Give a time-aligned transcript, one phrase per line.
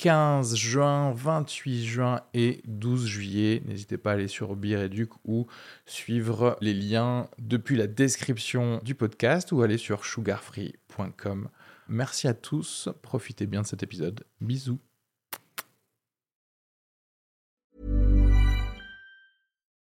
[0.00, 3.62] 15 juin, 28 juin et 12 juillet.
[3.66, 5.46] N'hésitez pas à aller sur Bireduc ou
[5.84, 11.50] suivre les liens depuis la description du podcast ou aller sur sugarfree.com.
[11.88, 14.24] Merci à tous, profitez bien de cet épisode.
[14.40, 14.78] Bisous.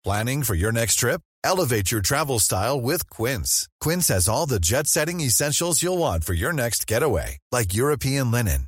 [0.04, 1.22] Planning for your next trip?
[1.44, 3.68] Elevate your travel style with Quince.
[3.80, 8.68] Quince has all the jet-setting essentials you'll want for your next getaway, like European linen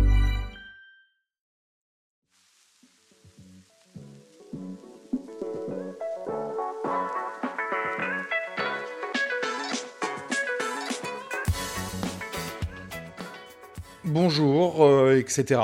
[14.13, 15.61] Bonjour, euh, etc.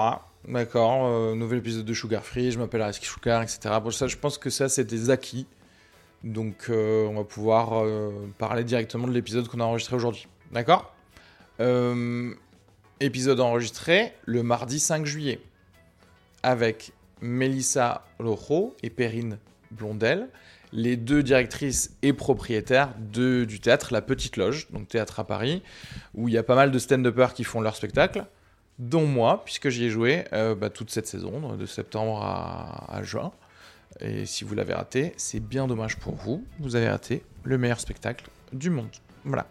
[0.48, 3.60] D'accord, euh, nouvel épisode de Sugar Free, je m'appelle Ariski Sugar, etc.
[3.84, 5.48] Bon, ça, je pense que ça, c'est des acquis.
[6.24, 7.84] Donc, euh, on va pouvoir
[8.38, 10.30] parler directement de l'épisode qu'on a enregistré aujourd'hui.
[10.54, 10.96] D'accord?
[13.02, 15.42] Épisode enregistré le mardi 5 juillet
[16.42, 19.40] avec Mélissa Lojo et Perrine
[19.72, 20.30] Blondel,
[20.72, 25.64] les deux directrices et propriétaires de, du théâtre La Petite Loge, donc théâtre à Paris,
[26.14, 28.26] où il y a pas mal de stand-uppers qui font leur spectacle,
[28.80, 33.32] dont moi, puisque j'y ai joué euh, bah, toute cette saison, de septembre à, juin.
[34.00, 36.46] Et si vous l'avez raté, c'est bien dommage pour vous.
[36.60, 38.90] Vous avez raté le meilleur spectacle du monde.
[39.26, 39.48] Voilà.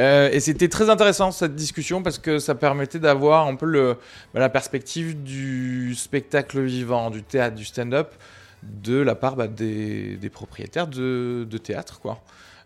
[0.00, 3.96] Euh, et c'était très intéressant cette discussion parce que ça permettait d'avoir un peu
[4.32, 8.14] bah, la perspective du spectacle vivant, du théâtre, du stand-up,
[8.64, 12.00] de la part bah, des, propriétaires de, théâtre.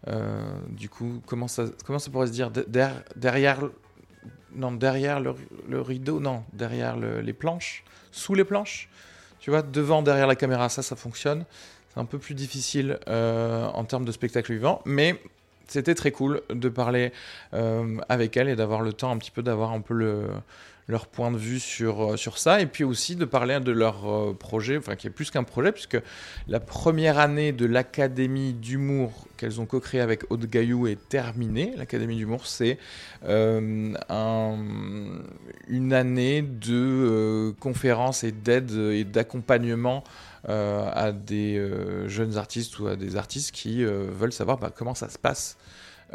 [0.06, 1.64] Euh, du coup, comment ça,
[2.12, 2.50] pourrait se dire
[3.16, 3.60] derrière,
[4.54, 8.88] non, derrière le, rideau, non, derrière le- les planches, sous les planches,
[9.40, 11.44] tu vois, devant, derrière la caméra, ça, ça fonctionne.
[11.92, 15.20] C'est un peu plus difficile euh, en termes de spectacle vivant, mais
[15.66, 17.12] c'était très cool de parler
[17.54, 20.26] euh, avec elle et d'avoir le temps un petit peu d'avoir un peu le,
[20.88, 24.10] leur point de vue sur, euh, sur ça et puis aussi de parler de leur
[24.10, 25.98] euh, projet, enfin qui est plus qu'un projet puisque
[26.48, 31.74] la première année de l'Académie d'humour qu'elles ont co-créé avec Aude Gaillou est terminée.
[31.76, 32.78] L'Académie d'humour c'est
[33.24, 34.56] euh, un-
[35.68, 40.02] une année de conférences et d'aide et d'accompagnement
[40.44, 41.60] à des
[42.06, 45.58] jeunes artistes ou à des artistes qui veulent savoir bah, comment ça se passe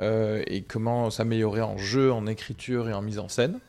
[0.01, 3.59] et comment s'améliorer en jeu, en écriture et en mise en scène.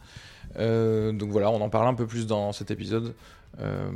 [0.59, 3.15] Euh, donc voilà, on en parle un peu plus dans cet épisode.
[3.60, 3.88] Euh,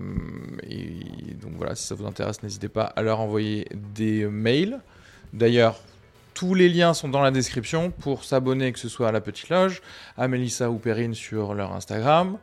[0.69, 4.79] et donc voilà, si ça vous intéresse, n'hésitez pas à leur envoyer des mails.
[5.33, 5.81] D'ailleurs,
[6.35, 9.49] tous les liens sont dans la description pour s'abonner, que ce soit à la Petite
[9.49, 9.83] Loge,
[10.17, 12.39] à Mélissa ou Perrine sur leur Instagram,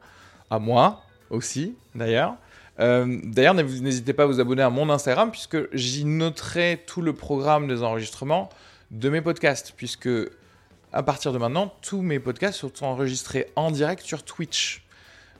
[0.49, 2.35] à moi aussi, d'ailleurs.
[2.81, 7.01] Euh, D'ailleurs, n'hé- n'hésitez pas à vous abonner à mon Instagram, puisque j'y noterai tout
[7.01, 8.49] le programme des enregistrements
[8.91, 10.09] de mes podcasts, puisque
[10.95, 14.85] à partir de maintenant, tous mes podcasts sont enregistrés en direct sur Twitch.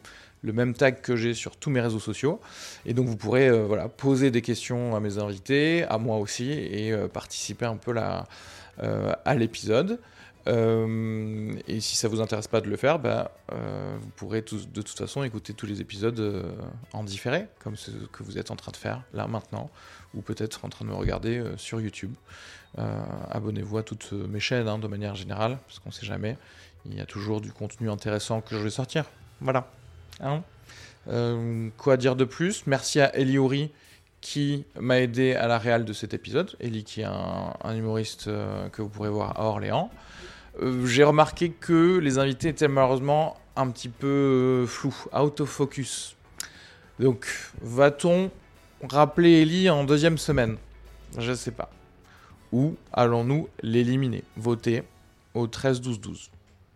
[0.43, 2.41] le même tag que j'ai sur tous mes réseaux sociaux.
[2.87, 6.53] Et donc vous pourrez euh, voilà, poser des questions à mes invités, à moi aussi,
[6.53, 9.99] et euh, participer un peu à l'épisode.
[10.47, 14.83] Euh, et si ça vous intéresse pas de le faire, bah, euh, vous pourrez de
[14.83, 16.43] toute façon écouter tous les épisodes euh,
[16.93, 19.71] en différé, comme ce que vous êtes en train de faire là maintenant,
[20.15, 22.15] ou peut-être en train de me regarder sur YouTube.
[23.31, 26.37] Abonnez-vous à toutes mes chaînes hein, de manière générale, parce qu'on sait jamais.
[26.87, 29.05] Il y a toujours du contenu intéressant que je vais sortir.
[29.41, 29.71] Voilà.
[30.21, 30.43] Hein?
[31.77, 32.67] Quoi dire de plus?
[32.67, 33.71] Merci à Eliouri
[34.21, 36.55] qui m'a aidé à la réal de cet épisode.
[36.61, 38.27] Eli qui est un, humoriste
[38.73, 39.91] que vous pourrez voir à Orléans.
[40.61, 45.49] Euh, J'ai remarqué que les invités étaient malheureusement un petit peu euh, flous, out of
[45.49, 46.17] focus.
[46.99, 47.27] Donc,
[47.63, 48.31] va-t-on
[48.89, 50.57] rappeler Eli en deuxième semaine?
[51.19, 51.71] Je ne sais pas.
[52.53, 54.25] Ou allons-nous l'éliminer?
[54.37, 54.83] Voter
[55.35, 56.31] au 13-12-12.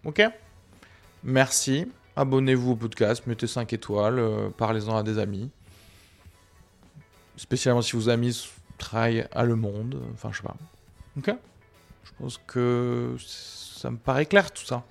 [0.04, 0.22] Ok?
[1.22, 1.86] Merci.
[2.16, 5.50] Abonnez-vous au podcast, mettez 5 étoiles, euh, parlez-en à des amis.
[7.36, 8.48] spécialement si vos amis
[8.78, 10.54] travaillent à Le Monde, enfin je sais pas.
[11.18, 11.34] Ok?
[12.04, 14.84] Je pense que ça me paraît clair tout ça.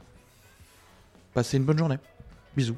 [1.33, 1.98] Passez une bonne journée.
[2.56, 2.77] Bisous.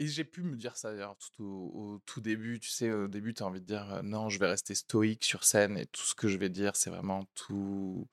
[0.00, 2.58] Et j'ai pu me dire ça d'ailleurs tout au, tout début.
[2.58, 5.24] Tu sais, au début, tu as envie de dire euh, non, je vais rester stoïque
[5.24, 8.08] sur scène et tout ce que je vais dire, c'est vraiment tout.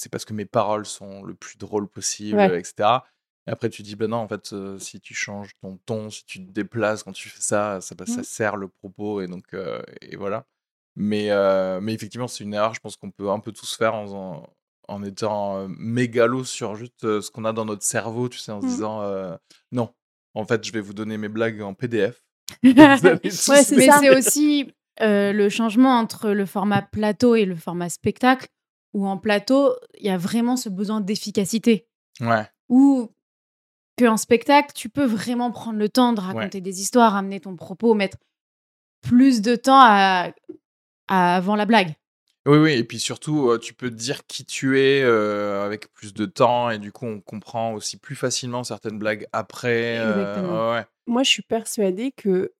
[0.00, 3.00] C'est parce que mes paroles sont le plus drôle possible, etc.
[3.46, 6.24] Et après, tu dis ben non, en fait, euh, si tu changes ton ton, si
[6.24, 8.24] tu te déplaces quand tu fais ça, ça, ça mmh.
[8.24, 10.46] sert le propos et donc euh, et voilà.
[10.96, 11.28] Mais,
[11.80, 12.72] mais effectivement, c'est une erreur.
[12.72, 14.48] Je pense qu'on peut un peu tous faire en,
[14.88, 18.66] en étant mégalo sur juste ce qu'on a dans notre cerveau, tu sais, en se
[18.66, 18.70] mmh.
[18.70, 19.38] disant
[19.70, 19.90] non,
[20.32, 22.22] en fait, je vais vous donner mes blagues en PDF.
[22.62, 28.48] mais c'est aussi le changement entre le format plateau et le format spectacle,
[28.92, 31.86] où en plateau, il y a vraiment ce besoin d'efficacité.
[32.20, 32.46] Ouais.
[32.68, 33.10] Ou
[33.98, 37.94] qu'en spectacle, tu peux vraiment prendre le temps de raconter des histoires, amener ton propos,
[37.94, 38.18] mettre
[39.02, 40.30] plus de temps à
[41.08, 41.94] avant la blague.
[42.46, 46.70] Oui, oui, et puis surtout, tu peux dire qui tu es avec plus de temps,
[46.70, 49.98] et du coup, on comprend aussi plus facilement certaines blagues après.
[51.06, 52.52] Moi, je suis persuadée que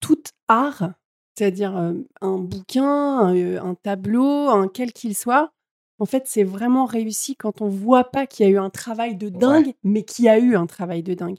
[0.00, 0.92] tout art,
[1.36, 5.52] c'est-à-dire un bouquin, un, tableau, un quel qu'il soit,
[5.98, 9.16] en fait, c'est vraiment réussi quand on voit pas qu'il y a eu un travail
[9.16, 11.38] de dingue, mais qu'il y a eu un travail de dingue.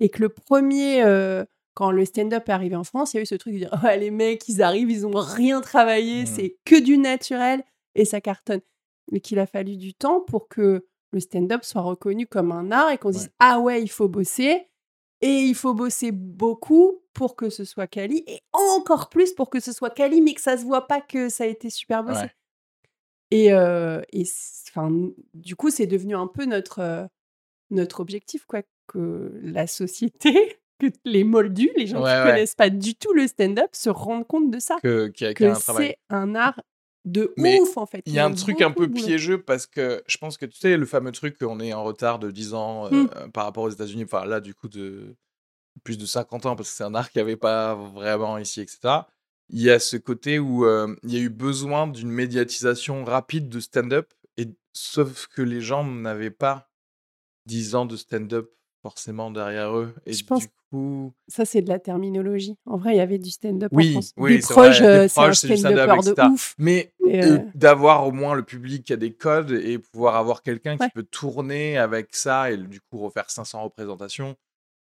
[0.00, 1.02] Et que le premier
[1.76, 3.70] quand le stand-up est arrivé en France, il y a eu ce truc de dire
[3.84, 6.26] oh, les mecs, ils arrivent, ils ont rien travaillé, mmh.
[6.26, 7.62] c'est que du naturel
[7.94, 8.62] et ça cartonne.
[9.12, 12.90] Mais qu'il a fallu du temps pour que le stand-up soit reconnu comme un art
[12.90, 14.68] et qu'on dise ah ouais, il faut bosser
[15.20, 19.60] et il faut bosser beaucoup pour que ce soit quali et encore plus pour que
[19.60, 22.26] ce soit quali mais que ça se voit pas que ça a été super bossé.
[23.30, 24.24] Et, euh, et
[25.34, 27.06] du coup, c'est devenu un peu notre, euh,
[27.70, 32.70] notre objectif, quoi, que la société que les moldus, les gens qui ne connaissent pas
[32.70, 34.76] du tout le stand-up, se rendent compte de ça.
[34.82, 35.10] Que,
[35.54, 36.60] c'est un art
[37.06, 38.02] de ouf, en fait.
[38.04, 40.76] Il y a un truc un peu piégeux parce que je pense que tu sais,
[40.76, 43.30] le fameux truc qu'on est en retard de 10 ans mmh.
[43.32, 45.16] par rapport aux États-Unis, enfin là, du coup, de
[45.84, 48.60] plus de 50 ans, parce que c'est un art qui n'y avait pas vraiment ici,
[48.60, 48.78] etc.
[49.48, 53.48] Il y a ce côté où euh, il y a eu besoin d'une médiatisation rapide
[53.48, 56.70] de stand-up, et sauf que les gens n'avaient pas
[57.46, 58.50] 10 ans de stand-up
[58.82, 59.94] forcément derrière eux.
[60.04, 61.12] Et je pense coup...
[61.28, 62.56] ça c'est de la terminologie.
[62.66, 64.12] En vrai, il y avait du stand-up oui, en France.
[64.16, 66.54] Oui, des proches, euh, c'est un stand-upper de ouf.
[66.58, 70.76] Mais euh, d'avoir au moins le public qui a des codes et pouvoir avoir quelqu'un
[70.76, 74.36] qui peut tourner avec ça et du coup refaire 500 représentations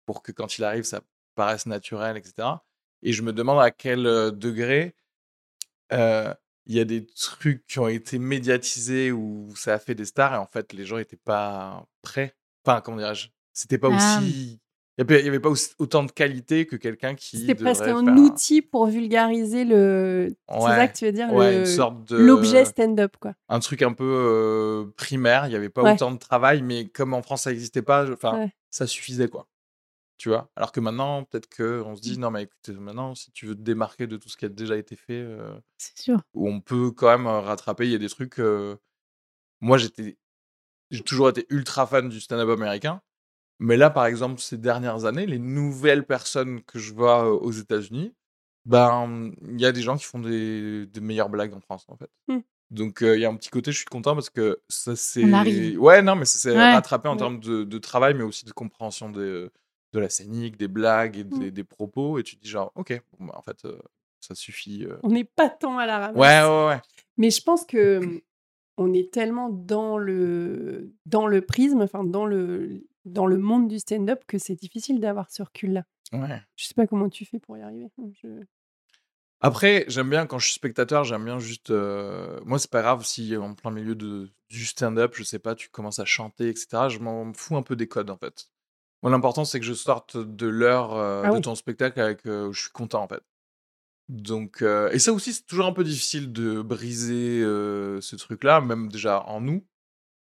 [0.05, 1.01] pour que quand il arrive, ça
[1.35, 2.47] paraisse naturel, etc.
[3.03, 4.03] Et je me demande à quel
[4.37, 4.95] degré
[6.67, 10.33] il y a des trucs qui ont été médiatisés où ça a fait des stars
[10.33, 12.35] et en fait les gens n'étaient pas prêts.
[12.65, 13.27] Enfin, comment dirais-je?
[13.53, 14.19] C'était pas ah.
[14.19, 14.59] aussi.
[14.97, 17.37] Il n'y avait pas autant de qualité que quelqu'un qui.
[17.39, 20.33] C'était presque un outil pour vulgariser le.
[20.49, 21.27] c'est ça que tu veux dire
[22.11, 23.33] L'objet stand-up, quoi.
[23.49, 25.47] Un truc un peu primaire.
[25.47, 28.49] Il n'y avait pas autant de travail, mais comme en France ça n'existait pas, enfin,
[28.69, 29.47] ça suffisait, quoi.
[30.17, 30.49] Tu vois?
[30.55, 32.21] Alors que maintenant, peut-être qu'on se dit, mmh.
[32.21, 34.77] non, mais écoute, maintenant, si tu veux te démarquer de tout ce qui a déjà
[34.77, 35.27] été fait.
[35.77, 36.21] c'est sûr.
[36.33, 37.85] Où on peut quand même rattraper.
[37.85, 38.39] Il y a des trucs.
[39.61, 40.17] Moi, j'étais.
[40.91, 43.01] J'ai toujours été ultra fan du stand-up américain.
[43.59, 48.13] Mais là, par exemple, ces dernières années, les nouvelles personnes que je vois aux États-Unis,
[48.65, 52.09] ben, il y a des gens qui font des, meilleures blagues en France, en fait.
[52.27, 52.39] Mmh.
[52.71, 55.23] Donc, il y a un petit côté, je suis content parce que ça s'est.
[55.77, 59.09] Ouais, non, mais ça s'est rattrapé en termes de, travail, mais aussi de compréhension
[59.95, 61.49] de la scénique, des blagues et mmh.
[61.51, 62.19] des, propos.
[62.19, 63.67] Et tu te dis, genre, ok, bah, en fait,
[64.19, 64.85] ça suffit.
[65.03, 66.17] On n'est pas tant à la ramasse.
[66.17, 66.81] Ouais, ouais, ouais.
[67.17, 68.21] Mais je pense que mmh,
[68.77, 73.79] on est tellement dans le, dans le prisme, enfin, dans le, dans le monde du
[73.79, 75.83] stand-up que c'est difficile d'avoir ce recul-là.
[76.11, 76.41] Ouais.
[76.55, 77.89] Je sais pas comment tu fais pour y arriver.
[79.41, 81.71] Après, j'aime bien quand je suis spectateur, j'aime bien juste.
[81.71, 85.55] Euh, moi, c'est pas grave si en plein milieu de, du stand-up, je sais pas,
[85.55, 86.89] tu commences à chanter, etc.
[86.89, 88.49] Je m'en fous un peu des codes en fait.
[89.05, 92.25] Moi, l'important, c'est que je sorte de l'heure euh, ah de ton spectacle avec.
[92.25, 93.23] Euh, je suis content en fait.
[94.09, 99.23] Donc, et ça aussi, c'est toujours un peu difficile de briser ce truc-là, même déjà
[99.23, 99.65] en nous.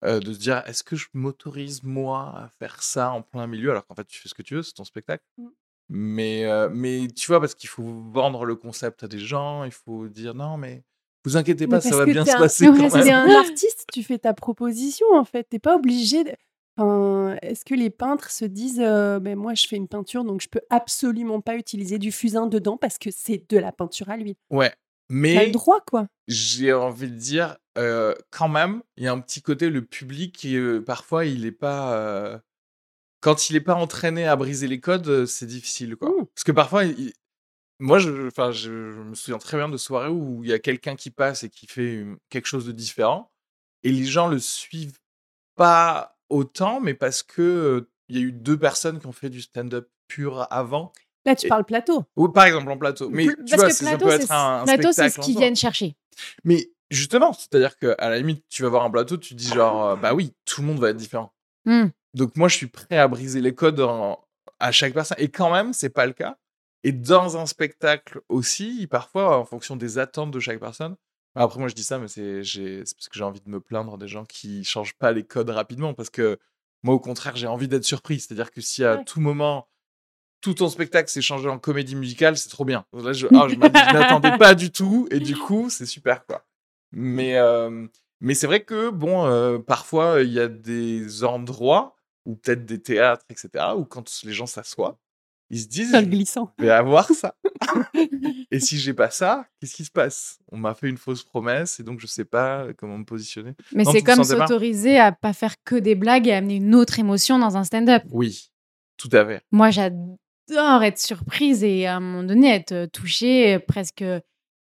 [0.04, 3.70] Euh, de se dire est-ce que je m'autorise moi à faire ça en plein milieu
[3.70, 5.24] alors qu'en fait tu fais ce que tu veux, c'est ton spectacle.
[5.38, 5.46] Mmh.
[5.88, 9.70] Mais, euh, mais tu vois, parce qu'il faut vendre le concept à des gens, il
[9.70, 10.84] faut dire non, mais
[11.24, 12.66] vous inquiétez pas, ça va bien se passer.
[12.66, 15.44] Quand un artiste, tu fais ta proposition en fait.
[15.44, 16.24] T'es pas obligé.
[16.24, 16.32] De...
[16.78, 20.62] est-ce que les peintres se disent ben moi je fais une peinture donc je peux
[20.70, 24.36] absolument pas utiliser du fusain dedans parce que c'est de la peinture à l'huile.
[24.50, 24.72] Ouais,
[25.08, 26.06] mais T'as le droit quoi.
[26.28, 27.56] J'ai envie de dire
[28.30, 32.40] quand même, il y a un petit côté le public qui parfois il est pas
[33.20, 36.10] quand il est pas entraîné à briser les codes, c'est difficile quoi.
[36.10, 36.26] Mmh.
[36.34, 36.82] Parce que parfois
[37.78, 40.96] moi je enfin je, me souviens très bien de soirées où il y a quelqu'un
[40.96, 43.32] qui passe et qui fait quelque chose de différent
[43.82, 44.98] et les gens le suivent
[45.56, 49.40] pas autant, mais parce que il y a eu deux personnes qui ont fait du
[49.40, 50.92] stand-up pur avant.
[51.24, 52.04] Là, tu parles plateau.
[52.16, 53.08] Ou par exemple en plateau.
[53.08, 55.96] Mais tu vois, ça peut être un, plateau, c'est ce qu'ils viennent chercher.
[56.44, 60.12] Mais justement, c'est-à-dire qu'à la limite, tu vas voir un plateau, tu dis genre, bah
[60.12, 61.32] oui, tout le monde va être différent.
[61.64, 61.86] Mmh.
[62.12, 63.80] Donc moi, je suis prêt à briser les codes
[64.60, 65.16] à chaque personne.
[65.18, 66.36] Et quand même, c'est pas le cas.
[66.82, 70.96] Et dans un spectacle aussi, parfois, en fonction des attentes de chaque personne,
[71.42, 74.08] après, moi, je dis ça, mais c'est parce que j'ai envie de me plaindre des
[74.08, 75.94] gens qui changent pas les codes rapidement.
[75.94, 76.38] Parce que
[76.82, 78.20] moi, au contraire, j'ai envie d'être surpris.
[78.20, 79.68] C'est-à-dire que si à tout moment,
[80.40, 82.84] tout ton spectacle s'est changé en comédie musicale, c'est trop bien.
[82.92, 85.08] Là, je, je m'attendais pas du tout.
[85.10, 86.46] Et du coup, c'est super, quoi.
[86.92, 87.36] Mais,
[88.20, 93.26] mais c'est vrai que, bon, parfois, il y a des endroits, ou peut-être des théâtres,
[93.28, 94.98] etc., où quand les gens s'assoient,
[95.50, 96.52] ils se disent, glissant.
[96.58, 97.34] je vais avoir ça.
[98.50, 100.38] et si j'ai pas ça, qu'est-ce qui se passe?
[100.50, 103.52] On m'a fait une fausse promesse et donc je sais pas comment me positionner.
[103.72, 107.38] Mais c'est comme s'autoriser à pas faire que des blagues et amener une autre émotion
[107.38, 108.02] dans un stand-up.
[108.10, 108.50] Oui,
[108.96, 109.42] tout à fait.
[109.50, 114.04] Moi, j'adore être surprise et à un moment donné être touchée, presque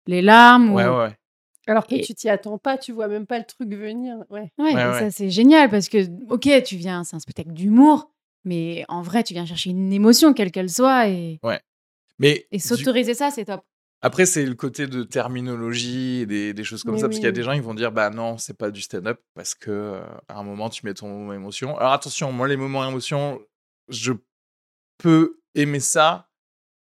[0.07, 0.73] les larmes.
[0.73, 1.15] Ouais, ouais.
[1.67, 4.17] Alors que tu t'y attends pas, tu vois même pas le truc venir.
[4.29, 8.11] Ouais, ouais, ça c'est génial parce que, ok, tu viens, c'est un spectacle d'humour,
[8.45, 11.09] mais en vrai, tu viens chercher une émotion, quelle qu'elle soit.
[11.09, 11.61] Et, ouais.
[12.19, 13.63] Mais et s'autoriser ça, c'est top.
[14.03, 17.33] Après, c'est le côté de terminologie, des, des choses comme ça, parce qu'il y a
[17.33, 20.39] des gens qui vont dire, bah non, c'est pas du stand-up, parce que euh, à
[20.39, 21.77] un moment, tu mets ton moment émotion.
[21.77, 23.41] Alors attention, moi, les moments émotion,
[23.89, 24.13] je
[24.97, 26.31] peux aimer ça,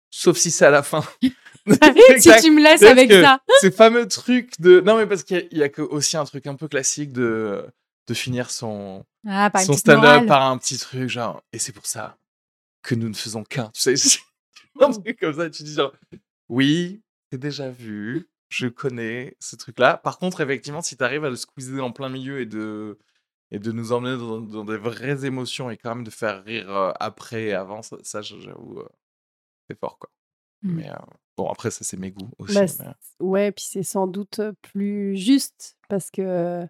[0.09, 1.03] sauf si c'est à la fin.
[2.17, 3.41] si tu me laisses avec ça.
[3.59, 4.79] Ces fameux trucs de.
[4.79, 7.65] Non, mais parce qu'il y, a aussi un truc un peu classique de
[8.07, 12.17] de finir son, ah, son stand-up par un petit truc, genre, et c'est pour ça
[12.81, 13.69] que nous ne faisons qu'un.
[13.73, 14.19] Tu sais,
[14.81, 15.93] un truc comme ça, tu dis genre,
[16.47, 19.97] oui, j'ai déjà vu, je connais ce truc-là.
[19.97, 22.97] Par contre, effectivement, si tu arrives à le squeezer en plein milieu et de,
[23.51, 26.91] et de nous emmener dans, des vraies émotions et quand même de faire rire euh,
[26.99, 28.89] après et avant, ça, j'avoue, euh,
[29.67, 30.09] c'est fort, quoi.
[30.61, 30.73] Mmh.
[30.73, 30.95] Mais euh,
[31.37, 32.55] bon, après, ça, c'est mes goûts aussi.
[32.55, 36.67] Bah, ouais, puis c'est sans doute plus juste parce que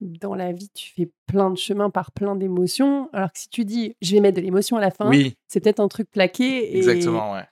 [0.00, 3.08] dans la vie, tu fais plein de chemins par plein d'émotions.
[3.12, 5.10] Alors que si tu dis, je vais mettre de l'émotion à la fin,
[5.46, 6.74] c'est peut-être un truc plaqué.
[6.74, 6.78] Et...
[6.78, 7.44] Exactement, ouais.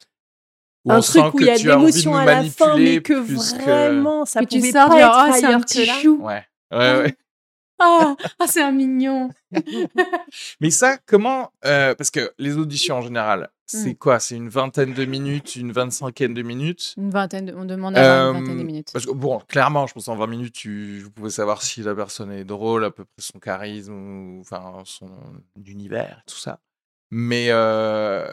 [0.88, 4.40] un truc où il y a de l'émotion à la fin, mais que vraiment, ça
[4.40, 6.10] que pouvait pas être oh, ailleurs que là.
[6.24, 7.16] Ouais, ouais, ouais.
[7.78, 9.30] Ah, ah, c'est un mignon.
[10.60, 13.96] Mais ça, comment euh, Parce que les auditions en général, c'est mmh.
[13.96, 14.20] quoi?
[14.20, 16.94] C'est une vingtaine de minutes, une vingt-cinquième de minutes?
[16.96, 18.90] Une vingtaine, on demande à une vingtaine de minutes.
[18.92, 21.94] Parce que, bon, clairement, je pense en 20 minutes, tu, vous pouvez savoir si la
[21.94, 25.10] personne est drôle, à peu près son charisme, ou, enfin, son
[25.64, 26.60] univers, tout ça.
[27.10, 28.32] Mais euh,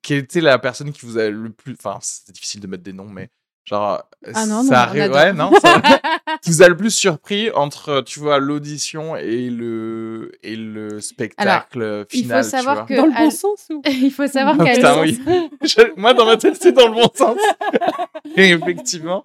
[0.00, 1.74] quelle était la personne qui vous a le plus.
[1.78, 3.30] Enfin, c'est difficile de mettre des noms, mais
[3.64, 4.02] Genre,
[4.34, 5.52] ah non, ça arrive, ouais, non,
[6.42, 12.04] qui vous a le plus surpris entre, tu vois, l'audition et le, et le spectacle
[12.08, 12.40] final.
[12.40, 12.94] Il faut savoir que.
[12.94, 15.20] Dans le bon sens ou Il faut savoir oh, putain, oui.
[15.96, 17.38] Moi, dans ma tête, c'est dans le bon sens.
[18.36, 19.22] et effectivement.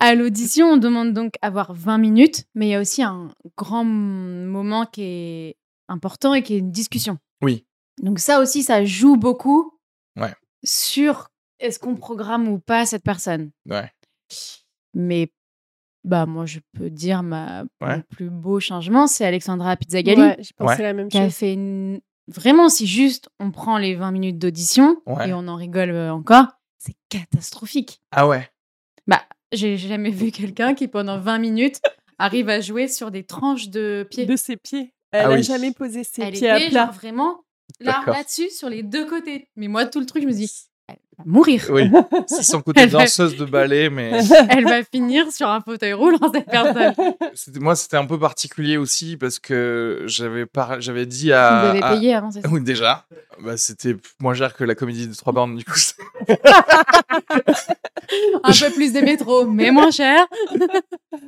[0.00, 3.28] À l'audition, on demande donc avoir 20 minutes, mais il y a aussi un
[3.58, 5.56] grand moment qui est
[5.88, 7.18] important et qui est une discussion.
[7.42, 7.66] Oui.
[8.02, 9.78] Donc, ça aussi, ça joue beaucoup
[10.16, 10.32] ouais.
[10.64, 11.28] sur
[11.60, 13.90] est-ce qu'on programme ou pas cette personne Ouais.
[14.94, 15.30] Mais
[16.04, 20.20] bah moi je peux dire ma mon plus beau changement c'est Alexandra Pizzagalli.
[20.20, 21.58] Ouais, je pensais la même qui a fait
[22.28, 24.96] vraiment si juste on prend les 20 minutes d'audition
[25.26, 26.46] et on en rigole euh, encore
[26.78, 28.02] c'est catastrophique.
[28.10, 28.46] Ah ouais.
[29.06, 31.80] Bah j'ai jamais vu quelqu'un qui pendant 20 minutes
[32.18, 34.26] arrive à jouer sur des tranches de pieds.
[34.26, 34.92] De ses pieds.
[35.12, 36.86] Elle n'a ah jamais posé ses pieds à plat.
[36.86, 37.44] vraiment
[37.80, 39.48] là là-dessus sur les deux côtés.
[39.56, 40.68] Mais moi tout le truc je me dis
[41.24, 41.66] mourir.
[41.70, 41.90] Oui,
[42.26, 44.20] c'est son côté danseuse de ballet, mais...
[44.50, 46.94] Elle va finir sur un fauteuil roulant, cette personne.
[47.60, 50.80] Moi, c'était un peu particulier aussi parce que j'avais par...
[50.80, 51.60] j'avais dit à...
[51.60, 53.06] Vous avez payé avant, c'est ça Oui, déjà.
[53.42, 55.72] Bah, c'était moins cher que la comédie de trois bornes, du coup.
[58.42, 60.26] un peu plus des métros, mais moins cher.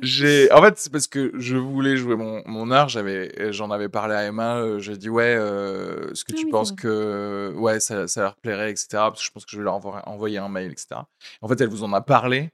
[0.01, 0.51] j'ai...
[0.51, 2.89] En fait, c'est parce que je voulais jouer mon, mon art.
[2.89, 3.51] J'avais...
[3.51, 4.57] J'en avais parlé à Emma.
[4.57, 8.35] Euh, j'ai dit, ouais, euh, est-ce que ah tu penses que ouais, ça, ça leur
[8.35, 8.87] plairait, etc.
[8.91, 11.01] Parce que je pense que je vais leur envoyer un mail, etc.
[11.41, 12.49] En fait, elle vous en a parlé.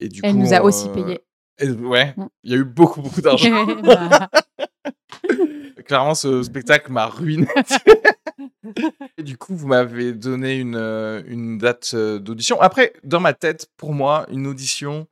[0.00, 1.20] Et du elle nous a aussi euh, payé.
[1.74, 2.26] ouais, mm.
[2.42, 3.66] il y a eu beaucoup, beaucoup d'argent.
[5.82, 7.46] clairement, ce spectacle m'a ruiné.
[9.18, 12.60] Et du coup, vous m'avez donné une, euh, une date euh, d'audition.
[12.60, 15.06] Après, dans ma tête, pour moi, une audition,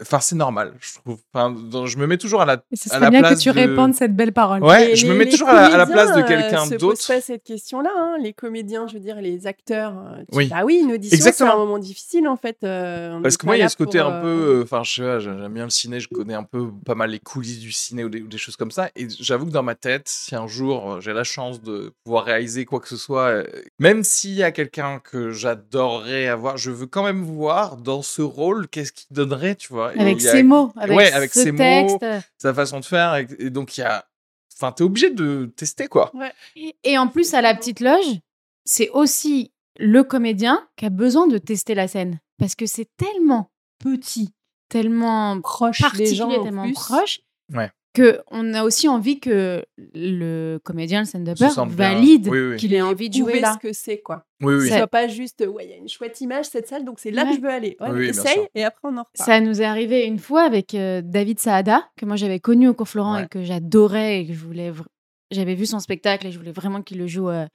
[0.00, 1.18] Enfin, c'est normal, je trouve.
[1.32, 1.54] Enfin,
[1.86, 4.62] je me mets toujours à la, ce serait bien que tu répondes cette belle parole.
[4.62, 6.98] Ouais, je me mets toujours à la, place de quelqu'un d'autre.
[7.00, 7.90] Euh, se pas cette question-là.
[7.96, 8.16] Hein.
[8.20, 9.94] Les comédiens, je veux dire, les acteurs.
[9.96, 10.50] Euh, oui.
[10.54, 12.58] Ah oui, une audition, c'est un moment difficile en fait.
[12.62, 14.60] Euh, Parce que moi, il y a ce côté un peu.
[14.62, 16.00] Enfin, je sais j'aime bien le ciné.
[16.00, 18.90] Je connais un peu pas mal les coulisses du ciné ou des, choses comme ça.
[18.94, 22.64] Et j'avoue que dans ma tête, si un jour j'ai la chance de pouvoir réaliser
[22.64, 23.42] quoi que ce soit,
[23.78, 28.22] même s'il y a quelqu'un que j'adorerais avoir, je veux quand même voir dans ce
[28.22, 29.87] rôle qu'est-ce qu'il donnerait, tu vois?
[29.96, 31.98] Avec ses mots, avec, ouais, avec ses mots,
[32.36, 33.16] sa façon de faire.
[33.16, 34.06] Et, donc, il y a.
[34.54, 36.10] Enfin, t'es obligé de tester, quoi.
[36.14, 36.32] Ouais.
[36.84, 38.20] Et, en plus, à la petite loge,
[38.64, 42.18] c'est aussi le comédien qui a besoin de tester la scène.
[42.38, 44.34] Parce que c'est tellement petit,
[44.68, 47.20] tellement proche des gens, tellement proche.
[47.52, 47.70] Ouais
[48.30, 49.64] on a aussi envie que
[49.94, 53.54] le comédien, le stand-upper, valide qu'il ait envie de jouer là.
[53.54, 54.24] ce que c'est, quoi.
[54.40, 54.68] Oui, oui.
[54.68, 57.24] soit pas juste, ouais, il y a une chouette image, cette salle, donc c'est là
[57.24, 57.76] que je veux aller.
[57.80, 59.08] Ouais, essaye, et après on en reparle.
[59.14, 62.74] Ça nous est arrivé une fois avec euh, David Saada, que moi j'avais connu au
[62.74, 64.72] cours Florent et que j'adorais et que je voulais.
[65.30, 67.46] J'avais vu son spectacle et je voulais vraiment qu'il le joue euh,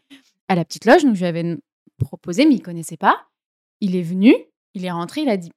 [0.48, 1.58] à la petite loge, donc je lui avais
[2.00, 3.28] proposé, mais il connaissait pas.
[3.80, 4.36] Il est venu,
[4.74, 5.52] il est rentré, il a dit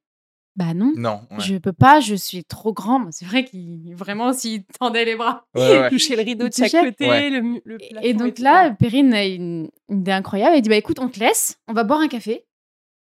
[0.57, 0.95] bah non.
[0.97, 1.21] Non.
[1.39, 3.07] Je peux pas, je suis trop grand.
[3.11, 7.31] C'est vrai qu'il vraiment s'il tendait les bras, ouais, touchait le rideau de chaque côté,
[7.31, 10.57] le, le Et donc là, Perrine a une, idée incroyable.
[10.57, 12.47] Elle dit bah écoute, on te laisse, on va boire un café,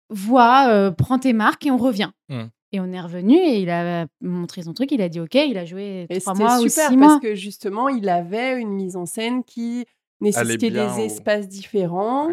[0.09, 2.11] vois, euh, prends tes marques et on revient.
[2.31, 2.45] Mmh.
[2.75, 5.59] Et on est revenu et il a montré son truc, il a dit ok, il
[5.59, 7.09] a joué trois mois ou six mois.
[7.09, 9.85] parce que justement, il avait une mise en scène qui
[10.23, 12.31] nécessitait des espaces différents.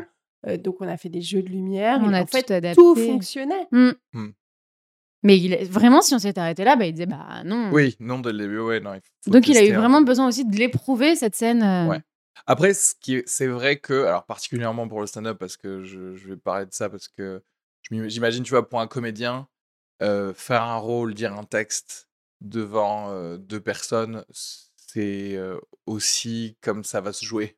[0.47, 1.99] Euh, donc on a fait des jeux de lumière.
[2.01, 3.67] On a en tout fait, tout fonctionnait.
[3.73, 3.91] Mmh.
[5.23, 7.71] Mais il, vraiment, si on s'était arrêté là, bah, il disait bah non.
[7.71, 8.99] Oui, non, de ouais, non.
[9.27, 11.61] Donc il a eu vraiment besoin aussi de l'éprouver, cette scène.
[11.61, 11.87] Euh.
[11.87, 12.01] Ouais.
[12.47, 16.65] Après, c'est vrai que, alors particulièrement pour le stand-up, parce que je, je, vais parler
[16.65, 17.43] de ça, parce que
[17.91, 19.47] j'imagine, tu vois, pour un comédien,
[20.01, 22.09] euh, faire un rôle, dire un texte
[22.39, 25.37] devant euh, deux personnes, c'est
[25.85, 27.57] aussi comme ça va se jouer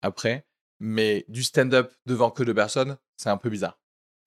[0.00, 0.46] après.
[0.78, 3.78] Mais du stand-up devant que deux personnes, c'est un peu bizarre.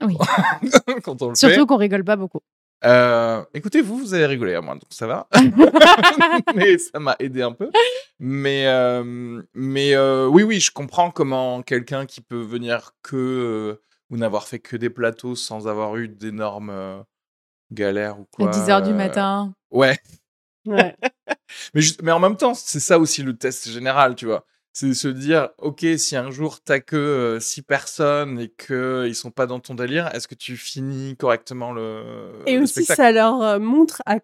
[0.01, 0.17] Oui.
[1.03, 2.41] Quand on le Surtout qu'on rigole pas beaucoup.
[2.85, 5.27] Euh, écoutez, vous, vous avez rigolé à moi, donc ça va.
[6.55, 7.71] mais ça m'a aidé un peu.
[8.19, 14.17] Mais, euh, mais euh, oui, oui, je comprends comment quelqu'un qui peut venir que ou
[14.17, 17.03] n'avoir fait que des plateaux sans avoir eu d'énormes
[17.71, 18.47] galères ou quoi.
[18.47, 19.53] À 10 h du matin.
[19.71, 19.97] Ouais.
[20.65, 20.95] Ouais.
[21.73, 24.45] mais, mais en même temps, c'est ça aussi le test général, tu vois
[24.79, 29.47] c'est se dire, ok, si un jour t'as que six personnes et qu'ils sont pas
[29.47, 34.19] dans ton délire, est-ce que tu finis correctement le Et aussi, ça leur montre à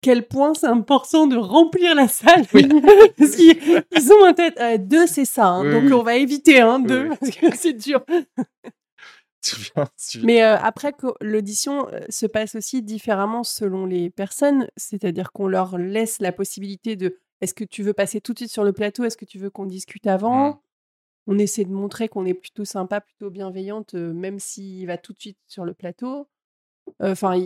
[0.00, 2.44] quel point c'est important de remplir la salle.
[3.16, 7.10] parce qu'ils ont en tête, deux, c'est ça, hein, donc on va éviter un, deux,
[7.20, 8.04] parce que c'est dur.
[10.24, 16.32] Mais après, l'audition se passe aussi différemment selon les personnes, c'est-à-dire qu'on leur laisse la
[16.32, 19.04] possibilité de est-ce que tu veux passer tout de suite sur le plateau?
[19.04, 20.50] Est-ce que tu veux qu'on discute avant?
[20.50, 20.58] Mmh.
[21.26, 25.20] On essaie de montrer qu'on est plutôt sympa, plutôt bienveillante, même s'il va tout de
[25.20, 26.28] suite sur le plateau.
[27.00, 27.38] Enfin,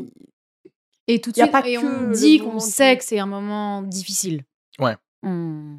[1.09, 4.45] et tout de suite, et on dit qu'on sait que c'est un moment difficile.
[4.79, 4.97] Ouais.
[5.23, 5.79] On,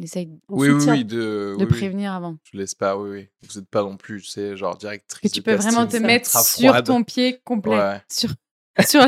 [0.00, 2.36] essaye oui, oui, de, de prévenir avant.
[2.42, 3.28] Je laisse pas, oui, oui.
[3.42, 5.30] Vous n'êtes pas non plus, tu sais, genre directrice.
[5.30, 8.02] Que tu peux vraiment te mettre sur ton pied complet.
[8.08, 8.30] Sur,
[8.86, 9.06] sur...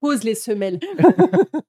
[0.00, 0.78] Pose les semelles.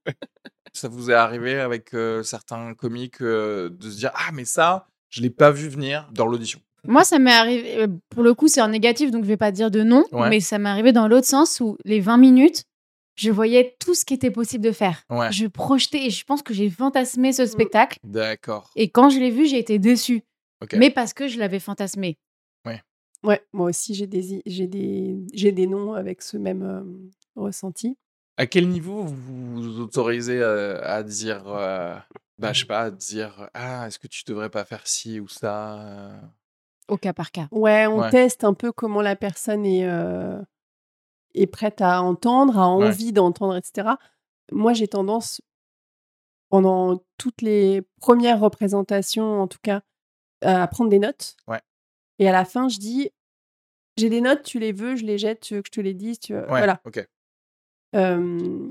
[0.76, 5.30] Ça vous est arrivé avec certains comiques de se dire Ah, mais ça, je l'ai
[5.30, 6.60] pas vu venir dans l'audition?
[6.88, 9.72] Moi, ça m'est arrivé, pour le coup, c'est en négatif, donc je vais pas dire
[9.72, 12.64] de non, mais ça m'est arrivé dans l'autre sens où les 20 minutes,
[13.16, 15.04] je voyais tout ce qui était possible de faire.
[15.32, 17.48] Je projetais et je pense que j'ai fantasmé ce mmh.
[17.48, 18.00] spectacle.
[18.04, 18.72] D'accord.
[18.76, 20.24] Et quand je l'ai vu, j'ai été déçue.
[20.74, 22.18] Mais parce que je l'avais fantasmé.
[22.66, 22.82] Ouais.
[23.24, 27.98] Ouais, moi aussi, j'ai des, j'ai des, j'ai des noms avec ce même ressenti.
[28.38, 33.88] À quel niveau vous vous autorisez à, dire, bah, je sais pas, à dire, ah,
[33.88, 36.12] est-ce que tu devrais pas faire ci ou ça
[36.89, 37.48] Au cas par cas.
[37.52, 39.88] Ouais, on teste un peu comment la personne est,
[41.34, 43.91] est prête à entendre, a envie d'entendre, etc.
[44.52, 45.41] Moi, j'ai tendance,
[46.50, 49.82] pendant toutes les premières représentations, en tout cas,
[50.41, 51.36] à prendre des notes.
[51.48, 51.62] Ouais.
[52.19, 53.10] Et à la fin, je dis,
[53.98, 55.93] j'ai des notes, tu les veux, je les jette, tu veux que je te les
[55.93, 56.45] dise, tu veux...
[56.48, 56.82] voilà.
[56.86, 57.06] Ok.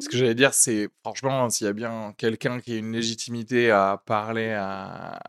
[0.01, 3.71] Ce que j'allais dire, c'est franchement, s'il y a bien quelqu'un qui a une légitimité
[3.71, 5.21] à parler à,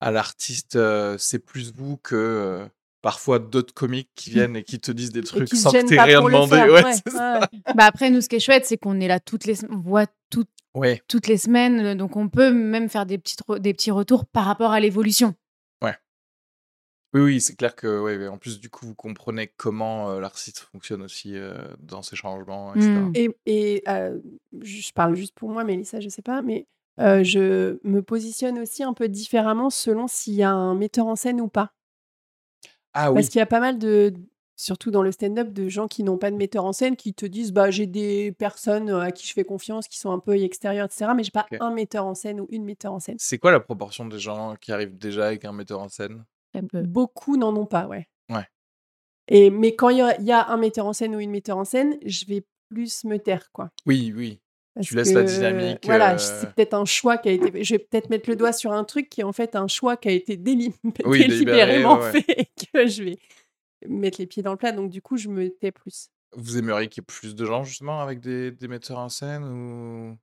[0.00, 0.78] à l'artiste,
[1.18, 2.66] c'est plus vous que
[3.02, 6.20] parfois d'autres comiques qui viennent et qui te disent des trucs sans que t'aies rien
[6.22, 6.56] demandé.
[6.56, 7.38] faire, Ouais, ouais, c'est ça.
[7.40, 7.60] ouais.
[7.76, 10.06] Bah après, nous, ce qui est chouette, c'est qu'on est là toutes les on voit
[10.30, 11.00] toutes Ouais.
[11.08, 14.72] toutes les semaines, donc on peut même faire des petits, des petits retours par rapport
[14.72, 15.34] à l'évolution.
[17.16, 20.58] Oui, oui, c'est clair que, ouais, en plus, du coup, vous comprenez comment euh, l'artiste
[20.58, 22.92] fonctionne aussi euh, dans ses changements, etc.
[23.14, 24.18] Et, et euh,
[24.60, 26.66] je parle juste pour moi, Mélissa, je sais pas, mais
[26.98, 31.40] je me positionne aussi un peu différemment selon s'il y a un metteur en scène
[31.40, 31.72] ou pas.
[32.92, 34.12] Ah oui, Parce qu'il y a pas mal de,
[34.54, 37.24] surtout dans le stand-up, de gens qui n'ont pas de metteur en scène, qui te
[37.24, 40.84] disent bah j'ai des personnes à qui je fais confiance, qui sont un peu extérieures,
[40.84, 41.12] etc.
[41.16, 43.16] Mais j'ai pas un metteur en scène ou une metteur en scène.
[43.18, 46.22] c'est quoi la proportion des gens qui arrivent déjà avec un metteur en scène?
[46.56, 46.82] Un peu.
[46.82, 48.08] Beaucoup n'en ont pas, ouais.
[48.30, 48.46] Ouais.
[49.28, 51.30] Et mais quand il y, a- il y a un metteur en scène ou une
[51.30, 53.70] metteur en scène, je vais plus me taire, quoi.
[53.86, 54.40] Oui, oui.
[54.74, 57.64] Parce Tu laisses la que, dynamique, Voilà, euh, c'est peut-être un choix qui a été.
[57.64, 59.96] Je vais peut-être mettre le doigt sur un truc qui est en fait un choix
[59.96, 60.74] qui a été déli-
[61.06, 62.12] Oui, délibéré, délibérément ouais.
[62.22, 63.18] fait et que je vais
[63.88, 64.72] mettre les pieds dans le plat.
[64.72, 66.10] Donc du coup, je me tais plus.
[66.36, 69.44] Vous aimeriez qu'il y ait plus de gens, justement, avec des, des metteurs en scène
[69.44, 70.18] ou...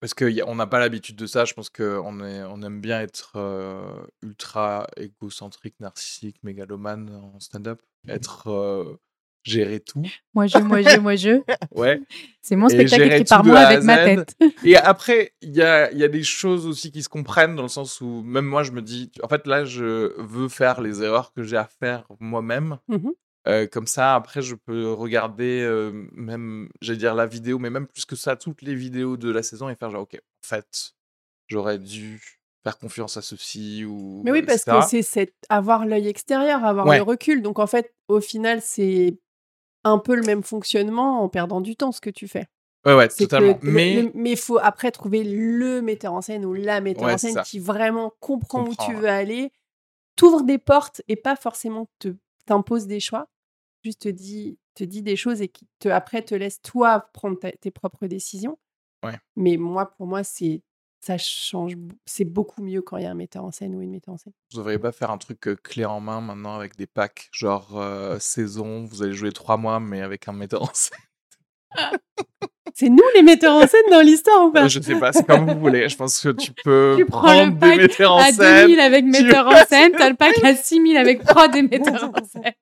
[0.00, 1.44] Parce qu'on n'a pas l'habitude de ça.
[1.44, 7.80] Je pense qu'on on aime bien être euh, ultra égocentrique, narcissique, mégalomane en stand-up.
[8.08, 8.48] Être...
[8.48, 9.00] euh,
[9.46, 10.02] gérer tout.
[10.34, 11.40] Moi, je, moi, je, moi, je.
[11.74, 12.00] Ouais.
[12.42, 14.36] C'est mon spectacle écrit par moi avec ma tête.
[14.64, 17.62] Et après, il y a, il y a des choses aussi qui se comprennent dans
[17.62, 21.02] le sens où même moi, je me dis, en fait, là, je veux faire les
[21.02, 22.78] erreurs que j'ai à faire moi-même.
[22.88, 23.12] Mhm.
[23.48, 27.86] Euh, comme ça, après, je peux regarder euh, même, j'allais dire la vidéo, mais même
[27.86, 30.94] plus que ça, toutes les vidéos de la saison et faire genre, ok, en fait,
[31.46, 32.20] j'aurais dû
[32.64, 34.22] faire confiance à ceci ou.
[34.24, 34.80] Mais oui, parce etc.
[34.90, 36.96] que c'est avoir l'œil extérieur, avoir Ouais.
[36.96, 37.40] le recul.
[37.42, 39.16] Donc en fait, au final, c'est
[39.84, 42.46] un peu le même fonctionnement en perdant du temps ce que tu fais.
[42.84, 43.58] Ouais, ouais, que totalement.
[43.62, 47.04] le- mais le- mais il faut après trouver le metteur en scène ou la metteur
[47.04, 49.00] Ouais, en scène qui vraiment comprend, Comprend, où tu ouais.
[49.02, 49.52] veux aller,
[50.16, 52.08] t'ouvre des portes et pas forcément te
[52.46, 53.28] t'impose des choix,
[53.86, 57.38] juste te dit, te dit des choses et qui te, après te laisse toi prendre
[57.38, 58.58] ta- tes propres décisions.
[59.04, 59.16] Ouais.
[59.36, 60.62] Mais moi, pour moi, c'est
[61.00, 63.90] ça change, c'est beaucoup mieux quand il y a un metteur en scène ou une
[63.92, 64.32] metteur en scène.
[64.50, 68.18] vous devriez pas faire un truc clé en main maintenant avec des packs, genre euh,
[68.18, 70.98] saison, vous allez jouer trois mois, mais avec un metteur en scène.
[72.74, 75.24] C'est nous les metteurs en scène dans l'histoire ou pas Euh, Je sais pas, c'est
[75.26, 75.88] comme vous voulez.
[75.88, 78.66] Je pense que tu peux Tu prends prendre le des pack metteurs en À scène.
[78.66, 82.24] 2000 avec metteur en scène, t'as le pack à 6000 avec prod et metteur en
[82.24, 82.52] scène.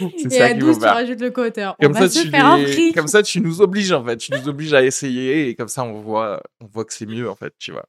[0.00, 1.76] Et ça à qu'il 12, faut tu rajoutes le co-auteur.
[1.78, 2.92] On Comme va ça, se tu faire un les- prix.
[2.92, 4.16] comme ça, tu nous obliges en fait.
[4.16, 7.30] Tu nous obliges à essayer et comme ça, on voit, on voit que c'est mieux
[7.30, 7.84] en fait, tu vois.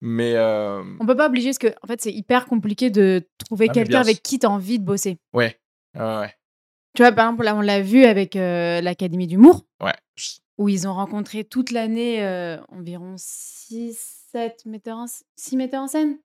[0.00, 3.66] Mais euh, On peut pas obliger parce que en fait c'est hyper compliqué de trouver
[3.68, 5.18] Ah, quelqu'un avec qui tu as envie de bosser.
[5.34, 5.58] ouais,
[5.94, 6.34] ouais, ouais.
[6.94, 9.94] Tu vois, par exemple, là, on l'a vu avec euh, l'Académie d'humour, ouais.
[10.58, 15.88] Où ils ont rencontré toute l'année euh, environ 6, 7 metteurs en, 6 metteurs en
[15.88, 16.18] scène.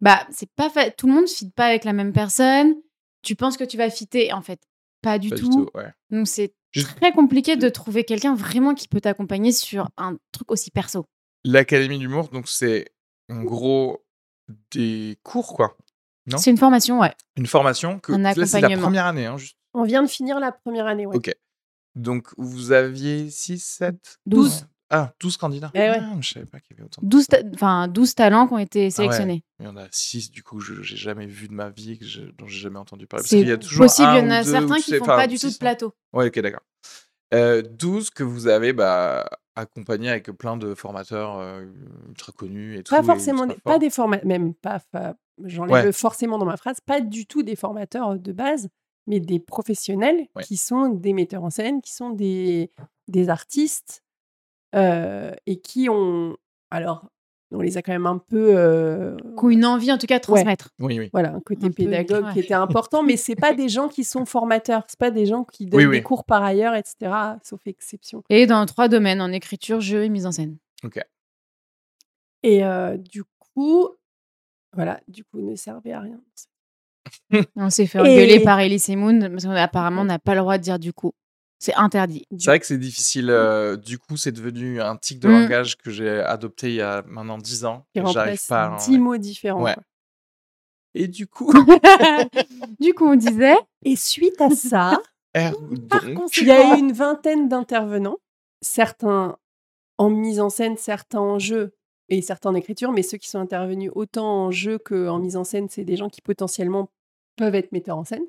[0.00, 2.74] Bah, c'est pas fa- tout le monde ne fit pas avec la même personne.
[3.22, 4.60] Tu penses que tu vas fitter, en fait,
[5.02, 5.50] pas du Pas du tout.
[5.50, 5.88] tout, ouais.
[6.10, 10.50] Donc c'est Juste- très compliqué de trouver quelqu'un vraiment qui peut t'accompagner sur un truc
[10.52, 11.06] aussi perso.
[11.44, 12.92] L'Académie d'humour, donc c'est
[13.30, 14.04] en gros
[14.72, 15.76] des cours quoi.
[16.26, 16.38] Non?
[16.38, 17.12] C'est une formation, ouais.
[17.36, 19.56] Une formation que Un là, c'est la première année, hein, juste.
[19.74, 21.16] On vient de finir la première année, ouais.
[21.16, 21.34] Ok.
[21.96, 24.66] Donc vous aviez 6, 7, 12.
[24.92, 25.70] Ah, 12 candidats.
[25.74, 25.98] Eh ouais.
[26.00, 27.00] Ah, je savais pas qu'il y avait autant.
[27.02, 27.54] de 12, ta- personnes.
[27.54, 29.44] enfin, 12 talents qui ont été sélectionnés.
[29.60, 31.96] Il y en a 6 du coup que je j'ai jamais vu de ma vie,
[31.98, 33.22] que je- dont j'ai jamais entendu parler.
[33.22, 34.98] Parce C'est qu'il y a toujours possible, il y un en a certains qui c'est-
[34.98, 35.92] font pas du tout six, de plateau.
[36.12, 36.62] Ouais, ok, d'accord.
[37.32, 41.64] Euh, 12 que vous avez bah, accompagné avec plein de formateurs euh,
[42.08, 42.92] ultra connus et tout.
[42.92, 44.80] Pas et forcément, des- pas des formateurs, même pas,
[45.44, 45.92] j'enlève Ouais.
[45.92, 48.68] forcément dans ma phrase, pas du tout des formateurs de base,
[49.06, 50.42] mais des professionnels Ouais.
[50.42, 52.70] qui sont des metteurs en scène, qui sont des,
[53.08, 54.02] des artistes
[54.74, 56.36] euh, et qui ont,
[56.70, 57.08] alors,
[57.52, 60.18] on les a quand même un peu, euh, Qui ont une envie, en tout cas,
[60.18, 60.70] de transmettre.
[60.78, 61.10] Oui, oui.
[61.12, 62.32] voilà, un côté Un peu, pédagogue ouais.
[62.32, 65.42] qui était important, mais c'est pas des gens qui sont formateurs, c'est pas des gens
[65.42, 68.22] qui donnent Oui, des cours par ailleurs, etc., sauf exception.
[68.30, 70.58] Et dans trois domaines, en écriture, jeu et mise en scène.
[72.44, 73.88] Et euh, du coup,
[74.72, 76.20] voilà, du coup, ne servait à rien.
[77.56, 80.40] On s'est fait Et- engueuler par Elise et Moon parce qu'apparemment, on n'a pas le
[80.40, 81.12] droit de dire du coup.
[81.58, 82.26] C'est interdit.
[82.38, 83.28] C'est vrai que c'est difficile.
[83.30, 85.32] euh, du coup, c'est devenu un tic de Mm.
[85.32, 87.84] langage que j'ai adopté il y a maintenant 10 ans.
[87.92, 88.78] qui remplace pas à.
[88.78, 89.62] dix mots différents.
[89.62, 89.76] Ouais.
[90.94, 91.52] Et du coup,
[92.80, 93.56] du coup, on disait.
[93.84, 95.00] Et suite à ça,
[95.36, 95.52] R,
[95.88, 98.18] par il y a eu une vingtaine d'intervenants,
[98.62, 99.36] certains
[99.98, 101.74] en mise en scène, certains en jeu
[102.10, 105.44] et certains en écriture, mais ceux qui sont intervenus autant en jeu qu'en mise en
[105.44, 106.90] scène, c'est des gens qui potentiellement
[107.36, 108.24] peuvent être metteurs en scène.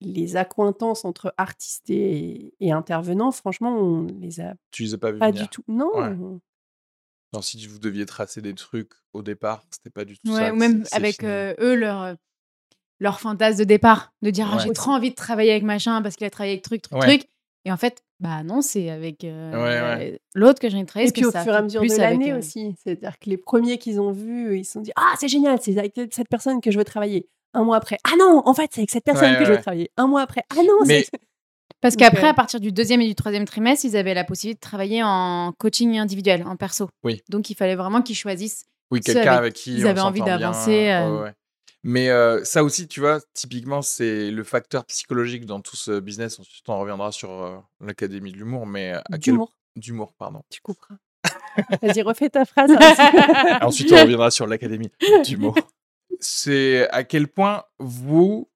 [0.00, 5.12] Les accointances entre artistes et, et intervenants, franchement, on les a tu les as pas
[5.12, 5.42] vus pas venir?
[5.42, 5.64] du tout.
[5.68, 6.38] Non, Ouais.
[7.34, 10.52] Non, si vous deviez tracer des trucs au départ, c'était pas du tout Ouais, ça.
[10.52, 12.02] ou même avec euh, eux, leur.
[12.02, 12.14] euh,
[13.00, 16.14] leur fantasme de départ, de dire ah, j'ai trop envie de travailler avec machin parce
[16.14, 17.28] qu'il a travaillé avec truc, truc, truc.
[17.64, 19.52] Et en fait, bah non, c'est avec euh,
[20.00, 21.08] Ouais, l'autre que j'ai envie de travailler.
[21.08, 22.72] Et puis que au ça fur et à mesure plus de l'année aussi.
[22.82, 25.76] C'est-à-dire que les premiers qu'ils ont vus, ils se sont dit Ah, c'est génial, c'est
[25.76, 27.28] avec cette personne que je veux travailler.
[27.52, 29.60] Un mois après, ah non, en fait, c'est avec cette personne Ouais, que je veux
[29.60, 29.90] travailler.
[29.96, 31.18] Un mois après, ah non, Mais- c'est.
[31.80, 34.56] Parce qu'après, euh, à partir du deuxième et du troisième trimestre, ils avaient la possibilité
[34.56, 36.88] de travailler en coaching individuel, en perso.
[37.02, 37.22] Oui.
[37.28, 38.66] Donc, il fallait vraiment qu'ils choisissent.
[38.92, 41.28] Oui, quelqu'un avec avec qui ils on avaient envie d'avancer, euh.
[41.84, 46.38] Mais euh, ça aussi, tu vois, typiquement, c'est le facteur psychologique dans tout ce business.
[46.38, 49.52] Ensuite, on reviendra sur euh, l'académie de l'humour, mais à quel- D'humour.
[49.76, 50.42] d'humour, pardon.
[50.48, 50.94] Tu couperas.
[51.82, 52.70] Vas-y, refais ta phrase.
[52.70, 53.58] hein.
[53.62, 54.90] Ensuite, on reviendra sur l'académie
[55.24, 55.56] d'humour.
[56.20, 58.48] C'est à quel point vous,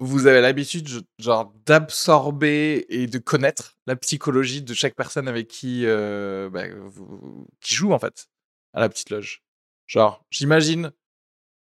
[0.00, 0.88] vous avez l'habitude,
[1.18, 7.46] genre, d'absorber et de connaître la psychologie de chaque personne avec qui, euh, bah, vous-
[7.60, 8.28] qui joue, en fait,
[8.72, 9.42] à la petite loge?
[9.86, 10.90] Genre, j'imagine,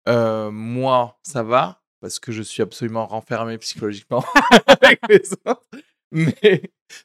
[0.09, 4.23] euh, moi, ça va, parce que je suis absolument renfermé psychologiquement
[4.67, 5.63] avec les autres.
[6.11, 6.63] Mais,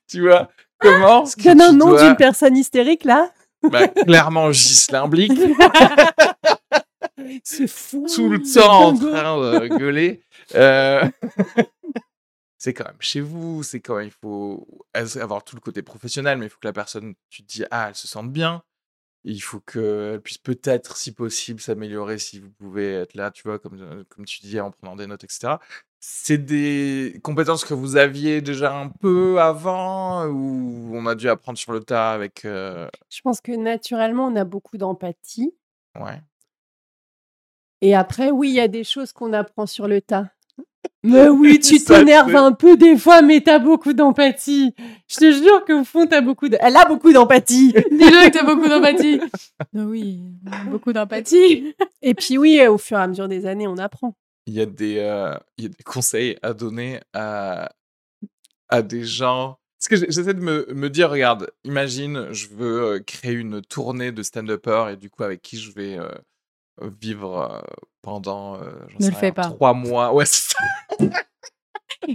[0.09, 3.31] tu vois, comment est-ce que Donne un nom dois- d'une personne hystérique là?
[3.71, 5.33] bah, clairement, Ghislain Blic,
[7.45, 8.07] C'est fou.
[8.14, 10.23] tout le temps en train de gueuler.
[10.55, 11.09] Euh,
[12.59, 16.38] c'est quand même chez vous, c'est quand même, il faut avoir tout le côté professionnel,
[16.38, 18.62] mais il faut que la personne, tu te dis, ah, elle se sente bien.
[19.24, 23.58] Il faut qu'elle puisse peut-être, si possible, s'améliorer si vous pouvez être là, tu vois,
[23.58, 25.54] comme, euh, comme tu dis, en prenant des notes, etc.
[26.00, 31.56] C'est des compétences que vous aviez déjà un peu avant ou on a dû apprendre
[31.58, 32.44] sur le tas avec.
[32.44, 35.54] euh, Je pense que naturellement, on a beaucoup d'empathie.
[35.98, 36.20] Ouais.
[37.80, 40.30] Et après, oui, il y a des choses qu'on apprend sur le tas.
[41.03, 44.75] Mais oui, tu t'énerves un peu des fois, mais t'as beaucoup d'empathie.
[45.09, 46.57] Je te jure qu'au fond, t'as beaucoup de...
[46.61, 47.73] Elle a beaucoup d'empathie.
[47.90, 49.20] Dis-le que t'as beaucoup d'empathie.
[49.75, 50.23] Oui,
[50.70, 51.75] beaucoup d'empathie.
[52.03, 54.14] Et puis oui, au fur et à mesure des années, on apprend.
[54.47, 57.70] il y a des, euh, il y a des conseils à donner à,
[58.68, 59.59] à des gens.
[59.79, 64.12] Parce que j'essaie de me, me dire, regarde, imagine, je veux euh, créer une tournée
[64.12, 66.09] de stand-uppers et du coup, avec qui je vais euh,
[66.80, 67.64] vivre
[68.02, 69.44] pendant euh, j'en Ne sais le rien, fais pas.
[69.44, 70.12] trois mois.
[70.12, 70.24] Ouais.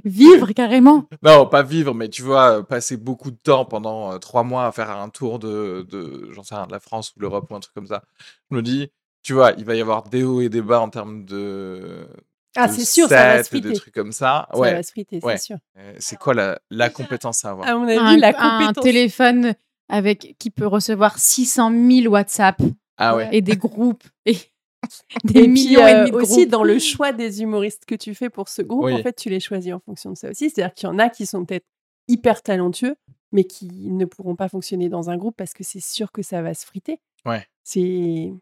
[0.05, 1.05] Vivre carrément.
[1.23, 4.71] Non, pas vivre, mais tu vois, passer beaucoup de temps pendant euh, trois mois à
[4.71, 7.55] faire un tour de, de j'en sais rien, de la France ou de l'Europe ou
[7.55, 8.03] un truc comme ça.
[8.51, 8.91] Je me dis,
[9.23, 12.07] tu vois, il va y avoir des hauts et des bas en termes de.
[12.55, 13.79] Ah, c'est sûr, ça va se sets et de friter.
[13.79, 14.47] trucs comme ça.
[14.51, 14.73] Ça ouais.
[14.73, 15.37] va se friter, ouais.
[15.37, 15.57] c'est sûr.
[15.97, 17.67] C'est quoi la, la compétence à avoir?
[17.67, 18.83] À mon avis, Un, la un compétence...
[18.83, 19.53] téléphone
[19.87, 21.71] avec qui peut recevoir 600
[22.03, 22.61] 000 WhatsApp
[22.97, 23.29] Ah ouais.
[23.31, 24.37] et des groupes et
[25.23, 26.47] des Et puis, millions et euh, demi de aussi groupes.
[26.49, 28.93] dans le choix des humoristes que tu fais pour ce groupe, Oui.
[28.93, 30.49] en fait, tu les choisis en fonction de ça aussi.
[30.49, 31.65] C'est-à-dire qu'il y en a qui sont peut-être
[32.07, 32.95] hyper talentueux,
[33.31, 36.41] mais qui ne pourront pas fonctionner dans un groupe parce que c'est sûr que ça
[36.41, 36.99] va se friter.
[37.25, 37.45] Ouais.
[37.63, 38.33] C'est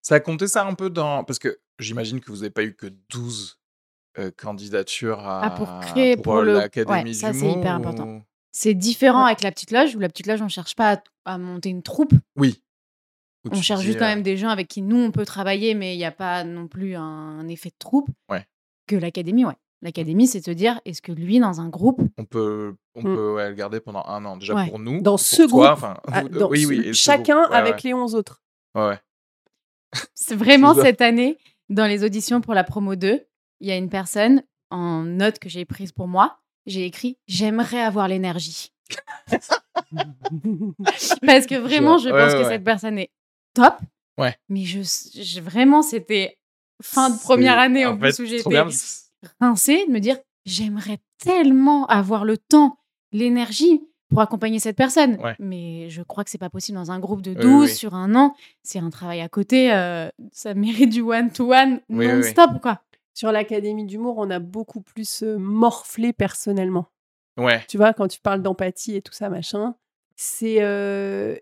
[0.00, 1.24] Ça a compté ça un peu dans.
[1.24, 3.58] Parce que j'imagine que vous n'avez pas eu que 12
[4.18, 8.22] euh, candidatures à, Ah, pour créer- pour euh, le- l'Académie ouais, ça, c'est hyper important.
[8.50, 11.38] C'est différent avec la petite loge où la petite loge, on cherche pas à, à
[11.38, 12.12] monter une troupe.
[12.36, 12.62] Oui.
[13.44, 15.74] Où On cherche juste quand euh, même des gens avec qui nous, on peut travailler,
[15.74, 18.08] mais il n'y a pas non plus un, effet de troupe.
[18.30, 18.46] Ouais.
[18.86, 19.56] Que l'académie, ouais.
[19.82, 23.02] L'académie, c'est de se dire, est-ce que lui, dans un groupe, On peut, on Mm.
[23.16, 24.36] peut ouais, le garder pendant un an.
[24.36, 24.68] Déjà Ouais.
[24.68, 25.00] pour nous.
[25.02, 25.98] Dans pour ce toi, groupe.
[26.12, 26.84] ah, dans oui, ce- oui.
[26.86, 27.50] ce chacun groupe.
[27.50, 27.80] Ouais, avec ouais.
[27.84, 28.40] les 11 autres.
[28.76, 28.98] Ouais,
[30.14, 31.36] c'est vraiment cette année,
[31.68, 33.22] dans les auditions pour la promo 2,
[33.60, 36.38] il y a une personne en note que j'ai prise pour moi.
[36.66, 38.72] J'ai écrit J'aimerais avoir l'énergie.
[41.26, 42.48] Parce que vraiment, je pense ouais, que ouais.
[42.48, 43.10] cette personne est
[43.54, 43.74] top.
[44.18, 44.36] Ouais.
[44.48, 46.36] Mais je, je- vraiment, c'était
[46.82, 48.60] fin de première année en, plus où j'étais
[49.40, 52.76] rincée de me dire J'aimerais tellement avoir le temps,
[53.12, 55.16] l'énergie pour accompagner cette personne.
[55.22, 55.36] Ouais.
[55.38, 57.74] Mais je crois que c'est pas possible dans un groupe de Oui, 12 oui.
[57.74, 58.34] sur un an.
[58.62, 59.72] C'est un travail à côté.
[59.72, 62.12] euh, ça mérite du one-to-one Oui, oui, oui.
[62.12, 62.82] non-stop, quoi.
[63.14, 66.86] Sur l'Académie d'humour, on a beaucoup plus euh, morflé personnellement.
[67.38, 67.62] Ouais.
[67.68, 69.74] Tu vois, quand tu parles d'empathie et tout ça, machin,
[70.16, 71.36] c'est euh,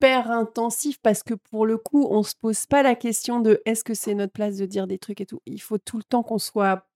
[0.00, 3.84] hyper intensif parce que pour le coup, on se pose pas la question de est-ce
[3.84, 5.40] que c'est notre place de dire des trucs et tout.
[5.46, 6.86] Il faut tout le temps qu'on soit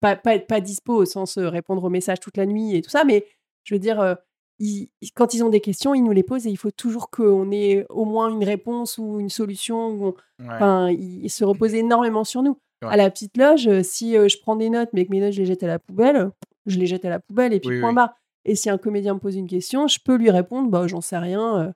[0.00, 2.90] pas, pas, pas dispo au sens euh, répondre aux messages toute la nuit et tout
[2.90, 3.26] ça, mais
[3.64, 4.14] je veux dire, euh,
[4.58, 7.50] ils- quand ils ont des questions, ils nous les posent et il faut toujours qu'on
[7.50, 9.88] ait au moins une réponse ou une solution.
[9.88, 10.54] ou on- ouais.
[10.54, 12.58] Enfin, ils se reposent énormément sur nous.
[12.82, 12.88] Ouais.
[12.90, 15.40] À la petite loge, euh, si je prends des notes, mais que mes notes, je
[15.40, 16.30] les jette à la poubelle,
[16.66, 17.94] je les jette à la poubelle et puis Oui, point oui.
[17.96, 18.14] barre.
[18.44, 21.18] Et si un comédien me pose une question, je peux lui répondre, bah, j'en sais
[21.18, 21.58] rien.
[21.58, 21.72] euh,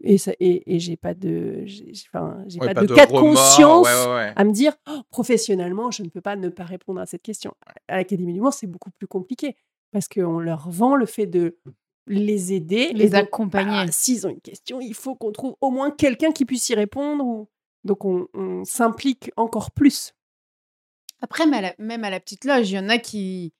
[0.00, 3.12] et, ça, et, et j'ai pas de, j'ai, enfin, j'ai Ouais, pas, de, cas de
[3.12, 4.32] conscience Ouais, ouais, ouais.
[4.36, 7.54] à me dire, Oh, professionnellement, je ne peux pas ne pas répondre à cette question.
[7.88, 9.56] À l'Académie d'humour, c'est beaucoup plus compliqué
[9.92, 11.58] parce qu'on leur vend le fait de
[12.06, 13.86] les aider, Les donc, accompagner.
[13.86, 16.74] bah, S'ils ont une question, il faut qu'on trouve au moins quelqu'un qui puisse y
[16.74, 17.24] répondre.
[17.24, 17.48] Ou...
[17.84, 20.12] Donc on, on s'implique encore plus.
[21.22, 23.52] Après, mais à la- même à la petite loge, il y en a qui.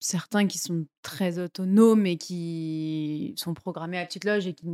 [0.00, 4.66] Certains qui sont très autonomes et qui sont programmés à la petite loge et qui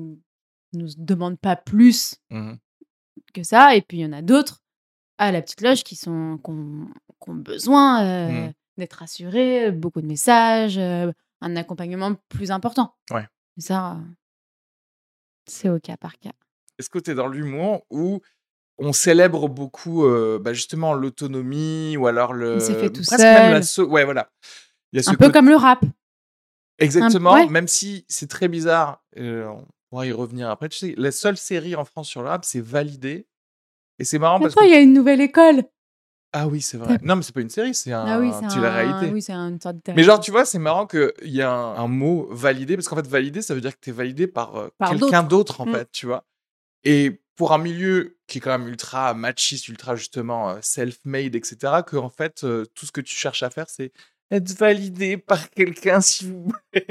[0.72, 2.59] nous demandent pas plus Mhm.
[3.35, 3.74] que ça.
[3.76, 4.62] Et puis, il y en a d'autres
[5.18, 6.88] à la petite loge qui, sont, qui, ont,
[7.22, 8.52] qui ont besoin euh, Mhm.
[8.78, 12.94] d'être rassurés, beaucoup de messages, euh, un accompagnement plus important.
[13.11, 13.26] Ouais.
[13.59, 14.00] Ça, euh,
[15.46, 16.33] c'est au cas par cas.
[16.78, 18.20] Est-ce que tu es dans l'humour où
[18.78, 22.59] on célèbre beaucoup euh, bah, justement l'autonomie ou alors le.
[22.61, 23.85] s'est fait tout presque même la seul.
[23.87, 24.30] so- Ouais, voilà.
[24.92, 25.85] Il y a ce Un peu côté- comme le rap.
[26.78, 27.46] Exactement, ouais.
[27.48, 30.68] même si c'est très bizarre, euh, on pourra y revenir après.
[30.68, 33.26] Tu sais, la seule série en France sur le rap, c'est Validé.
[33.98, 34.64] Et c'est marrant parce que.
[34.64, 35.62] il y a une nouvelle école.
[36.33, 36.96] Ah oui, c'est vrai.
[37.03, 38.07] Non, mais c'est pas une série, c'est un...
[38.07, 39.11] ah oui, c'est la réalité.
[39.12, 41.74] Oui, c'est une sorte de Mais genre, tu vois, c'est marrant qu'il y a un,
[41.76, 44.55] un mot validé, parce qu'en fait, validé, ça veut dire que tu es validé par,
[44.55, 45.72] euh, Par quelqu'un d'autre, en Mm.
[45.74, 46.24] fait, tu vois?
[46.85, 51.83] Et pour un milieu qui est quand même ultra machiste, ultra justement euh, self-made, etc.,
[51.85, 53.90] que en fait, euh, tout ce que tu cherches à faire, c'est
[54.31, 56.87] être validé par quelqu'un, s'il vous plaît.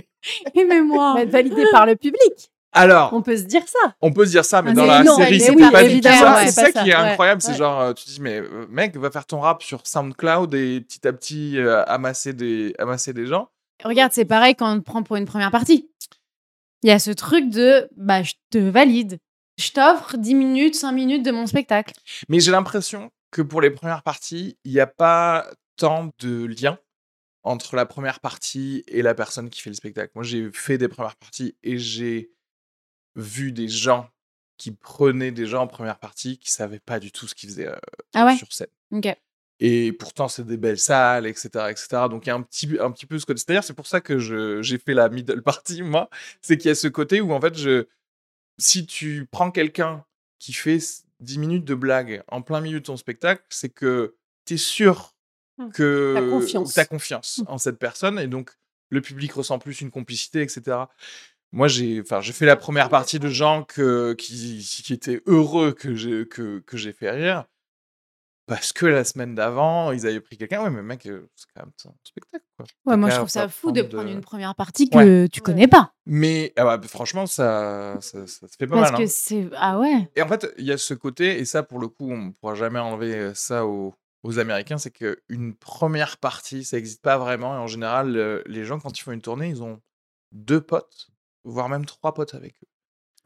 [0.54, 1.16] Et mais moi.
[1.18, 2.52] Être validé par le public.
[2.72, 3.96] Alors, On peut se dire ça.
[4.02, 6.02] on peut se dire ça, mais Ah, dans la non, série, c'est oui, pas du
[6.02, 6.36] tout ça.
[6.36, 6.84] ouais, C'est ça ça.
[6.84, 9.26] qui est Ouais, incroyable, c'est genre, euh, tu te dis, mais euh, mec, va faire
[9.26, 13.50] ton rap sur SoundCloud et petit à petit euh, amasser, des, amasser des gens.
[13.84, 15.90] Regarde, c'est pareil quand on te prend pour une première partie.
[16.84, 19.18] Il y a ce truc de bah, je te valide.
[19.58, 21.94] Je t'offre 10 minutes, 5 minutes de mon spectacle.
[22.30, 26.78] Mais j'ai l'impression que pour les premières parties, il n'y a pas tant de lien
[27.44, 30.12] entre la première partie et la personne qui fait le spectacle.
[30.16, 32.32] Moi, j'ai fait des premières parties et j'ai
[33.16, 34.10] vu des gens
[34.58, 37.68] qui prenaient des gens en première partie qui savaient pas du tout ce qu'ils faisaient
[37.68, 37.76] euh,
[38.14, 38.36] Ah ouais?
[38.38, 38.68] sur scène.
[39.62, 41.88] Et pourtant, c'est des belles salles, etc., etc.
[42.10, 43.40] Donc, il y a un petit, un petit peu ce côté.
[43.46, 44.18] C'est-à-dire, c'est pour ça que
[44.62, 46.10] j'ai fait la middle party, moi.
[46.42, 47.86] C'est qu'il y a ce côté où, en fait, je,
[48.58, 50.06] si tu prends quelqu'un
[50.40, 54.16] qui fait s- 10 minutes de blague en plein milieu de ton spectacle, c'est que
[54.46, 55.14] tu es sûr
[55.58, 55.72] Hmm.
[55.72, 56.74] que confiance.
[56.74, 58.18] t'as confiance en cette personne.
[58.18, 58.52] Et donc,
[58.92, 60.88] le public ressent plus une complicité, etc.
[61.52, 65.72] Moi, j'ai enfin, j'ai fait la première partie de gens que, qui, qui étaient heureux
[65.72, 67.46] que j'ai que, que j'ai fait rire.
[68.46, 70.64] Parce que la semaine d'avant, ils avaient pris quelqu'un.
[70.64, 72.44] Ouais, mais mec, euh, c'est quand même un spectacle.
[72.58, 72.66] Quoi.
[72.86, 75.68] Ouais, moi, je trouve ça fou de prendre de- une première partie que tu connais
[75.68, 75.94] pas.
[76.08, 79.02] Mais ah bah, franchement, ça, ça, ça se fait pas Parce mal.
[79.02, 79.12] que hein.
[79.12, 79.50] c'est.
[79.56, 80.10] Ah ouais.
[80.16, 82.32] Et en fait, il y a ce côté, et ça, pour le coup, on ne
[82.32, 87.54] pourra jamais enlever ça aux, aux Américains, c'est qu'une première partie, ça n'existe pas vraiment.
[87.54, 89.80] Et en général, euh, les gens, quand ils font une tournée, ils ont
[90.32, 91.10] deux potes,
[91.44, 92.68] voire même trois potes avec eux.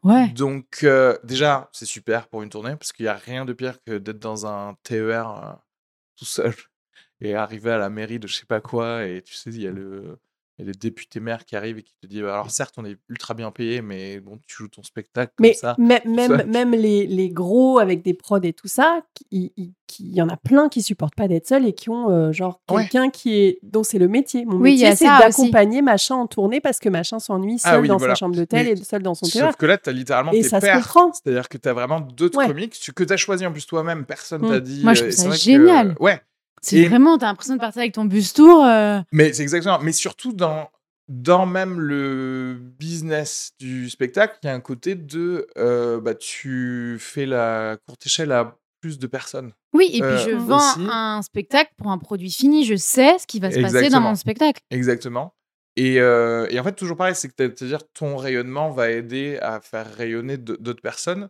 [0.04, 0.28] Ouais.
[0.30, 3.82] Donc, euh, déjà, c'est super pour une tournée, parce qu'il n'y a rien de pire
[3.84, 5.54] que d'être dans un TER euh,
[6.18, 6.54] tout seul
[7.22, 9.68] et arriver à la mairie de je sais pas quoi, et tu sais, il y
[9.68, 10.20] a le.
[10.64, 12.86] Il y a le député maire qui arrive et qui te dit alors certes on
[12.86, 16.00] est ultra bien payé mais bon tu joues ton spectacle comme Mais ça même,
[16.38, 16.44] ça.
[16.46, 19.52] même les, les gros avec des prods et tout ça, il
[20.00, 22.84] y en a plein qui supportent pas d'être seuls et qui ont euh, genre Ouais.
[22.84, 24.46] quelqu'un qui est dont c'est le métier.
[24.46, 27.60] Mon Oui, il y métier a c'est d'accompagner machin en tournée parce que machin s'ennuie
[27.60, 28.16] seul Ah oui, dans voilà.
[28.16, 29.58] sa chambre d'hôtel et seul dans son Sauf théâtre.
[29.58, 31.12] que là, tu as littéralement Et tes ça se comprend.
[31.14, 32.48] C'est-à-dire que tu as vraiment d'autres Ouais.
[32.48, 34.06] comiques que tu as choisi en plus toi-même.
[34.06, 34.50] Personne Mm.
[34.50, 34.82] t'a dit.
[34.84, 35.96] Moi, je euh, trouve et ça c'est vrai que- génial.
[36.00, 36.22] ouais,
[36.64, 38.64] C'est Et- vraiment, t'as l'impression de partir avec ton bus tour.
[38.66, 39.80] euh, mais c'est exactement.
[39.80, 40.70] Mais surtout dans,
[41.10, 45.48] dans même le business du spectacle, il y a un côté de.
[45.58, 49.52] euh, bah, tu fais la courte échelle à plus de personnes.
[49.74, 50.46] Oui, et puis Euh, je aussi.
[50.46, 52.66] vends un spectacle pour un produit fini.
[52.66, 54.62] Je sais ce qui va se passer dans mon spectacle.
[54.72, 55.34] Exactement.
[55.76, 59.60] Et, euh, et en fait, toujours pareil, c'est que c'est-à-dire ton rayonnement va aider à
[59.60, 61.30] faire rayonner d'autres personnes.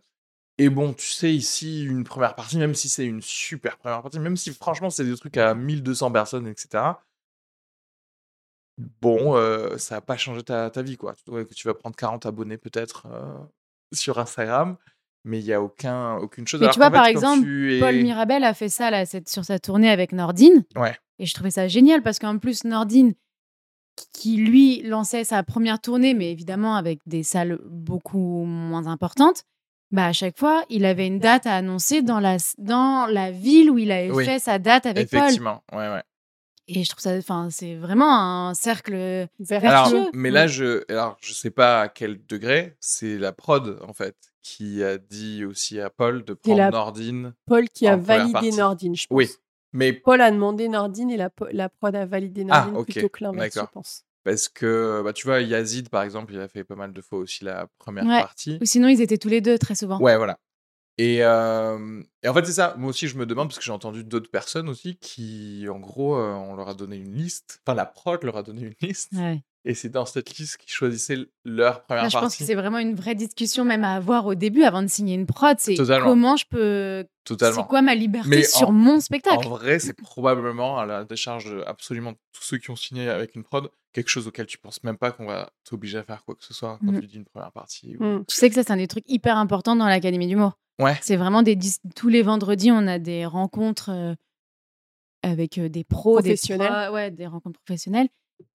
[0.58, 4.20] Et bon, tu sais, ici, une première partie, même si c'est une super première partie,
[4.20, 6.84] même si franchement, c'est des trucs à 1200 personnes, etc.
[9.00, 11.14] Bon, euh, ça va pas changer ta, ta vie, quoi.
[11.54, 13.38] Tu vas prendre 40 abonnés peut-être euh,
[13.92, 14.76] sur Instagram,
[15.24, 16.60] mais il y a aucun, aucune chose.
[16.60, 19.28] Mais Alors tu vois, fait, par exemple, es- Paul Mirabel a fait ça là, cette-
[19.28, 20.64] sur sa tournée avec Nordine.
[20.76, 20.96] Ouais.
[21.20, 23.14] Et je trouvais ça génial parce qu'en plus, Nordine,
[24.12, 29.44] qui lui lançait sa première tournée, mais évidemment avec des salles beaucoup moins importantes,
[29.94, 33.70] bah à chaque fois, il avait une date à annoncer dans la, dans la ville
[33.70, 34.24] où il avait Oui.
[34.24, 35.20] fait sa date avec Paul.
[35.20, 36.02] Effectivement, ouais, ouais.
[36.66, 39.28] Et je trouve ça, enfin, c'est vraiment un cercle.
[39.38, 39.68] Vertueux.
[39.68, 43.92] Alors, mais là, je, alors, je sais pas à quel degré, c'est la prod, en
[43.92, 47.34] fait, qui a dit aussi à Paul de prendre la- Nordine.
[47.46, 48.50] Paul qui a validé partie.
[48.52, 49.16] Nordine, je pense.
[49.16, 49.28] Oui,
[49.72, 53.24] mais Paul a demandé Nordine et la, prod a validé Ah, Nordine ok, plutôt que
[53.24, 54.04] l'inverse, je pense.
[54.24, 57.18] Parce que, bah, tu vois, Yazid, par exemple, il a fait pas mal de fois
[57.18, 58.20] aussi la première Ouais.
[58.20, 58.58] partie.
[58.60, 60.00] Ou sinon, ils étaient tous les deux très souvent.
[60.00, 60.38] Ouais, voilà.
[60.98, 62.74] Et, euh, et en fait, c'est ça.
[62.78, 66.16] Moi aussi, je me demande, parce que j'ai entendu d'autres personnes aussi qui, en gros,
[66.16, 67.60] euh, on leur a donné une liste.
[67.66, 69.10] Enfin, la prod leur a donné une liste.
[69.12, 69.42] Ouais.
[69.66, 72.26] Et c'est dans cette liste qu'ils choisissaient leur première Là, je partie.
[72.26, 75.14] pense que c'est vraiment une vraie discussion même à avoir au début avant de signer
[75.14, 75.56] une prod.
[75.58, 76.06] C'est Totalement.
[76.06, 77.06] comment je peux.
[77.24, 77.62] Totalement.
[77.62, 79.48] C'est quoi ma liberté Mais sur en- mon En spectacle?
[79.48, 83.42] vrai, c'est probablement à la décharge de absolument tous ceux qui ont signé avec une
[83.42, 86.44] prod, quelque chose auquel tu penses même pas qu'on va t'obliger à faire quoi que
[86.44, 87.00] ce soit quand Mhm.
[87.00, 87.96] tu dis une première partie.
[87.98, 88.24] ou- Mm.
[88.28, 90.58] Tu sais que ça, c'est un des trucs hyper importants dans l'Académie d'humour.
[90.80, 90.98] Ouais.
[91.02, 94.14] C'est vraiment des dis- tous les vendredis, on a des rencontres euh,
[95.22, 96.68] avec euh, des pros, des Professionnels.
[96.86, 98.08] pros- ouais, des rencontres professionnelles.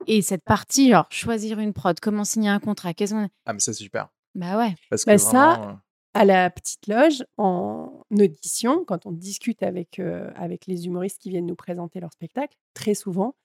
[0.07, 3.59] Et cette partie, genre choisir une prod, comment signer un contrat, qu'est-ce qu'on- Ah, mais
[3.59, 4.09] ça, c'est super.
[4.36, 4.76] bah ouais.
[4.89, 5.74] Parce Bah, que ça, vraiment, euh,
[6.13, 11.30] à la petite loge, en audition, quand on discute avec, euh, avec les humoristes qui
[11.30, 13.36] viennent nous présenter leur spectacle, très souvent,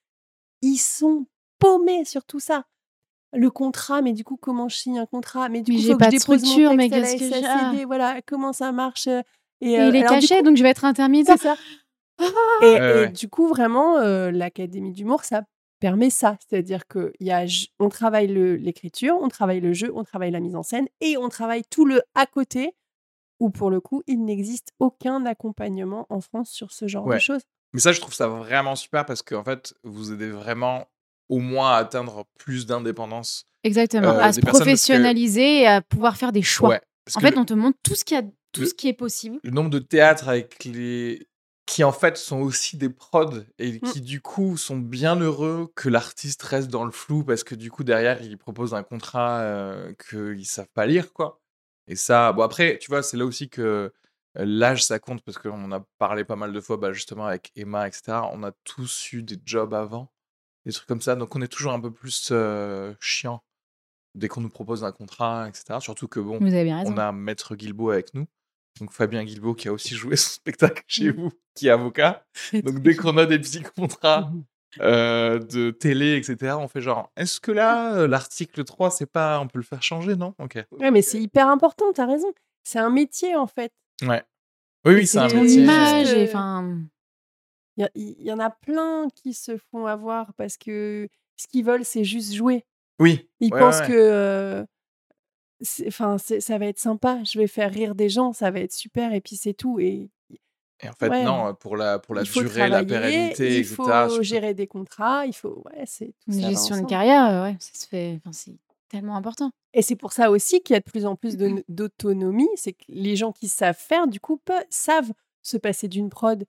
[0.62, 1.26] ils sont
[1.60, 2.64] paumés sur tout ça.
[3.34, 5.48] Le contrat, mais du coup, comment je signe un contrat?
[5.48, 8.72] Mais du Mais coup, j'ai pas que de structure, mais qu'est-ce que Voilà, comment ça
[8.72, 9.22] marche euh,
[9.60, 11.36] Et, Et euh, il est alors, caché, coup, donc je vais être intermédiaire.
[11.38, 11.56] c'est ça.
[12.62, 13.08] Et, Ouais, et ouais.
[13.10, 15.42] du coup, vraiment, euh, l'Académie d'humour, ça
[15.80, 16.36] permet ça.
[16.48, 20.86] C'est-à-dire qu'on travaille le- l'écriture, on travaille le jeu, on travaille la mise en scène
[21.00, 22.74] et on travaille tout le à côté
[23.40, 27.16] où, pour le coup, il n'existe aucun accompagnement en France sur ce genre Ouais.
[27.16, 27.42] de choses.
[27.72, 30.86] Mais ça, je trouve ça vraiment super parce qu'en fait, vous aidez vraiment
[31.28, 33.46] au moins à atteindre plus d'indépendance.
[33.62, 34.08] Exactement.
[34.10, 36.68] Euh, à se que- professionnaliser et à pouvoir faire des choix.
[36.70, 36.80] Ouais.
[37.14, 38.88] En fait, le, on te montre tout ce, qu'il y a, tout le- ce qui
[38.88, 39.38] est possible.
[39.42, 41.26] le nombre de théâtres avec les
[41.66, 43.80] qui en fait sont aussi des prods et Mm.
[43.80, 47.70] qui du coup sont bien heureux que l'artiste reste dans le flou parce que du
[47.70, 51.40] coup derrière ils proposent un contrat euh, qu'ils savent pas lire quoi.
[51.88, 53.90] Et ça, bon après, tu vois, c'est là aussi que euh,
[54.44, 57.86] l'âge ça compte parce qu'on a parlé pas mal de fois bah, justement avec Emma,
[57.88, 58.02] etc.
[58.32, 60.12] On a tous eu des jobs avant,
[60.66, 63.42] des trucs comme ça, donc on est toujours un peu plus euh, chiant
[64.14, 65.78] dès qu'on nous propose un contrat, etc.
[65.80, 66.94] Surtout que bon, Vous avez bien raison.
[66.94, 68.26] on a Maître Guilbeault avec nous.
[68.80, 72.24] Donc Fabien Guilbeault qui a aussi joué son spectacle chez vous, qui est avocat.
[72.52, 74.30] Donc dès qu'on a des petits contrats
[74.80, 79.46] euh, de télé, etc., on fait genre, est-ce que là, l'article 3, c'est pas, on
[79.48, 80.34] peut le faire changer, non?
[80.40, 80.58] Ok.
[80.72, 82.32] Ouais, mais c'est hyper important, t'as raison.
[82.64, 83.72] C'est un métier, en fait.
[84.02, 84.24] Ouais.
[84.84, 85.62] Oui, oui, c'est un métier.
[85.62, 86.80] image euh, et enfin.
[87.76, 92.04] Il y, en a plein qui se font avoir parce que ce qu'ils veulent, c'est
[92.04, 92.64] juste jouer.
[93.00, 93.28] Oui.
[93.40, 94.64] Ils Ouais, pensent ouais, que euh,
[95.86, 99.12] enfin, ça va être sympa, je vais faire rire des gens, ça va être super,
[99.12, 99.80] et puis c'est tout.
[99.80, 100.10] Et
[100.82, 101.24] Et en fait, ouais.
[101.24, 105.26] non, pour la, pour la il faut durée, la pérennité, il faut gérer des contrats,
[105.26, 105.64] il faut.
[105.66, 108.18] Ouais, c'est tout Une gestion de carrière, ouais, ça se fait.
[108.18, 108.56] Enfin, c'est
[108.88, 109.50] tellement important.
[109.72, 112.74] Et c'est pour ça aussi qu'il y a de plus en plus de- d'autonomie, c'est
[112.74, 115.12] que les gens qui savent faire, du coup, savent
[115.42, 116.44] se passer d'une prod,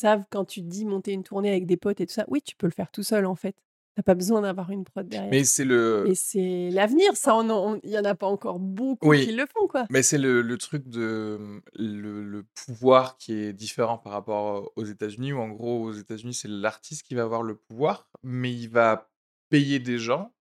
[0.00, 2.42] savent quand tu te dis monter une tournée avec des potes et tout ça, oui,
[2.42, 3.54] tu peux le faire tout seul en fait.
[3.96, 5.30] T'as pas besoin d'avoir une prod derrière.
[5.30, 7.36] Mais c'est le, Et c'est l'avenir, ça,
[7.82, 9.26] il y en a pas encore beaucoup Oui.
[9.26, 9.86] qui le font, quoi.
[9.90, 14.84] Mais c'est le, le truc de le, le pouvoir qui est différent par rapport aux
[14.84, 18.68] États-Unis, où en gros, aux États-Unis, c'est l'artiste qui va avoir le pouvoir, mais il
[18.68, 19.10] va
[19.50, 20.32] payer des gens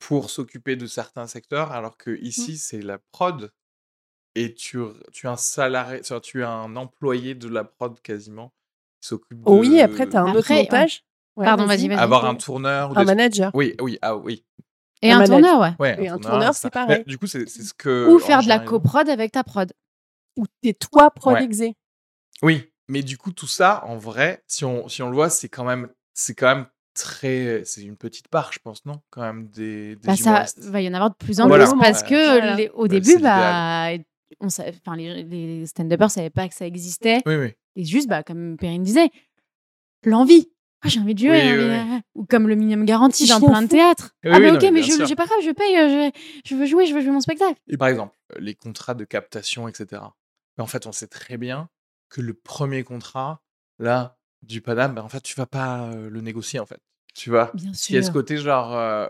[0.00, 2.24] pour s'occuper de certains secteurs, alors que Mmh.
[2.24, 3.52] ici, c'est la prod,
[4.34, 4.78] et tu,
[5.12, 8.52] tu es un salarié, tu es un employé de la prod quasiment,
[9.00, 11.04] qui s'occupe de Oui, après, t'as un autre Après, montage?
[11.36, 11.98] Ouais, Pardon, vas-y, vas-y.
[11.98, 12.90] avoir un tourneur.
[12.90, 13.50] ou Un des- manager.
[13.54, 14.44] Oui, oui, ah oui.
[15.00, 15.72] Et Un tourneur, ouais.
[15.78, 16.98] Ouais, Et un tourneur, c'est pareil.
[16.98, 18.08] Mais du coup, c'est c'est ce que.
[18.10, 19.72] Ou faire de la coprod avec ta prod.
[20.36, 21.42] Ou t'es toi prod Ouais.
[21.42, 21.74] exé.
[22.42, 25.48] Oui, mais du coup, tout ça, en vrai, si on, si on le voit, c'est
[25.48, 29.00] quand même, c'est quand même très, c'est une petite part, je pense, non?
[29.10, 31.66] Quand même des, des Bah, ça va y en avoir de plus en Voilà.
[31.66, 32.08] plus parce Ouais.
[32.10, 32.56] que Voilà.
[32.56, 33.92] les- au Ouais, début, bah,
[34.40, 37.22] on sa- enfin, les, les stand-uppers savaient pas que ça existait.
[37.26, 37.52] Oui, oui.
[37.76, 39.10] Et juste, bah, comme Perrine disait,
[40.04, 40.50] l'envie.
[40.84, 41.30] Ah, j'ai envie de jouer.
[41.30, 43.68] Oui, j'ai oui, envie de- Ou comme le minimum garanti dans plein de.
[43.72, 45.06] Oui, ah, oui, bah non, ok, mais mais je, sûr.
[45.06, 46.10] j'ai pas grave, je paye, euh,
[46.44, 47.60] je, je veux jouer, je veux jouer mon spectacle.
[47.68, 50.02] Et par exemple, les contrats de captation, etc.
[50.58, 51.68] Mais en fait, on sait très bien
[52.08, 53.42] que le premier contrat,
[53.78, 56.80] là, du Paname, bah, en fait, tu vas pas euh, le négocier, en fait.
[57.14, 57.52] Tu vois?
[57.54, 58.12] Bien Il y a ce sûr.
[58.12, 59.06] côté genre, euh,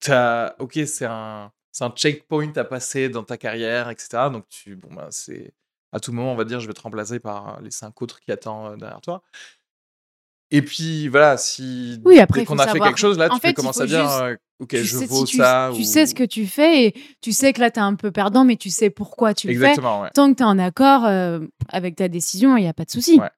[0.00, 4.08] t'as- ok, c'est un, c'est un checkpoint à passer dans ta carrière, etc.
[4.32, 5.52] Donc tu, bon ben c'est
[5.92, 8.30] à tout moment, on va dire, je vais te remplacer par les cinq autres qui
[8.32, 9.22] attendent euh, derrière toi.
[10.50, 13.40] Et puis voilà, si Oui, après, dès qu'on a fait quelque chose, là, en tu
[13.40, 15.70] fait, peux commencer à dire, juste- euh, ok, Tu je sais, vaux si tu, ça.
[15.74, 17.94] tu ou- sais ce que tu fais et tu sais que là, tu es un
[17.94, 19.58] peu perdant, mais tu sais pourquoi tu le fais.
[19.58, 20.10] Exactement, ouais.
[20.14, 22.90] Tant que tu es en accord euh, avec ta décision, il n'y a pas de
[22.90, 23.18] souci.
[23.20, 23.28] Ouais.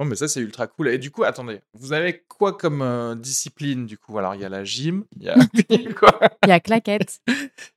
[0.00, 0.88] Bon, mais ça, c'est ultra cool.
[0.88, 4.18] Et du coup, attendez, vous avez quoi comme euh, discipline, du coup?
[4.18, 5.34] Alors, il y a la gym, il y a,
[5.94, 6.18] quoi?
[6.46, 7.20] Il y a claquette.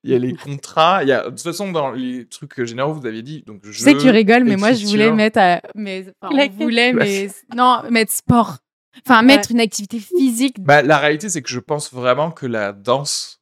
[0.06, 1.04] Il y a les contrats.
[1.04, 1.26] Il y a...
[1.26, 3.44] De toute façon, dans les trucs généraux, vous avez dit.
[3.46, 5.38] Donc, je, Je sais que tu rigoles, mais moi, je voulais mettre.
[5.38, 7.30] à- mais, enfin, on voulait, mais.
[7.54, 8.60] Non, mettre sport.
[9.06, 10.62] Enfin, mettre une activité physique.
[10.62, 13.42] Bah, la réalité, c'est que je pense vraiment que la danse.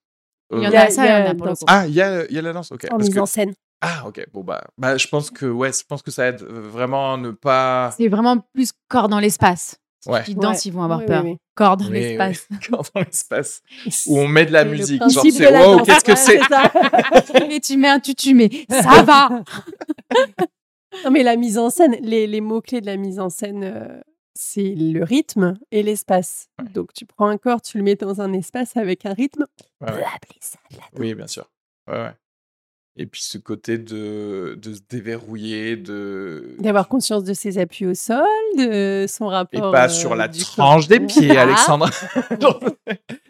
[0.51, 1.65] Il y en euh, a ça, il y en a pour le coup.
[1.67, 2.87] Ah, il y a, il y a la danse, ok.
[2.89, 3.53] En mise que en scène.
[3.81, 4.25] Ah, ok.
[4.31, 7.31] Bon, bah, bah, je pense que, ouais, je pense que ça aide vraiment à ne
[7.31, 7.91] pas.
[7.97, 9.77] C'est vraiment plus corps dans l'espace.
[10.07, 10.23] Ouais.
[10.33, 10.61] danses, Ouais.
[10.65, 11.23] ils vont avoir Oui, peur.
[11.23, 11.37] oui, oui.
[11.55, 12.47] Corps dans Oui, l'espace.
[12.51, 12.57] oui.
[12.69, 13.61] Quand dans l'espace.
[14.07, 14.99] Où on met de la musique.
[15.01, 15.87] Genre, c'est de la wow, danse.
[15.87, 17.45] qu'est-ce que Ouais, c'est ça.
[17.51, 19.29] Et tu mets un tutu, mais ça va.
[21.05, 24.01] Non, mais la mise en scène, les, les mots-clés de la mise en scène, euh,
[24.33, 26.49] c'est le rythme et l'espace.
[26.73, 29.45] Donc, tu prends un corps, tu le mets dans un espace avec un rythme.
[29.81, 29.93] Ouais, ouais.
[29.93, 31.45] On peut appeler ça de la Oui, bien sûr.
[31.87, 32.11] Ouais, ouais.
[32.97, 36.55] Et puis ce côté de, de se déverrouiller, de.
[36.59, 38.25] D'avoir conscience de ses appuis au sol,
[38.57, 39.71] de son Et rapport.
[39.71, 41.43] pas euh, sur la du tranche des pieds, Ah.
[41.43, 41.89] Alexandre.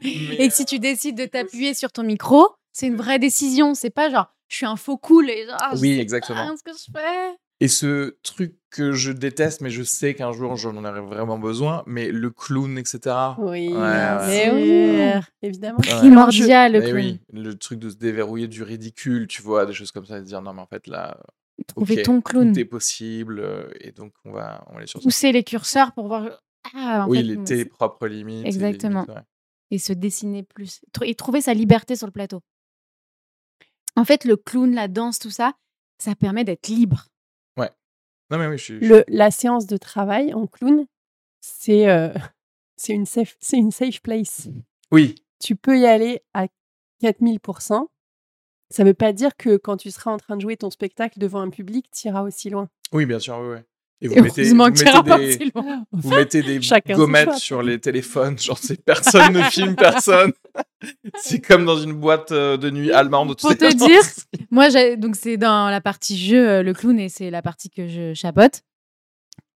[0.03, 3.75] Et que si tu décides de t'appuyer sur ton micro, c'est une vraie décision.
[3.75, 6.47] C'est pas genre, je suis un faux cool et genre, ah, je Oui, sais exactement.
[6.47, 7.37] pas ce que je fais.
[7.61, 11.83] Et ce truc que je déteste, mais je sais qu'un jour j'en aurai vraiment besoin,
[11.85, 13.15] mais le clown, etc.
[13.37, 14.51] Oui, Ouais, ouais.
[15.21, 15.77] oui, évidemment.
[15.79, 15.89] Ouais.
[15.97, 16.95] Primordial, le Mais clown.
[17.05, 20.21] oui, le truc de se déverrouiller du ridicule, tu vois, des choses comme ça, et
[20.21, 21.17] de dire non, mais en fait là,
[21.67, 22.51] Trouver ok, ton clown.
[22.53, 25.03] tout est possible, euh, et donc on va, on va aller sur ça.
[25.03, 26.41] Pousser les curseurs pour voir.
[26.73, 28.45] Ah, en Oui, fait, les, tes propres limites.
[28.45, 29.01] et Exactement.
[29.01, 29.23] limites, ouais.
[29.71, 30.81] et se dessiner plus.
[31.03, 32.41] Et trouver sa liberté sur le plateau.
[33.95, 35.53] En fait, le clown, la danse, tout ça,
[35.99, 37.05] ça permet d'être libre.
[38.31, 38.81] Non, mais oui, je suis.
[38.81, 40.85] je- Le, la séance de travail en clown,
[41.41, 42.09] c'est euh,
[42.77, 44.47] c'est une, safe- une safe place.
[44.91, 46.47] Oui, Tu peux y aller à
[47.01, 47.87] 4000%.
[48.69, 51.19] Ça ne veut pas dire que quand tu seras en train de jouer ton spectacle
[51.19, 52.69] devant un public, tu iras aussi loin.
[52.93, 53.59] oui, bien sûr, oui, oui.
[54.03, 55.51] Et vous Et mettez, vous mettez des,
[55.91, 56.59] vous mettez des
[56.93, 60.31] gommettes sur les téléphones, genre c'est personne ne filme personne.
[61.15, 63.37] c'est comme dans une boîte euh, de nuit allemande.
[63.39, 67.09] Pour te dire, c'est- Moi, donc c'est dans la partie jeu, euh, le clown, et
[67.09, 68.61] c'est la partie que je chapote.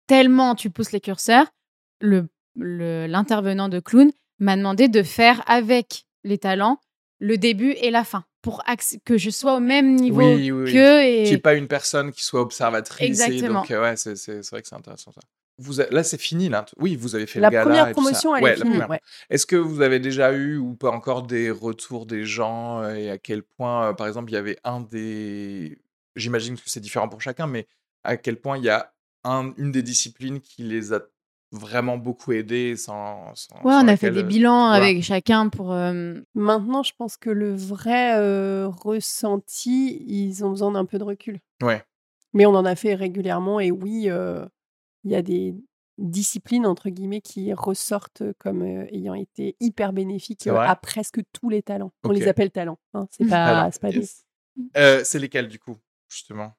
[0.06, 1.46] Tellement tu pousses les curseurs,
[2.00, 6.78] le le- l'intervenant de clown m'a demandé de faire avec les talents
[7.18, 8.62] le début et la fin pour
[9.04, 10.72] que je sois au même niveau Oui, oui, oui.
[10.72, 13.00] qu'eux Qu'il n'y ait et pas une personne qui soit observatrice.
[13.02, 13.60] et Exactement.
[13.60, 15.20] donc, euh, ouais, c'est c'est- c'est vrai que c'est intéressant ça.
[15.58, 16.66] Vous a- Là, c'est fini, là.
[16.78, 17.64] Oui, vous avez fait La le gala.
[17.64, 18.02] première et tout ça.
[18.02, 18.70] promotion, elle Ouais, est finie.
[18.70, 18.90] première.
[18.90, 19.00] ouais.
[19.30, 23.10] Est-ce que vous avez déjà eu ou pas encore des retours des gens euh, et
[23.10, 25.78] à quel point, euh, par exemple, il y avait un des.
[26.14, 27.66] J'imagine que c'est différent pour chacun, mais
[28.04, 28.92] à quel point il y a
[29.24, 31.00] un- une des disciplines qui les a
[31.52, 33.34] vraiment beaucoup aidés sans.
[33.34, 34.84] sans ouais, sans on a fait des euh, bilans voilà.
[34.84, 40.72] avec chacun pour euh, Maintenant, je pense que le vrai euh, ressenti, ils ont besoin
[40.72, 41.40] d'un peu de recul.
[41.62, 41.82] Ouais.
[42.32, 44.44] Mais on en a fait régulièrement et oui, euh,
[45.04, 45.54] il y a des
[45.98, 51.48] disciplines, entre guillemets, qui ressortent comme euh, ayant été hyper bénéfiques euh, à presque tous
[51.48, 51.92] les talents.
[52.04, 52.78] On les appelle talents.
[52.92, 54.24] hein, C'est pas, pas yes.
[54.76, 55.76] Euh, c'est lesquels, du coup,
[56.08, 56.52] justement?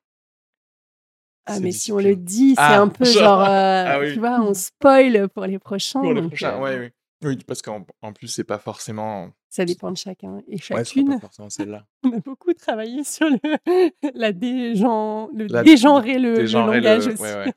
[1.47, 4.13] Ah, mais si on le dit, c'est Ah, un peu genre- genre, euh, Ah oui.
[4.13, 6.01] tu vois, on spoil pour les prochains.
[6.01, 6.89] Pour les donc, prochains, euh, ouais, oui.
[7.27, 9.29] Oui, parce qu'en en plus, c'est pas forcément.
[9.49, 11.07] Ça dépend de chacun et Ouais, chacune.
[11.09, 11.83] pas forcément celle-là.
[12.03, 13.39] On a beaucoup travaillé sur le,
[14.13, 17.21] la dégen, le La- dégenrer le, le Dégenrer langage le- aussi.
[17.23, 17.53] ouais, ouais.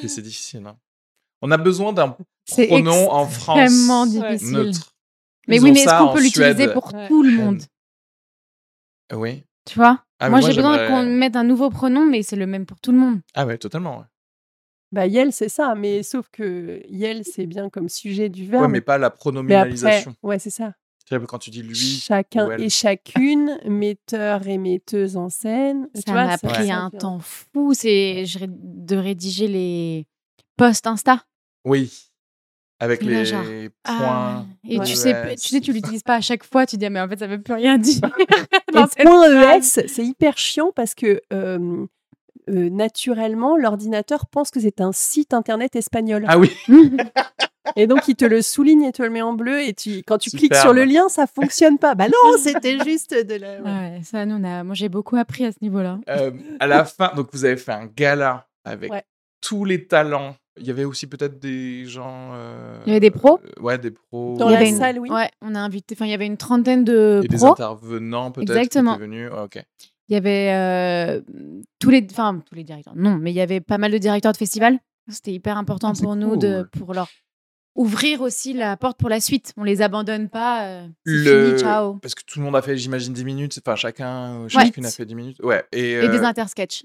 [0.00, 0.66] C'est- C'est difficile.
[0.66, 0.78] hein.
[1.42, 2.16] On a besoin d'un
[2.46, 4.30] c'est pronom en France extrêmement Ouais.
[4.36, 4.56] difficile.
[4.56, 4.94] neutre.
[5.48, 7.08] Mais Ils oui, mais est-ce ça qu'on peut l'utiliser pour Ouais.
[7.08, 7.62] tout le monde?
[9.12, 9.42] Oui.
[9.64, 10.04] Tu vois?
[10.18, 12.80] Ah, Moi, moi, j'ai besoin qu'on mette un nouveau pronom, mais c'est le même pour
[12.80, 13.20] tout le monde.
[13.34, 13.98] Ah ouais, totalement.
[13.98, 14.04] Ouais,
[14.92, 18.62] Bah, Yel, c'est ça, mais sauf que Yel, c'est bien comme sujet du verbe.
[18.64, 20.14] Ouais, mais pas la Mais après, pronominalisation.
[20.22, 20.74] ouais, c'est ça.
[21.28, 22.62] Quand tu dis lui, Chacun ou elle.
[22.62, 25.88] et chacune, metteur et metteuse en scène.
[25.94, 27.74] tu Ça m'a pris un temps fou.
[27.74, 30.06] C'est de rédiger les
[30.56, 31.24] posts Insta.
[31.66, 32.11] oui,
[32.82, 33.44] avec les genre,
[33.84, 33.94] points.
[33.94, 36.66] Ah, et tu sais, tu sais, tu l'utilises pas à chaque fois.
[36.66, 38.00] Tu dis, ah, mais en fait, ça veut plus rien dire.
[38.68, 39.78] Et dans cette point phrase.
[39.78, 41.86] ES, c'est hyper chiant parce que euh,
[42.50, 46.24] euh, naturellement, l'ordinateur pense que c'est un site internet espagnol.
[46.26, 46.50] Ah oui,
[47.76, 49.60] Et donc, il te le souligne et te le met en bleu.
[49.62, 51.94] Et tu, quand tu cliques sur le lien, ça fonctionne pas.
[51.94, 53.60] Bah non, c'était juste de la.
[53.60, 53.70] ouais.
[53.70, 54.64] Ouais, ça, nous, on a...
[54.64, 56.00] moi, j'ai beaucoup appris à ce niveau-là.
[56.08, 59.04] Euh, à la fin, donc vous avez fait un gala avec Ouais.
[59.40, 60.34] tous les talents.
[60.60, 62.30] Il y avait aussi peut-être des gens.
[62.34, 64.36] euh, Il y avait des pros euh, Ouais, des pros.
[64.36, 65.08] Dans la une- salle, oui.
[65.10, 65.94] Ouais, on a invité.
[65.96, 67.52] Enfin, il y avait une trentaine de Et des pros.
[67.52, 68.92] intervenants peut-être Exactement.
[68.92, 69.30] qui étaient venus.
[69.30, 69.62] Ouais, ok.
[70.08, 71.20] Il y avait euh,
[71.78, 72.94] tous les, enfin tous les directeurs.
[72.96, 74.78] Non, mais il y avait pas mal de directeurs de festivals.
[75.08, 77.08] C'était hyper important Ah, pour nous de pour leur
[77.74, 79.54] ouvrir aussi la porte pour la suite.
[79.56, 80.66] On les abandonne pas.
[80.66, 81.48] euh, Le...
[81.48, 81.94] fini, ciao.
[81.94, 83.58] Parce que tout le monde a fait, j'imagine, 10 minutes.
[83.64, 84.48] Enfin, chacun, Ouais.
[84.50, 85.38] chacune a fait 10 minutes.
[85.42, 85.64] Ouais.
[85.72, 86.84] Et, Et des euh, intersketchs.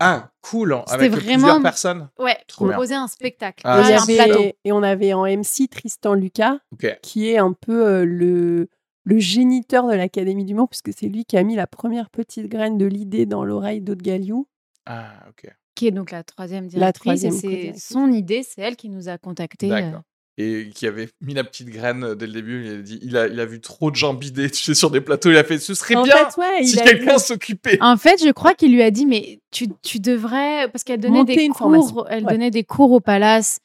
[0.00, 0.76] Ah, cool.
[0.86, 2.08] C'était Avec vraiment- plusieurs personnes.
[2.18, 4.42] Ouais, Trop proposer un spectacle, Ah, Et, un plateau.
[4.66, 6.58] on avait en MC Tristan Lucas,
[7.02, 8.68] qui est un peu euh, le,
[9.04, 12.48] le géniteur de l'Académie du Mans, puisque c'est lui qui a mis la première petite
[12.48, 14.48] graine de l'idée dans l'oreille d'Aude Galliou.
[14.86, 15.50] Ah, ok.
[15.74, 17.00] Qui est donc la troisième directrice.
[17.00, 19.70] troisième et c'est son idée, c'est elle qui nous a contactés.
[19.72, 20.02] euh, D'accord.
[20.36, 22.64] Et qui avait mis la petite graine dès le début.
[22.66, 24.90] Il a dit il a, il a vu trop de gens bider tu sais, sur
[24.90, 25.30] des plateaux.
[25.30, 27.78] Il a fait ce serait En bien fait, ouais, si quelqu'un s'occupait.
[27.80, 31.18] En fait, je crois qu'il lui a dit, mais tu, tu devrais, parce qu'elle donnait
[31.18, 32.06] Monter des cours, formation.
[32.08, 32.32] elle Ouais.
[32.32, 33.60] donnait des cours au palace.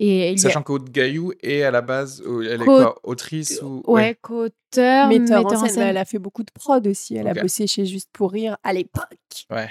[0.00, 2.98] Et y a- Sachant qu'Aude Gaillou est à la base, euh, elle est Co- quoi,
[3.04, 5.76] autrice ou ouais, qu'auteur, metteur, metteur, en scène.
[5.76, 7.14] bah, elle a fait beaucoup de prod aussi.
[7.14, 9.06] Elle a bossé chez Juste pour Rire à l'époque.
[9.50, 9.70] Ouais.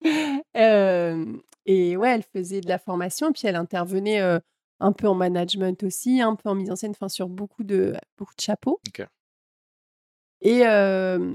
[0.56, 1.24] Euh,
[1.66, 4.38] et ouais, elle faisait de la formation, puis elle intervenait euh,
[4.82, 7.94] un peu en management aussi, un peu en mise en scène, enfin sur beaucoup de,
[8.18, 8.80] beaucoup de chapeaux.
[10.40, 11.34] Et, euh,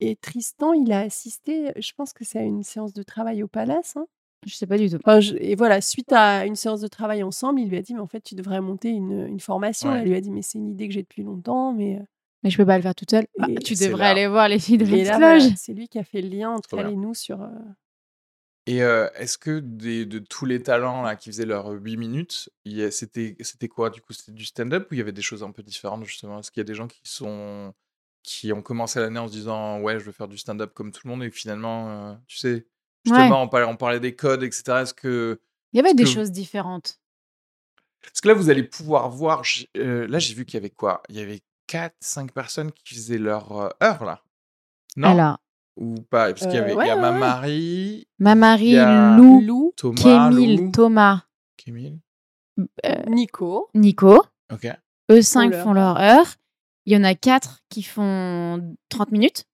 [0.00, 3.48] et Tristan, il a assisté, je pense que c'est à une séance de travail au
[3.48, 3.96] Palace.
[3.96, 4.06] hein.
[4.46, 4.96] Je sais pas du tout.
[4.96, 7.94] Enfin, je- et voilà, suite à une séance de travail ensemble, il lui a dit,
[7.94, 9.90] mais en fait, tu devrais monter une, une formation.
[9.90, 10.00] Ouais.
[10.00, 12.00] Elle lui a dit, mais c'est une idée que j'ai depuis longtemps, mais...
[12.42, 13.26] Mais je peux pas le faire toute seule.
[13.38, 14.10] Ah, tu devrais là.
[14.10, 16.90] aller voir les filles de voilà, c'est lui qui a fait le lien entre elle
[16.90, 17.40] et nous sur...
[17.40, 17.48] euh,
[18.66, 22.48] Et euh, est-ce que des, de tous les talents là, qui faisaient leurs 8 minutes,
[22.90, 24.12] c'était quoi du coup?
[24.14, 26.38] C'était du stand-up ou il y avait des choses un peu différentes justement?
[26.40, 27.74] Est-ce qu'il y a des gens qui sont
[28.22, 31.02] qui ont commencé l'année en se disant ouais je veux faire du stand-up comme tout
[31.04, 32.66] le monde et finalement euh, tu sais
[33.04, 34.62] justement on, parlait, on parlait des codes etc.
[34.80, 35.38] Est-ce que
[35.74, 36.98] Il y avait des que- choses différentes.
[38.00, 39.42] parce que là vous allez pouvoir voir
[39.76, 41.02] euh, là j'ai vu qu'il y avait quoi?
[41.10, 43.52] Il y avait 4 5 personnes qui faisaient leur
[43.82, 44.22] heure là.
[44.96, 45.08] Non?
[45.10, 45.38] Alors,
[45.76, 46.32] ou pas?
[46.32, 47.18] Parce qu'il y avait il ouais, y a ouais, ma ouais.
[47.18, 51.22] Marie, ma Marie, Il y a Lou, Lou, Thomas, Kémil, Lou, Thomas,
[51.56, 51.98] Kémil.
[52.86, 54.22] euh, Nico, Nico.
[54.52, 54.66] Ok.
[55.10, 56.26] Eux cinq font leur heure.
[56.86, 59.44] Il y en a quatre qui font 30 minutes.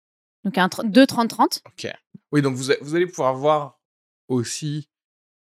[0.45, 1.63] Donc un tr- deux 30-30.
[1.67, 1.93] Ok.
[2.33, 3.79] Oui, donc vous, vous allez pouvoir voir
[4.29, 4.89] aussi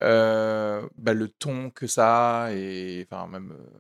[0.04, 3.52] euh, bah, le ton que ça a et enfin même.
[3.52, 3.80] euh,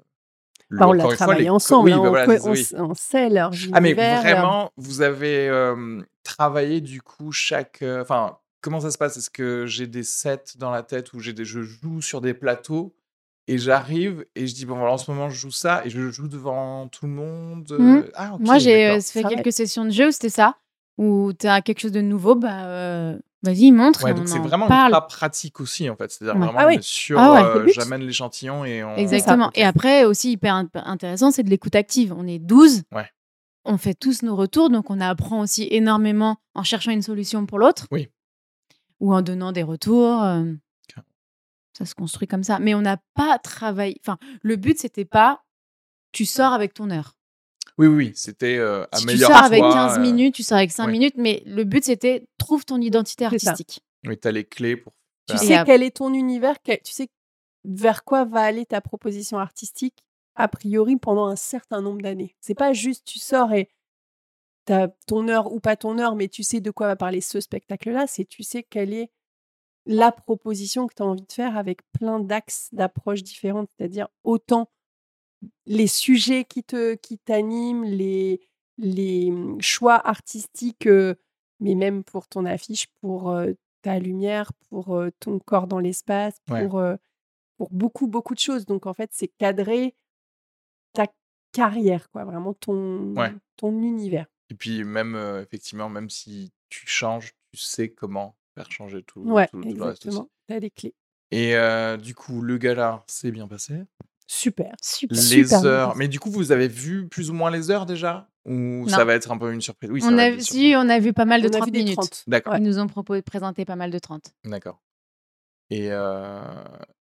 [0.80, 1.86] Bah, on l'a travaillé les- ensemble.
[1.86, 2.60] Oui, hein, bah, on, voilà, co- c'est- on oui.
[2.62, 7.82] s- on sait leur Ah mais leur- vraiment, vous avez euh, travaillé du coup chaque.
[7.82, 9.18] euh, Enfin, comment ça se passe?
[9.18, 12.34] Est-ce que j'ai des sets dans la tête où j'ai des, je joue sur des
[12.34, 12.96] plateaux
[13.48, 16.10] et j'arrive et je dis bon voilà en ce moment je joue ça et je
[16.12, 17.68] joue devant tout le monde.
[17.72, 18.10] euh, Mhm.
[18.16, 18.38] Ah.
[18.40, 20.56] Moi, j'ai euh, fait Ça va quelques sessions de jeu où c'était ça?
[20.98, 24.04] Où tu as quelque chose de nouveau, bah euh, vas-y, montre.
[24.04, 24.88] Ouais, donc c'est en vraiment parle.
[24.92, 26.10] ultra pratique aussi en fait.
[26.12, 26.46] C'est-à-dire Ouais.
[26.48, 26.78] vraiment Ah oui.
[26.82, 28.96] sur Ah ouais, euh, j'amène l'échantillon et on.
[28.96, 29.52] Exactement.
[29.54, 32.14] Et après, aussi hyper int- intéressant, c'est de l'écoute active.
[32.18, 32.84] On est 12.
[32.92, 33.08] Ouais.
[33.66, 37.60] On fait tous nos retours, donc on apprend aussi énormément en cherchant une solution pour
[37.60, 37.88] l'autre.
[37.92, 38.10] Oui.
[39.00, 40.22] Ou en donnant des retours.
[40.24, 40.44] euh.
[41.76, 42.60] Ça se construit comme ça.
[42.60, 44.00] Mais on n'a pas travaillé.
[44.06, 45.42] Enfin, le but, c'était pas
[46.12, 47.16] tu sors avec ton heure.
[47.78, 50.86] Oui, oui, c'était euh, Si tu sors avec 15 euh, minutes, tu sors avec 5
[50.86, 50.92] oui.
[50.92, 53.82] minutes, mais le but, c'était trouve ton identité artistique.
[54.06, 54.94] Oui, t'as les clés pour.
[55.28, 57.10] Tu sais quel est ton univers, quel- tu sais
[57.64, 60.04] vers quoi va aller ta proposition artistique
[60.36, 62.36] a priori pendant un certain nombre d'années.
[62.42, 63.70] C'est pas juste tu sors et
[64.66, 67.40] t'as ton heure ou pas ton heure, mais tu sais de quoi va parler ce
[67.40, 68.06] spectacle-là.
[68.08, 69.12] C'est tu sais quelle est
[69.86, 74.70] la proposition que tu as envie de faire avec plein d'axes d'approches différentes, c'est-à-dire autant
[75.66, 78.42] les sujets qui te qui t'animent, les
[78.78, 81.16] les mmh, choix artistiques, euh,
[81.60, 86.36] mais même pour ton affiche, pour euh, ta lumière, pour euh, ton corps dans l'espace,
[86.46, 86.82] pour
[87.58, 88.66] pour beaucoup beaucoup de choses.
[88.66, 89.96] Donc en fait, c'est cadrer
[90.94, 91.08] ta
[91.52, 93.34] carrière, quoi, vraiment ton Ouais.
[93.58, 94.28] ton univers.
[94.50, 99.48] Et puis même, effectivement, même si tu changes, tu sais comment faire changer tout, Ouais,
[99.48, 100.18] tout, tout le reste aussi.
[100.18, 100.30] exactement.
[100.48, 100.96] T'as les clés.
[101.32, 101.56] Et
[101.98, 103.84] du coup, le gala s'est bien passé?
[104.28, 104.74] Super.
[104.82, 105.16] Super.
[105.18, 105.96] Les Super heures.
[105.96, 108.28] Mais du coup, vous avez vu plus ou moins les heures déjà?
[108.46, 109.90] Ou ça va être un peu une surprise?
[109.90, 110.76] Oui, On a, si, surprises.
[110.78, 111.96] on a vu pas mal de On a 30 vu des minutes.
[111.98, 112.24] 30.
[112.28, 112.56] D'accord.
[112.58, 114.34] Ils nous ont proposé présenté pas mal de 30.
[114.46, 114.82] d'accord.
[115.70, 116.42] Et, euh,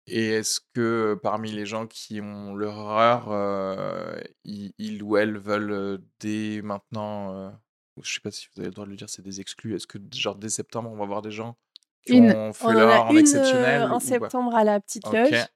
[0.06, 5.36] et est-ce que parmi les gens qui ont leur heure, euh, ils, ils ou elles
[5.36, 7.50] veulent euh, dès maintenant, euh,
[8.00, 9.74] je sais pas si vous avez le droit de le dire, c'est des exclus.
[9.74, 11.56] Est-ce que genre dès septembre, on va voir des gens
[12.06, 12.30] qui Une.
[12.32, 14.54] ont fait On en leur a heure en une exceptionnel euh, ou en pas septembre
[14.54, 15.46] à la petite loge.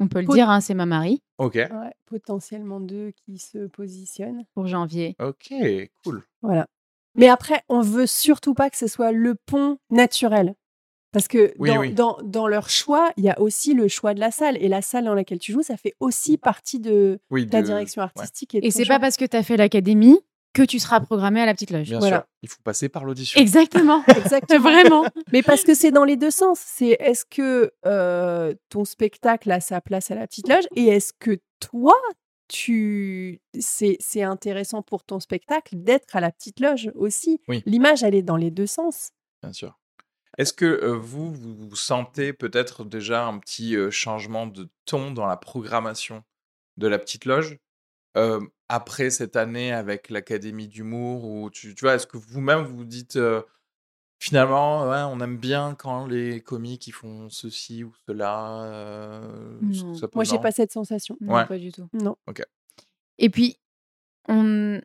[0.00, 1.68] On peut le Pot- dire, hein, c'est ma Marie ok, Ouais,
[2.06, 4.44] potentiellement deux qui se positionnent.
[4.54, 5.16] pour janvier.
[5.20, 5.52] ok,
[6.04, 6.22] cool.
[6.42, 6.66] Voilà.
[7.16, 10.54] Mais après, on veut surtout pas que ce soit le pont naturel.
[11.12, 11.92] Parce que Oui, dans, oui.
[11.94, 14.56] dans, dans leur choix, il y a aussi le choix de la salle.
[14.60, 17.66] Et la salle dans laquelle tu joues, ça fait aussi partie de Oui, ta de-
[17.66, 18.56] direction ouais, artistique.
[18.56, 20.18] Et, Et c'est pas parce que tu as fait l'académie
[20.54, 21.88] que tu seras programmé à la petite loge.
[21.88, 22.16] bien Voilà.
[22.18, 22.24] sûr.
[22.42, 23.38] Il faut passer par l'audition.
[23.40, 24.02] Exactement.
[24.16, 24.60] Exactement.
[24.60, 25.04] Vraiment.
[25.32, 26.58] Mais parce que c'est dans les deux sens.
[26.64, 31.12] C'est est-ce que euh, ton spectacle a sa place à la petite loge et est-ce
[31.18, 31.94] que toi,
[32.48, 37.40] tu c'est c'est intéressant pour ton spectacle d'être à la petite loge aussi?
[37.48, 37.62] Oui.
[37.66, 39.10] L'image, elle est dans les deux sens.
[39.42, 39.78] Bien sûr.
[40.38, 45.10] Est-ce que euh, vous, vous, vous sentez peut-être déjà un petit euh, changement de ton
[45.12, 46.22] dans la programmation
[46.76, 47.56] de la petite loge?
[48.16, 52.84] Euh, après cette année avec l'Académie d'humour ou tu, tu vois, est-ce que vous-même vous
[52.84, 53.42] dites euh,
[54.20, 58.62] finalement, ouais, on aime bien quand les comiques ils font ceci ou cela.
[58.64, 59.58] euh,
[59.98, 61.16] ça peut- Moi, j'ai pas cette sensation.
[61.20, 61.46] Non, Ouais.
[61.46, 61.88] pas du tout.
[61.92, 62.16] Non.
[63.18, 63.56] Et puis,
[64.28, 64.80] on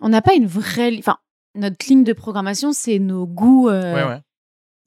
[0.00, 0.96] on n'a pas une vraie...
[0.98, 1.18] Enfin,
[1.54, 3.68] notre ligne de programmation, c'est nos goûts.
[3.68, 4.20] Ouais, ouais.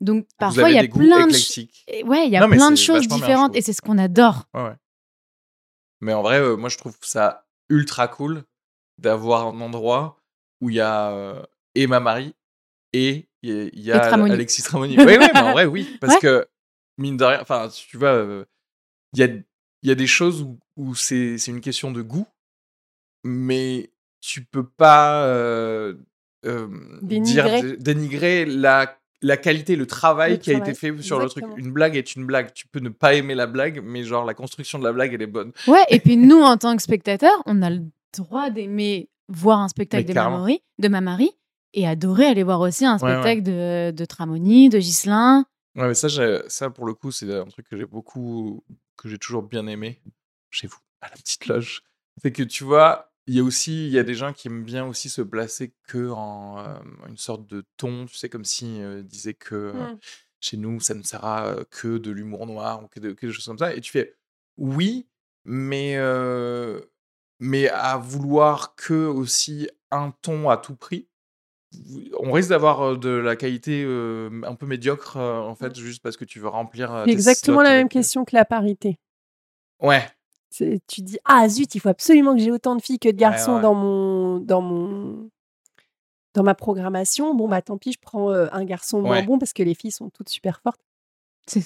[0.01, 2.03] Donc, parfois, il y a plein de...
[2.07, 4.45] Ouais, il y a Non, plein de choses différentes et c'est ce qu'on adore.
[4.53, 4.73] Ouais.
[6.03, 8.43] Mais en vrai, euh, moi, je trouve ça ultra cool
[8.99, 10.17] d'avoir un endroit
[10.61, 11.41] où il y a euh,
[11.75, 12.35] et ma Marie
[12.93, 14.31] et il y a, il y a Tramoni.
[14.31, 14.97] Alexis Tramoni.
[14.97, 15.87] Oui, oui, mais en vrai, oui.
[16.01, 16.19] Parce Ouais.
[16.21, 16.47] que,
[16.97, 18.45] mine de rien, enfin, tu vois,
[19.13, 19.27] il y, a,
[19.83, 22.27] y a des choses où, où c'est c'est une question de goût,
[23.23, 23.91] mais
[24.21, 25.95] tu peux pas euh,
[27.01, 27.61] Dénigrer.
[27.63, 31.45] dire, dénigrer la, la qualité, le travail Le qui a été fait sur le truc.
[31.57, 32.53] Une blague est une blague.
[32.53, 35.21] Tu peux ne pas aimer la blague, mais genre la construction de la blague, elle
[35.21, 35.51] est bonne.
[35.67, 37.81] Ouais, et puis nous, en tant que spectateurs, on a le
[38.15, 40.19] droit d'aimer voir un spectacle Mais de.
[40.19, 41.31] Mamori, de Mamari
[41.73, 43.09] et adorer aller voir aussi un Ouais, ouais.
[43.21, 45.45] spectacle de, de Tramoni, de Ghislain.
[45.75, 46.07] Ouais, mais ça,
[46.49, 48.63] ça, pour le coup, c'est un truc que j'ai beaucoup,
[48.97, 49.99] que j'ai toujours bien aimé
[50.51, 51.81] chez vous, à la petite loge.
[52.21, 54.63] C'est que tu vois, il y a aussi, il y a des gens qui aiment
[54.63, 58.81] bien aussi se placer que en euh, une sorte de ton, tu sais, comme si
[58.81, 59.99] euh, disait que euh, Mm.
[60.41, 63.45] chez nous, ça ne sera que de l'humour noir ou que, de, que des choses
[63.45, 63.73] comme ça.
[63.73, 64.15] Et tu fais,
[64.57, 65.07] oui,
[65.45, 66.81] mais, euh,
[67.39, 71.07] mais à vouloir que aussi un ton à tout prix,
[72.19, 76.39] on risque d'avoir de la qualité un peu médiocre, en fait, juste parce que tu
[76.39, 77.05] veux remplir.
[77.07, 78.99] exactement la même question que la parité.
[79.79, 80.05] Ouais,
[80.55, 83.55] Tu dis ah zut, il faut absolument que j'ai autant de filles que de garçons
[83.55, 83.61] ouais.
[83.61, 85.29] dans mon dans mon
[86.35, 87.33] dans ma programmation.
[87.33, 89.23] Bon bah tant pis, je prends euh, un garçon moins Ouais.
[89.23, 90.79] bon parce que les filles sont toutes super fortes.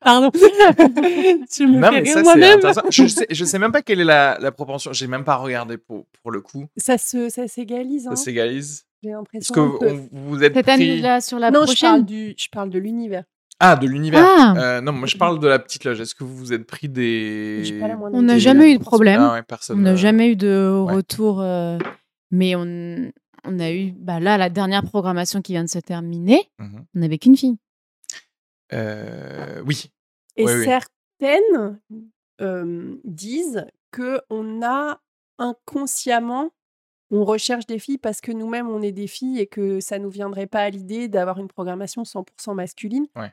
[0.00, 0.30] Pardon.
[0.34, 2.60] je me non, fais mais ça, moi-même.
[2.90, 4.92] Je sais, je sais même pas quelle est la, la propension.
[4.92, 6.66] J'ai même pas regardé pour, pour le coup.
[6.76, 8.06] Ça se ça s'égalise.
[8.08, 8.84] Hein, Ça s'égalise.
[9.02, 9.54] j'ai l'impression.
[9.54, 10.72] que on- vous êtes Cette pris...
[10.74, 12.04] année-là, sur la non, je parle prochaine.
[12.04, 13.24] du je parle de l'univers.
[13.60, 14.24] Ah, de l'univers.
[14.26, 14.54] Ah.
[14.56, 16.00] Euh, non, moi je parle de la petite loge.
[16.00, 17.62] Est-ce que vous vous êtes pris des.
[17.80, 19.20] Pas On n'a jamais eu de problème.
[19.20, 19.78] Ah ouais, personne.
[19.78, 20.94] On n'a euh, jamais eu de ouais.
[20.94, 21.78] retour, euh,
[22.30, 23.12] mais on,
[23.44, 26.84] on a eu, bah là, la dernière programmation qui vient de se terminer, mhm.
[26.94, 27.56] on n'avait qu'une fille.
[28.72, 29.90] Euh, oui.
[30.36, 31.80] Et certaines
[32.40, 35.00] euh, disent que on a
[35.38, 36.50] inconsciemment,
[37.10, 40.08] on recherche des filles parce que nous-mêmes on est des filles et que ça nous
[40.08, 43.06] viendrait pas à l'idée d'avoir une programmation 100% masculine.
[43.16, 43.32] Ouais.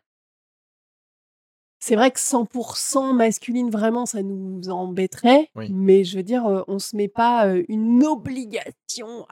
[1.80, 5.50] C'est vrai que 100% masculine, vraiment, ça nous embêterait.
[5.56, 5.70] Oui.
[5.72, 9.26] Mais je veux dire, on se met pas une obligation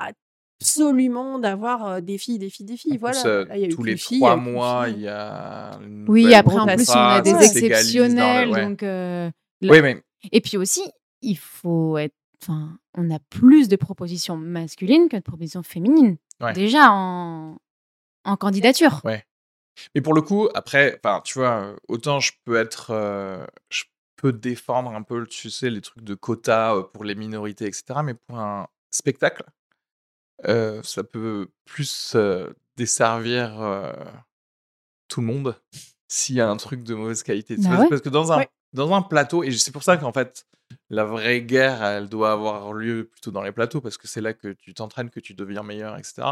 [0.62, 2.94] absolument d'avoir des filles, des filles, des filles.
[2.94, 3.22] En Voilà.
[3.22, 4.86] plus, Là, il y a eu tous les trois il y a eu qu'une mois,
[4.90, 5.80] il y a.
[5.84, 8.50] une Oui, après, en plus, on a des exceptionnels.
[8.50, 8.66] ouais.
[8.66, 9.30] Donc, euh,
[9.62, 10.82] la- Oui, mais Et puis aussi,
[11.22, 12.14] il faut être.
[12.42, 16.18] Enfin, on a plus de propositions masculines que de propositions féminines.
[16.40, 16.54] Ouais.
[16.54, 17.58] Déjà en,
[18.26, 19.02] en candidature.
[19.04, 19.24] Ouais.
[19.96, 23.84] Mais pour le coup, après, enfin, tu vois, autant je peux être, euh, je
[24.16, 28.00] peux défendre un peu, tu sais, les trucs de quotas euh, pour les minorités, etc.
[28.04, 29.44] Mais pour un spectacle,
[30.48, 33.94] euh, ça peut plus euh, desservir
[35.08, 35.56] tout le monde
[36.08, 37.58] s'il y a un truc de mauvaise qualité.
[37.58, 37.90] Bah ouais.
[37.90, 38.50] Parce que dans un, Ouais.
[38.74, 40.46] dans un plateau, et c'est pour ça qu'en fait,
[40.90, 44.34] la vraie guerre, elle doit avoir lieu plutôt dans les plateaux, parce que c'est là
[44.34, 46.30] que tu t'entraînes, que tu deviens meilleur, etc.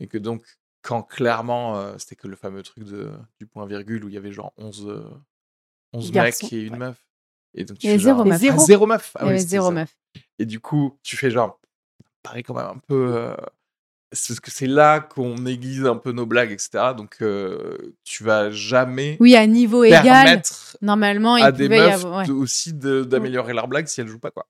[0.00, 0.44] Et que donc,
[0.82, 4.18] quand clairement, euh, c'était que le fameux truc de, du point virgule où il y
[4.18, 5.02] avait genre 11, euh,
[5.92, 6.78] 11 Garçons, mecs et une ouais.
[6.78, 6.96] meuf.
[7.54, 8.34] Et donc, tu avait fais zéro genre- meuf.
[8.36, 8.58] Ah, Zéro.
[8.66, 9.12] zéro meuf.
[9.18, 9.96] Ah oui, zéro meuf.
[10.38, 11.58] Et du coup, tu fais genre,
[12.22, 13.12] paraît quand même un peu.
[13.16, 13.36] euh,
[14.12, 16.94] c'est parce que c'est là qu'on aiguise un peu nos blagues, etc.
[16.96, 17.22] Donc,
[18.04, 20.42] tu vas jamais Oui, à niveau égal,
[20.80, 22.18] normalement, il à des pouvait y meufs avoir.
[22.20, 22.26] ouais.
[22.26, 24.46] de- aussi de- d'améliorer leurs blagues si elles jouent pas, quoi.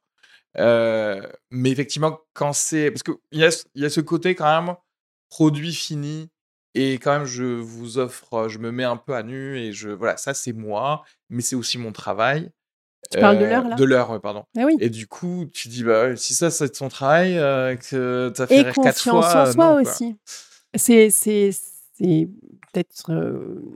[0.57, 2.91] Mais effectivement, quand c'est.
[2.91, 4.75] Parce qu'il y a, y a ce côté quand même
[5.31, 6.29] produit fini.
[6.75, 9.89] Et quand même, je vous offre, je me mets un peu à nu et je.
[9.89, 12.51] Voilà, ça c'est moi, mais c'est aussi mon travail.
[13.11, 13.75] Tu parles de l'heure, là?
[13.75, 14.45] De l'heure, pardon.
[14.57, 14.77] Ah oui.
[14.79, 18.59] Et du coup, tu dis, bah, si ça, c'est ton travail, euh, que t'as fait
[18.59, 19.43] Et rire quatre confiance fois.
[19.43, 20.17] en euh, soi non, aussi.
[20.77, 22.29] C'est, c'est, c'est
[22.73, 23.75] peut-être, euh,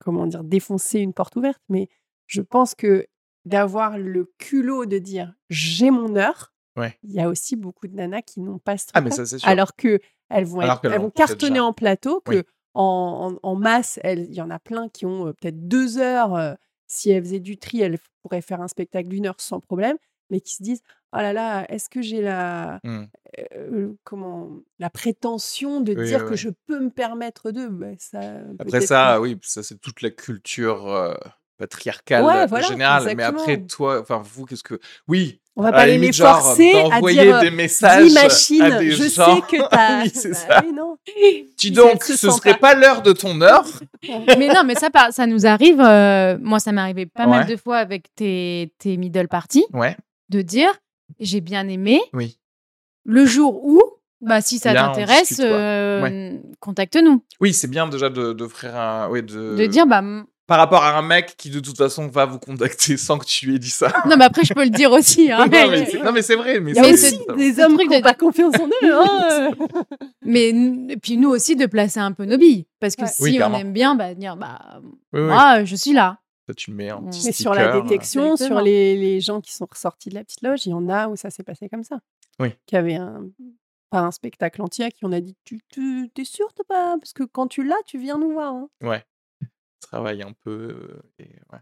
[0.00, 1.88] comment dire, défoncer une porte ouverte, mais
[2.26, 3.06] je pense que
[3.44, 6.98] d'avoir le culot de dire j'ai mon heure, Ouais.
[7.02, 9.38] il y a aussi beaucoup de nanas qui n'ont pas ce Ah, mais ça, c'est
[9.38, 9.46] sûr.
[9.48, 10.00] Alors que
[10.32, 12.42] elles vont, être- elles cartonner en plateau, que Oui.
[12.74, 16.34] en, en- en masse, il y en a plein qui ont euh, peut-être deux heures.
[16.34, 16.54] euh,
[16.86, 19.96] si elles faisaient du tri, elles pourraient faire un spectacle d'une heure sans problème,
[20.30, 20.82] mais qui se disent
[21.14, 23.04] oh là là, est-ce que j'ai la Hmm.
[23.56, 27.86] euh, comment la prétention de Oui, dire oui, que je peux me permettre de bah,
[27.98, 28.20] ça
[28.58, 30.86] Après ça, oui, ça c'est toute la culture
[31.62, 33.14] euh, patriarcal Ouais, euh, voilà, général.
[33.16, 34.78] Mais après, toi, enfin, vous, qu'est-ce que.
[35.08, 38.14] Oui, On va à pas les limite, genre, forcer à dire des euh, messages dis
[38.14, 39.36] machine, à des je gens.
[39.36, 40.02] sais que t'as.
[40.02, 40.62] Oui, c'est Bah ça.
[40.74, 40.96] non.
[41.58, 43.64] Dis donc, ce serait pas l'heure de ton heure.
[44.38, 45.80] mais non, mais ça, ça nous arrive.
[45.80, 49.96] euh, moi, ça m'est arrivé pas mal de fois avec tes, tes middle parties, Ouais,
[50.30, 50.70] de dire
[51.20, 52.00] j'ai bien aimé.
[52.12, 52.38] oui.
[53.04, 53.80] Le jour où,
[54.20, 55.40] bah, si ça t'intéresse,
[56.60, 57.24] contacte-nous.
[57.40, 59.08] Oui, c'est bien déjà de- d'offrir un.
[59.10, 59.56] Oui, de...
[59.56, 60.02] De dire, bah,
[60.52, 63.54] Par rapport à un mec qui, de toute façon, va vous contacter sans que tu
[63.54, 63.90] aies dit ça.
[64.06, 65.30] non, mais après, je peux le dire aussi.
[65.32, 66.60] Hein, non, mais, c'est- non, mais c'est vrai.
[66.60, 68.92] Mais Il y a Mais c'est- des hommes qui n'ont pas confiance en eux.
[68.94, 69.50] hein.
[70.22, 72.66] mais et puis nous aussi de placer un peu nos billes.
[72.80, 73.08] Parce que Ouais.
[73.08, 75.20] si Oui, on aime bien, bah, dire, bah, Oui, oui.
[75.22, 76.18] moi, je suis là.
[76.46, 78.58] Ça, tu mets un Mais petit Mais sur la détection, Exactement.
[78.58, 81.08] sur les, les gens qui sont ressortis de la petite loge, il y en a
[81.08, 81.98] où ça s'est passé comme ça.
[82.40, 82.48] Oui.
[82.66, 83.22] Qui avait un,
[83.90, 86.96] pas un spectacle entier, qui on a dit Tu tu- t'es sûr, t'as pas?
[86.98, 88.52] Parce que quand tu l'as, tu viens nous voir.
[88.54, 88.68] hein.
[88.82, 89.02] Ouais.
[89.82, 91.00] Travaille un peu.
[91.18, 91.58] et ouais.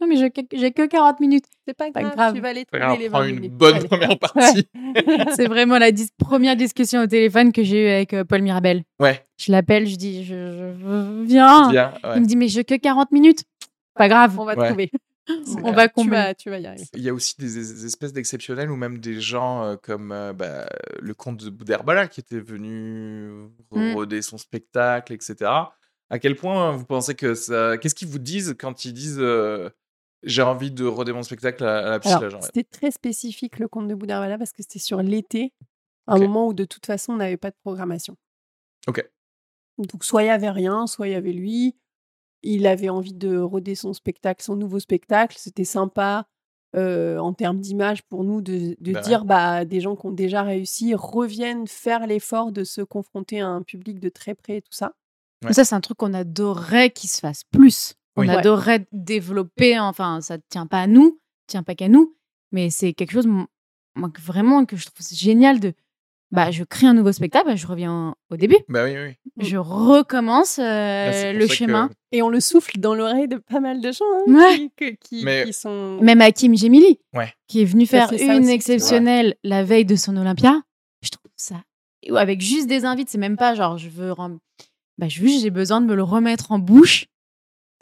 [0.00, 1.44] Non, mais j'ai que, j'ai que 40 minutes.
[1.66, 2.34] C'est pas Pas grave, grave.
[2.34, 3.52] tu vas Pas trouver les prends 20 une minutes.
[3.54, 3.86] bonne Allez.
[3.88, 4.68] première partie.
[5.36, 8.82] C'est vraiment la dis- première discussion au téléphone que j'ai eue avec euh, Paul Mirabel.
[8.98, 11.68] Ouais, Je l'appelle, je dis, je, je- viens.
[11.70, 11.92] bien.
[12.02, 12.10] ouais.
[12.16, 13.44] Il me dit, mais j'ai que 40 minutes.
[13.94, 14.66] Pas grave, On va Ouais.
[14.68, 14.90] trouver.
[15.62, 16.16] On va Tu combler.
[16.16, 16.84] vas, tu vas y arriver.
[16.94, 20.32] Il y a aussi des, des espèces d'exceptionnels ou même des gens euh, comme euh,
[20.32, 20.66] bah,
[21.00, 23.30] le comte de Boudherbala qui était venu
[23.70, 23.94] Mm.
[23.94, 25.48] roder son spectacle, etc.
[26.12, 27.78] À quel point vous pensez que ça.
[27.78, 29.70] Qu'est-ce qu'ils vous disent quand ils disent euh,
[30.22, 32.10] j'ai envie de roder mon spectacle à, à la fait
[32.42, 35.54] c'était très spécifique le conte de Bouddha parce que c'était sur l'été,
[36.06, 38.14] un moment où de toute façon on n'avait pas de programmation.
[38.86, 39.08] Ok.
[39.78, 41.76] Donc soit il y avait rien, soit il y avait lui.
[42.42, 45.36] Il avait envie de roder son spectacle, son nouveau spectacle.
[45.38, 46.26] C'était sympa
[46.76, 49.06] euh, en termes d'image pour nous de, de Bah ouais.
[49.06, 53.48] dire bah des gens qui ont déjà réussi reviennent faire l'effort de se confronter à
[53.48, 54.94] un public de très près et tout ça.
[55.44, 55.52] Ouais.
[55.52, 57.94] Ça, c'est un truc qu'on adorerait qu'il se fasse plus.
[58.16, 58.28] On Oui.
[58.28, 58.36] Ouais.
[58.36, 59.78] adorerait développer.
[59.78, 62.14] Enfin, ça ne tient pas à nous, tient pas qu'à nous.
[62.52, 63.46] Mais c'est quelque chose, moi,
[64.20, 65.72] vraiment, que je trouve génial de.
[66.30, 68.56] Bah, je crée un nouveau spectacle, bah, je reviens au début.
[68.68, 69.14] Bah oui, oui.
[69.46, 71.90] Je recommence euh, Là, le que- chemin.
[72.10, 74.56] Et on le souffle dans l'oreille de pas mal de gens hein, Ouais.
[74.56, 75.98] qui, que- qui- Mais- qui sont.
[76.00, 77.32] Même Hakim Gemili, Ouais.
[77.48, 80.62] qui est venu faire une exceptionnelle la veille de son Olympia.
[81.02, 81.56] Je trouve ça.
[82.10, 84.12] ou Avec juste des invites, c'est même pas genre je veux.
[84.12, 84.38] rem-
[84.98, 87.06] Bah, juste j'ai besoin de me le remettre en bouche.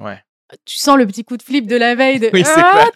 [0.01, 0.19] Ouais.
[0.65, 2.31] Tu sens le petit coup de flip de la veille de.
[2.33, 2.89] Oui, c'est Ah,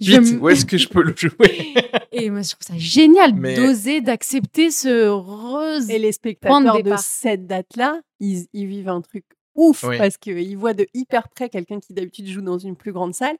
[0.00, 1.74] je où est-ce que je peux le jouer?
[2.12, 5.88] Et moi, je trouve ça génial Mais- d'oser, d'accepter ce rose.
[5.90, 9.98] Et les spectateurs de de, cette date-là, ils, ils vivent un truc ouf Oui.
[9.98, 13.36] parce qu'ils voient de hyper près quelqu'un qui d'habitude joue dans une plus grande salle,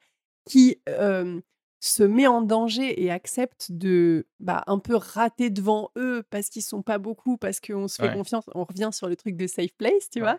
[0.48, 1.40] qui euh,
[1.84, 6.62] se met en danger et accepte de bah, un peu rater devant eux parce qu'ils
[6.62, 8.14] sont pas beaucoup, parce qu'on se fait Ouais.
[8.14, 8.44] confiance.
[8.54, 10.26] On revient sur le truc de safe place, tu Ouais.
[10.26, 10.38] vois?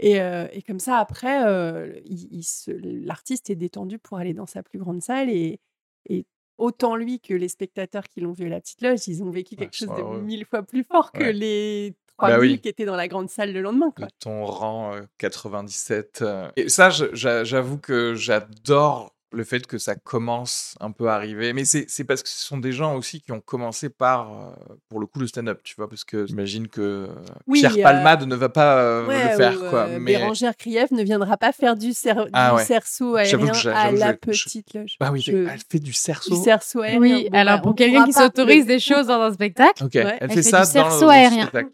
[0.00, 4.34] Et, euh, et comme ça, après, euh, il- il se- l'artiste est détendu pour aller
[4.34, 5.60] dans sa plus grande salle et,
[6.08, 6.26] et
[6.58, 9.54] autant lui que les spectateurs qui l'ont vu à la petite loge, ils ont vécu
[9.54, 10.20] Ouais, quelque chose de heureux.
[10.20, 12.60] mille fois plus fort que les Bah 3000 oui.
[12.60, 13.92] qui étaient dans la grande salle le lendemain.
[13.96, 14.08] Quoi.
[14.18, 16.22] ton rang euh, 97.
[16.22, 16.50] euh.
[16.56, 21.52] Et ça, j'avoue que j'adore le fait que ça commence un peu à arriver.
[21.52, 24.50] Mais c'est c'est parce que ce sont des gens aussi qui ont commencé par, euh,
[24.88, 27.08] pour le coup, le stand-up, tu vois, parce que j'imagine que
[27.46, 29.80] Oui, Pierre euh, Palmade ne va pas euh, Ouais, le faire, ou, quoi.
[29.88, 32.64] euh, Mais Bérangère Krief ne viendra pas faire du, cer- Ah du ouais.
[32.64, 34.96] cerceau aérien à la je- petite loge.
[35.00, 36.36] bah oui, Je- elle fait du cerceau.
[36.36, 37.00] Du cerceau aérien.
[37.00, 40.02] Oui, bon, alors bah, pour quelqu'un qui s'autorise des choses dans un spectacle, Ok, Ouais.
[40.02, 41.42] elle, Elle fait fait ça du dans le- cerceau dans le aérien.
[41.46, 41.70] spectacle.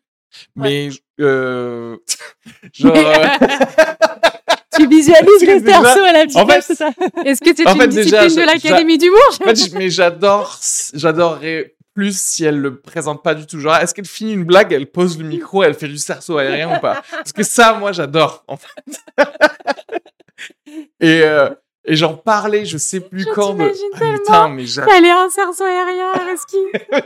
[0.56, 0.88] Mais
[1.20, 1.98] euh,
[2.72, 2.94] genre,
[4.76, 6.90] Tu visualises le déjà- cerceau à la petite en fait, loge, c'est ça
[7.24, 10.58] est-ce que c'est une fait, discipline déjà, de l'Académie d'humour En fait, mais j'adore,
[10.94, 13.60] j'adorerais plus si elle le présente pas du tout.
[13.60, 16.74] Genre, est-ce qu'elle finit une blague, elle pose le micro, elle fait du cerceau aérien
[16.76, 17.02] ou pas?
[17.10, 18.68] Parce que ça, moi, j'adore, en fait.
[21.00, 21.50] et, euh,
[21.84, 23.54] et j'en parlais, je sais plus Je quand.
[23.54, 23.62] de-
[23.94, 24.18] Ah, tellement.
[24.18, 24.94] putain, mais j'adore.
[24.96, 26.56] Elle est un cerceau aérien, Reski.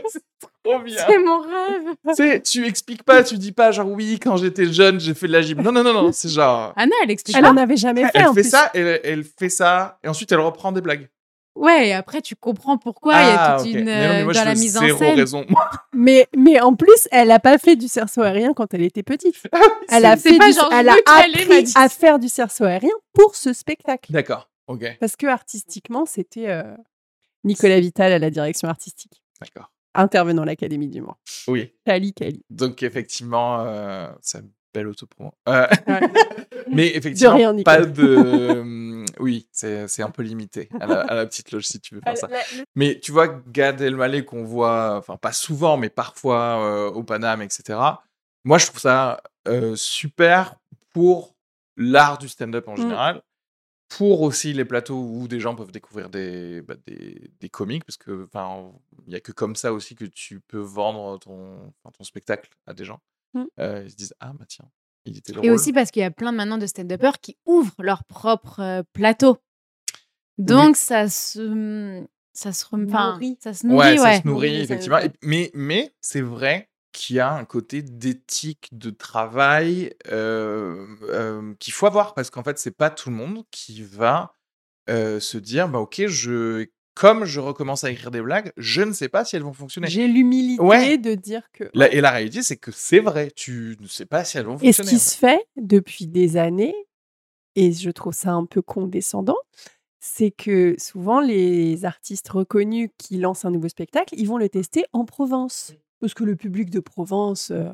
[0.09, 0.21] c'est
[0.67, 1.05] trop bien.
[1.09, 1.95] C'est mon rêve.
[2.09, 5.27] tu sais, tu expliques pas, tu dis pas genre oui, quand j'étais jeune, j'ai fait
[5.29, 5.61] de la gym.
[5.63, 6.73] Non, non, non, non, c'est genre.
[6.77, 7.51] Anna, elle explique Elle pas.
[7.51, 8.11] en avait jamais fait.
[8.15, 8.51] Elle en fait plus.
[8.51, 11.09] ça, elle, elle fait ça, et ensuite elle reprend des blagues.
[11.55, 13.85] Ouais, et après, tu comprends pourquoi il y a Ah, toute une.
[13.87, 15.15] Mais non, mais moi, dans je la veux mise en zéro scène.
[15.17, 15.47] raison.
[15.95, 19.37] Mais, mais en plus, elle n'a pas fait du cerceau aérien quand elle était petite.
[19.89, 23.55] Elle a, fait du- genre, elle a appris à faire du cerceau aérien pour ce
[23.55, 24.13] spectacle.
[24.13, 26.63] D'accord, ok, Parce que artistiquement, c'était euh,
[27.43, 29.71] Nicolas Vital à la direction artistique, d'accord.
[29.99, 31.17] Intervenant à l'Académie d'humour.
[31.49, 31.73] Oui.
[31.85, 32.43] Kali Kali.
[32.51, 35.33] Donc effectivement, euh, c'est une belle autopromo.
[35.49, 36.01] Euh, Ouais.
[36.71, 38.17] mais effectivement, rien, pas de...
[38.17, 41.95] hum, oui, c'est c'est un peu limité à la, à la petite loge si tu
[41.95, 42.29] veux faire ça.
[42.75, 47.41] Mais tu vois, Gad Elmaleh qu'on voit, enfin pas souvent, mais parfois euh, au Paname,
[47.43, 47.79] etc.
[48.45, 50.57] Moi, je trouve ça euh, super
[50.93, 51.35] pour
[51.77, 53.21] l'art du stand-up en Mm.
[53.89, 57.97] Pour aussi les plateaux où des gens peuvent découvrir des, bah, des, des comiques, parce
[57.97, 58.73] que enfin,
[59.07, 62.75] il n'y a que comme ça aussi que tu peux vendre ton, ton spectacle à
[62.75, 63.01] des gens.
[63.35, 63.45] Mmh.
[63.61, 64.69] Euh, ils se disent ah bah tiens,
[65.05, 65.51] il était Et drôle.
[65.51, 69.39] aussi parce qu'il y a plein maintenant de stand-uppers qui ouvrent leur propre euh, plateau.
[70.39, 73.39] Donc ça se ça se rem- enfin, Nourrit.
[73.41, 74.17] ça se nourrit ouais, ouais.
[74.17, 74.99] ça se nourrit ça- effectivement.
[74.99, 81.55] Et- mais mais c'est vrai qu'il y a un côté d'éthique de travail euh, euh,
[81.61, 84.33] qu'il faut avoir parce qu'en fait c'est pas tout le monde qui va
[84.89, 88.93] euh, se dire bah ok je comme je recommence à écrire des blagues je ne
[88.93, 89.89] sais pas si elles vont fonctionner.
[89.89, 90.97] J'ai l'humilité Ouais.
[90.97, 91.65] de dire que.
[91.75, 94.57] La- et la réalité c'est que c'est vrai tu ne sais pas si elles vont
[94.63, 94.89] Et ce fonctionner.
[94.91, 96.75] qui en se fait depuis des années,
[97.55, 99.37] et je trouve ça un peu condescendant,
[100.01, 104.85] c'est que souvent les artistes reconnus qui lancent un nouveau spectacle, ils vont le tester
[104.95, 105.73] en Provence.
[106.01, 107.71] Parce que le public de Provence, euh,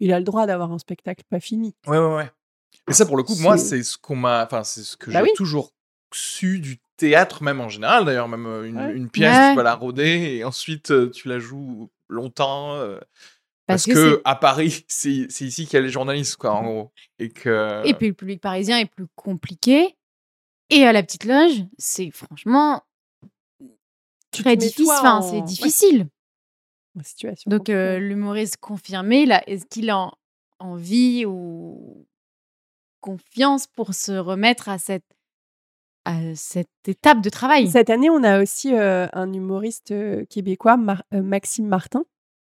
[0.00, 1.74] il a le droit d'avoir un spectacle pas fini.
[1.86, 2.30] Ouais, ouais, ouais.
[2.88, 4.44] Et ça, pour le coup, moi, C'est- ce qu'on m'a.
[4.44, 5.30] Enfin, c'est ce que Bah j'ai oui.
[5.36, 5.72] toujours
[6.14, 8.04] su du théâtre, même en général.
[8.04, 8.94] D'ailleurs, même une, Ouais.
[8.94, 9.50] une pièce, Ouais.
[9.52, 12.74] tu vas la rôder et ensuite tu la joues longtemps.
[12.76, 12.98] euh,
[13.66, 16.92] parce, Parce que à Paris, c'est ici qu'il y a les journalistes, quoi, en gros.
[17.18, 17.82] Et que.
[17.86, 19.94] Et puis le public parisien est plus compliqué.
[20.70, 22.82] Et à la petite loge, c'est franchement
[24.30, 24.86] très difficile.
[24.90, 26.08] Enfin, c'est difficile.
[27.04, 30.12] Situation Donc euh, l'humoriste confirmé, là, est-ce qu'il a en-
[30.58, 32.06] envie ou
[33.00, 35.04] confiance pour se remettre à cette,
[36.04, 37.68] à cette étape de travail?
[37.68, 39.94] Cette année, on a aussi euh, un humoriste
[40.28, 42.04] québécois, Mar- euh, Maxime Martin,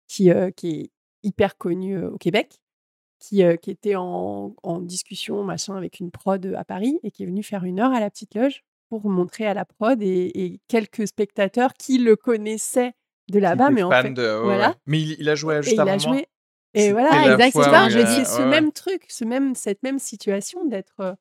[0.08, 0.92] qui, euh, qui est
[1.24, 2.60] hyper connu au Québec,
[3.20, 7.28] qui, qui était en, en discussion machin avec une prod à Paris et qui est
[7.28, 10.60] venu faire une heure à la petite loge pour montrer à la prod et, et
[10.68, 12.94] quelques spectateurs qui le connaissaient
[13.32, 14.70] de là-bas, mais en fait, de- voilà.
[14.70, 14.76] ouais.
[14.86, 16.00] Mais il, il a joué et juste il avant a moi.
[16.18, 16.28] joué.
[16.74, 19.06] Et C'était voilà, la exact, fois c'est où ça, il je dis, ce même truc,
[19.10, 21.14] ce même, cette même situation d'être, euh,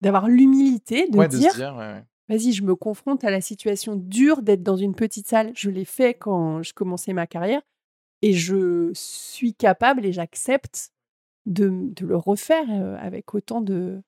[0.00, 4.62] d'avoir l'humilité de Ouais, dire ouais, vas-y, je me confronte à la situation dure d'être
[4.62, 5.50] dans une petite salle.
[5.54, 7.60] Je l'ai fait quand je commençais ma carrière
[8.22, 10.90] et je suis capable et j'accepte
[11.46, 12.64] de, de le refaire
[13.00, 14.00] avec autant de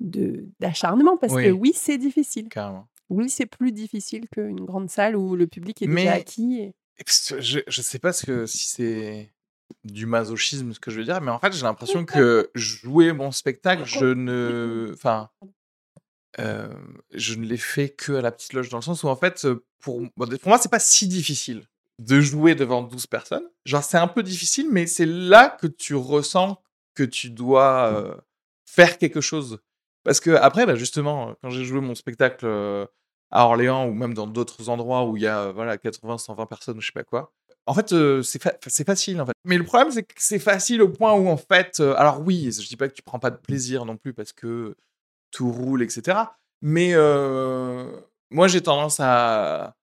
[0.00, 1.44] de- d'acharnement parce Oui.
[1.44, 2.48] que oui, c'est difficile.
[2.48, 2.88] carrément.
[3.12, 6.60] Oui, c'est plus difficile qu'une grande salle où le public est Mais- déjà acquis.
[6.60, 6.74] et-
[7.40, 9.32] Je, je sais pas ce que, si c'est
[9.84, 13.32] du masochisme ce que je veux dire, mais en fait j'ai l'impression que jouer mon
[13.32, 15.30] spectacle, je ne, enfin,
[16.38, 16.72] euh,
[17.12, 19.44] je ne l'ai fait que à la petite loge dans le sens où en fait
[19.44, 21.66] euh, pour, bon, pour moi c'est pas si difficile
[21.98, 23.46] de jouer devant 12 personnes.
[23.66, 26.60] Genre c'est un peu difficile, mais c'est là que tu ressens
[26.94, 28.14] que tu dois euh,
[28.66, 29.58] faire quelque chose.
[30.04, 32.86] Parce que après, bah, justement, quand j'ai joué mon spectacle euh,
[33.32, 36.78] à Orléans ou même dans d'autres endroits où il y a voilà 80, 120 personnes
[36.78, 37.32] ou je sais pas quoi.
[37.66, 39.32] En fait, euh, c'est fa- c'est facile en fait.
[39.44, 42.50] Mais le problème c'est que c'est facile au point où en fait, euh, alors oui,
[42.52, 44.76] je dis pas que tu prends pas de plaisir non plus parce que
[45.32, 46.38] tout roule, etc.
[46.62, 47.86] Mais euh,
[48.30, 49.76] moi j'ai tendance à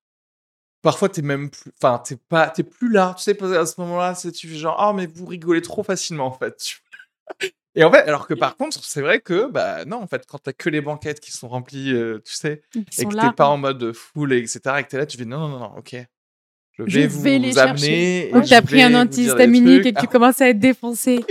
[0.82, 3.14] parfois t'es même plus, enfin t'es pas, t'es plus là.
[3.18, 6.32] Tu sais qu'à ce moment-là, tu fais genre ah mais vous rigolez trop facilement en
[6.34, 6.82] fait.
[7.76, 10.39] Et en fait, alors que par contre, c'est vrai que bah non en fait quand
[10.39, 13.57] t'as que les banquettes qui sont remplies, euh, tu sais et que t'es pas en
[13.57, 15.95] mode full, etc., et que t'es là, tu fais non, non, non, ok.
[16.80, 18.30] Je vais Je vous, vais les amener.
[18.30, 21.24] et Ou je t'as pris un antihistaminique et que tu commences à être défoncé.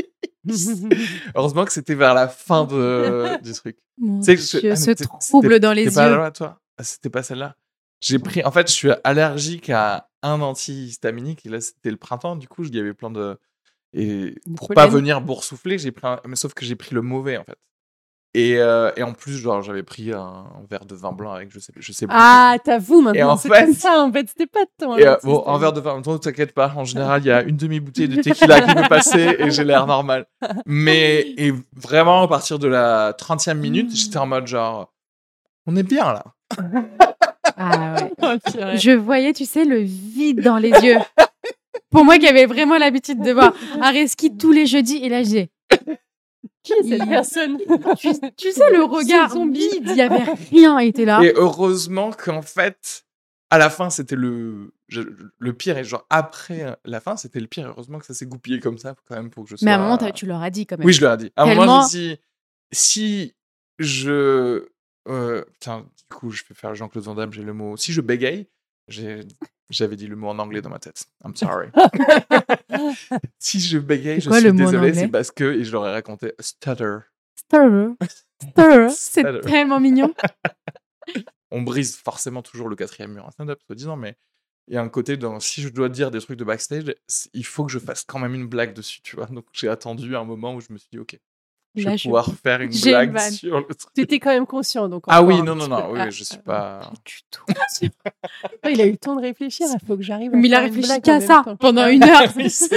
[1.35, 3.79] Heureusement que c'était vers la fin de, du truc.
[3.99, 6.17] Mon que je- Dieu, ah, ce trouble dans les T'es pas yeux.
[6.17, 6.61] là, toi?
[6.79, 7.57] Ah, C'était pas celle-là.
[8.01, 8.45] J'ai pris.
[8.45, 12.37] En fait, je suis allergique à un antihistaminique et là, c'était le printemps.
[12.37, 13.37] Du coup, il y avait plein de.
[13.95, 14.91] Et pour pas pollen.
[15.01, 16.21] venir boursoufler, j'ai pris un...
[16.27, 17.57] mais sauf que j'ai pris le mauvais en fait.
[18.35, 21.51] Et, euh, et en plus, genre, j'avais pris un, un verre de vin blanc avec
[21.51, 22.15] je sais, je sais plus.
[22.17, 24.97] Ah, t'avoues maintenant, en c'est fait- comme ça en fait, c'était pas de temps.
[24.99, 26.73] Et euh, bon, un verre de vin, toi, t'inquiète pas.
[26.77, 29.87] En général, il y a une demi-bouteille de tequila qui peut passer et j'ai l'air
[29.87, 30.27] normal.
[30.67, 34.93] Mais et vraiment, à partir de la 30e minute, j'étais en mode genre,
[35.67, 36.25] on est bien là.
[37.57, 38.77] Ah ouais.
[38.77, 40.99] Je voyais, tu sais, le vide dans les yeux.
[41.91, 45.51] Pour moi qui avais vraiment l'habitude de voir Areski tous les jeudis, et là j'ai.
[46.63, 47.59] Qui est cette Il- personne
[47.99, 49.69] Tu, tu sais, le regard zombie.
[49.81, 51.21] il y avait rien, était là.
[51.23, 53.05] Et heureusement qu'en fait,
[53.51, 55.01] à la fin, c'était le, je-
[55.39, 55.79] le pire.
[55.79, 57.69] Et genre, après la fin, c'était le pire.
[57.69, 59.65] Heureusement que ça s'est goupillé comme ça, quand même, pour que je sois.
[59.65, 60.87] Mais à un moment, tu leur as dit quand même.
[60.87, 61.33] Oui, je leur ai dit.
[61.37, 62.21] À un moment, je me dit,
[62.73, 63.35] si
[63.79, 64.67] je.
[65.09, 67.77] euh, putain, du coup, je vais faire Jean-Claude Van Damme, j'ai le mot.
[67.77, 68.47] Si je bégaye,
[68.89, 69.21] j'ai-
[69.71, 71.07] j'avais dit le mot en anglais dans ma tête.
[71.25, 71.69] I'm sorry.
[73.39, 75.45] si je bégaye, je quoi suis désolé, c'est parce que.
[75.45, 76.99] Et je leur ai raconté stutter.
[77.35, 77.95] Stir.
[78.41, 78.91] Stir.
[78.91, 80.13] C'est tellement mignon.
[81.51, 84.17] on brise forcément toujours le quatrième mur en stand-up, soi-disant, mais
[84.69, 86.95] il y a un côté dans si je dois dire des trucs de backstage,
[87.33, 89.27] il faut que je fasse quand même une blague dessus, tu vois.
[89.27, 91.19] Donc j'ai attendu un moment où je me suis dit, ok,
[91.75, 93.93] je vais je- pouvoir faire une blague sur le truc.
[93.95, 94.89] Tu étais quand même conscient.
[94.89, 96.93] Donc Ah oui, non, non, non, oui, Ah, je suis ah, pas.
[97.05, 97.45] Du tout.
[98.63, 99.67] ah, Il a eu le temps de réfléchir.
[99.73, 100.31] Il faut que j'arrive.
[100.35, 101.57] Mais il a réfléchi qu'à ça temps.
[101.57, 102.23] pendant Ah une heure.
[102.37, 102.77] Oui, c'est-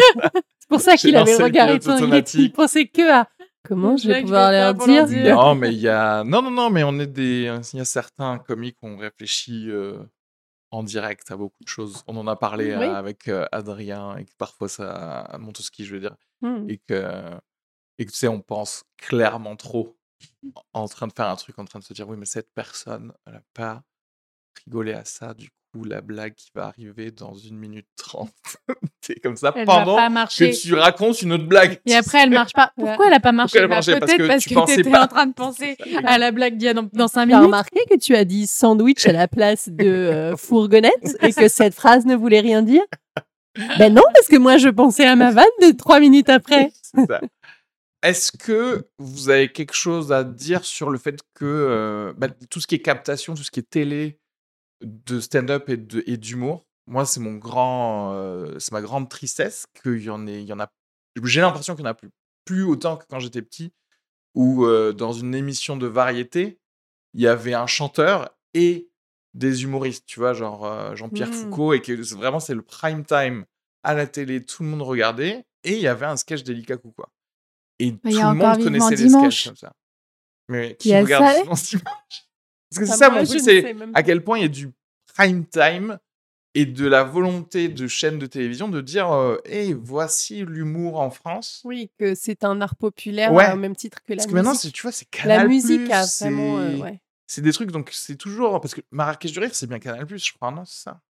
[0.69, 2.39] pour ça qu'il avait le regardé pilote ton il, automatique.
[2.41, 3.27] il pensait que à
[3.63, 5.07] comment je vais pouvoir leur dire?
[5.35, 6.23] Non, mais il y a.
[6.23, 7.51] Non, non, non, mais on est des.
[7.73, 9.97] Il y a certains comiques qui ont réfléchi euh,
[10.71, 12.03] en direct à beaucoup de choses.
[12.07, 12.83] On en a parlé Oui.
[12.85, 16.15] euh, avec euh, Adrien et que parfois ça monte ce qui je veux dire.
[16.41, 16.65] Hmm.
[16.69, 17.03] Et que,
[18.01, 19.95] et que tu sais, on pense clairement trop
[20.73, 23.13] en train de faire un truc, en train de se dire oui, mais cette personne,
[23.27, 23.83] elle n'a pas
[24.65, 25.35] rigolé à ça.
[25.35, 28.33] Du coup, la blague qui va arriver dans une minute trente.
[29.01, 31.79] T'es comme ça Elle pendant que tu racontes une autre blague.
[31.85, 32.71] Et après, elle marche pas.
[32.75, 33.59] Pourquoi elle a pas marché?
[33.59, 33.91] Elle a Bah, marché?
[33.99, 35.03] Parce Peut-être que parce tu que pensais tu étais pas.
[35.03, 37.45] en train de penser à la blague d'il y a dans, dans 5 T'as minutes.
[37.45, 41.75] remarqué que tu as dit sandwich à la place de euh, fourgonnette et que cette
[41.75, 42.81] phrase ne voulait rien dire?
[43.77, 46.71] Ben non, parce que moi je pensais à ma vanne de trois minutes après.
[46.81, 47.21] C'est ça.
[48.03, 52.59] Est-ce que vous avez quelque chose à dire sur le fait que euh, bah, tout
[52.59, 54.19] ce qui est captation, tout ce qui est télé
[54.81, 59.67] de stand-up et de- et d'humour, moi c'est mon grand, euh, c'est ma grande tristesse
[59.81, 60.67] qu'il y en ait, il y en a.
[61.23, 62.09] J'ai l'impression qu'il n'y en a plus,
[62.45, 63.71] plus autant que quand j'étais petit,
[64.33, 66.57] où euh, dans une émission de variété,
[67.13, 68.89] il y avait un chanteur et
[69.35, 71.33] des humoristes, tu vois, genre Jean-Pierre Mm.
[71.33, 73.45] Foucault, et que c'est- vraiment c'est le prime time
[73.83, 77.09] à la télé, tout le monde regardait, et il y avait un sketch d'Elikaku, quoi.
[77.83, 79.73] Et tout le monde connaissait les sketchs comme ça.
[80.49, 81.77] Mais qui regarde ça, Vivement Dimanche
[82.69, 84.71] Parce que c'est ça, mon truc, c'est à quel point il y a du
[85.13, 85.97] prime time
[86.53, 91.09] et de la volonté de chaînes de télévision de dire euh, hey, voici l'humour en
[91.09, 91.61] France.
[91.63, 93.45] Oui, que c'est un art populaire Ouais.
[93.49, 94.73] euh, au même titre que la Parce que maintenant, musique.
[94.73, 95.47] tu vois, c'est La Canal+.
[95.47, 96.59] musique a c'est- vraiment.
[96.59, 98.59] euh, ouais, C'est des trucs, donc c'est toujours.
[98.61, 101.01] Parce que Marrakech du Rire, c'est bien Canal+, je crois, non C'est ça?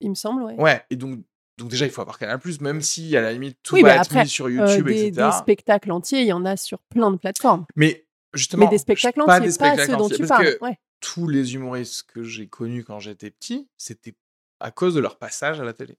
[0.00, 0.54] Il me semble, ouais.
[0.60, 1.20] Ouais, et donc,
[1.58, 3.94] donc déjà, il faut avoir Canal+, même si, à la limite, tout Oui, va mais
[3.96, 5.26] être après, mis sur Euh, YouTube, des, etc.
[5.30, 7.64] des spectacles entiers, il y en a sur plein de plateformes.
[7.76, 10.42] Mais justement, Mais des spectacles pas entiers, des pas, spectacles ceux dont entiers, tu parce
[10.42, 10.56] parles.
[10.62, 10.78] Ouais.
[11.00, 14.14] tous les humoristes que j'ai connus quand j'étais petit, c'était
[14.60, 15.96] à cause de leur passage à la télé.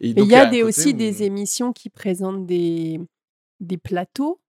[0.00, 3.00] Et il y a des, aussi où- des émissions qui présentent des,
[3.60, 4.40] des plateaux.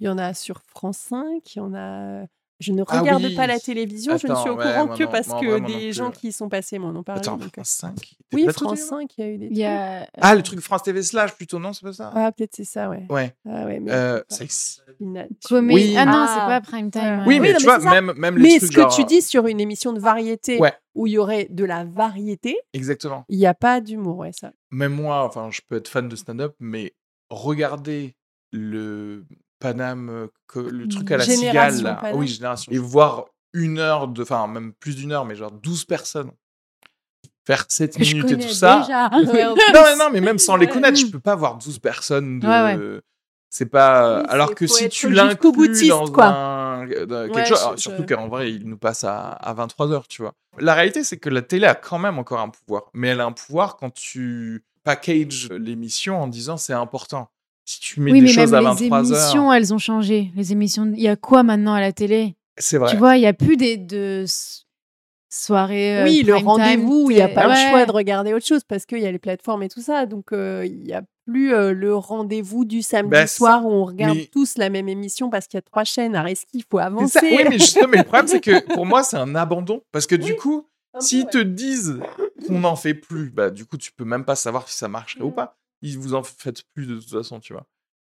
[0.00, 2.24] Il y en a sur France 5, il y en a.
[2.62, 3.34] Je ne Ah regarde oui.
[3.34, 5.92] pas la télévision, je ne suis au ouais, courant que non, parce moi que des
[5.92, 7.20] gens qui y sont passés m'en ont parlé.
[7.20, 9.62] Attends, donc, euh, France 5 Oui, France télé, 5, il y a eu des trucs.
[9.64, 10.06] a.
[10.20, 12.12] Ah, euh, le truc France TV Slash plutôt, non, c'est pas ça?
[12.14, 13.04] Ah, peut-être c'est ça, ouais.
[13.10, 13.34] Ouais.
[13.44, 15.94] Ah, ouais mais Euh, Oui.
[15.96, 16.34] Ah non, Ah.
[16.34, 17.24] c'est pas prime time.
[17.26, 17.26] Oui, ouais.
[17.26, 19.22] Oui, non, mais mais tu vois, même, même les Mais trucs ce que tu dis
[19.22, 23.24] sur une émission de variété Ouais, où il y aurait de la variété, exactement.
[23.28, 24.52] il n'y a pas d'humour, ouais, ça.
[24.70, 26.94] Même moi, enfin, je peux être fan de stand-up, mais
[27.30, 28.14] regarder
[28.52, 29.24] le
[29.62, 31.94] Paname, euh, que- le truc à la Génération cigale, là.
[32.00, 32.16] Paname.
[32.18, 35.84] oui, génération, et voir une heure de, enfin, même plus d'une heure, mais genre 12
[35.84, 36.30] personnes
[37.46, 38.86] faire 7 Que je minutes et tout ça.
[39.12, 40.72] Ouais, non, mais non, mais même sans les Ouais.
[40.72, 42.46] connaître, je peux pas voir 12 personnes de.
[42.46, 43.00] Ouais,
[43.50, 44.20] C'est pas.
[44.20, 46.26] Oui, Alors que si tu l'inclus dans quoi.
[46.26, 46.86] un.
[46.86, 47.58] dans quelque Ouais, chose.
[47.58, 50.32] je- alors, je- Surtout qu'en vrai, il nous passe à, à 23h, tu vois.
[50.58, 52.84] La réalité, c'est que la télé a quand même encore un pouvoir.
[52.94, 57.28] Mais elle a un pouvoir quand tu packages l'émission en disant c'est important.
[57.74, 59.06] Si tu mets oui, des mais choses même à les 23h.
[59.06, 60.30] émissions, elles ont changé.
[60.36, 62.36] Les émissions, il y a quoi maintenant à la télé?
[62.58, 62.90] C'est vrai.
[62.90, 64.66] Tu vois, il y a plus des de s-
[65.30, 66.00] soirées.
[66.00, 67.54] euh, oui, le rendez-vous, il n'y a pas ouais.
[67.64, 70.06] le choix de regarder autre chose parce qu'il y a les plateformes et tout ça.
[70.06, 73.84] Donc, euh, il n'y a plus euh, le rendez-vous du samedi c'est soir où on
[73.84, 76.14] regarde Mais- tous la même émission parce qu'il y a trois chaînes.
[76.16, 77.20] Arrête il faut avancer.
[77.20, 77.24] ça.
[77.24, 79.80] Oui, mais justement, mais le problème, c'est que pour moi, c'est un abandon.
[79.92, 80.66] Parce que du coup,
[81.00, 81.30] S'ils ouais.
[81.30, 82.00] te disent
[82.46, 85.24] qu'on n'en fait plus, bah du coup tu peux même pas savoir si ça marcherait
[85.24, 85.34] ou Mm.
[85.34, 85.56] pas.
[85.82, 87.66] Ils vous en faites plus de toute façon, tu vois.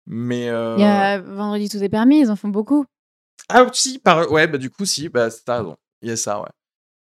[0.06, 0.76] Mais euh...
[0.78, 2.86] Il y a Vendredi tout est permis, ils en font beaucoup.
[3.50, 5.78] ah si par ouais bah du coup si bah t'as raison.
[6.02, 6.50] Il y a ça ouais.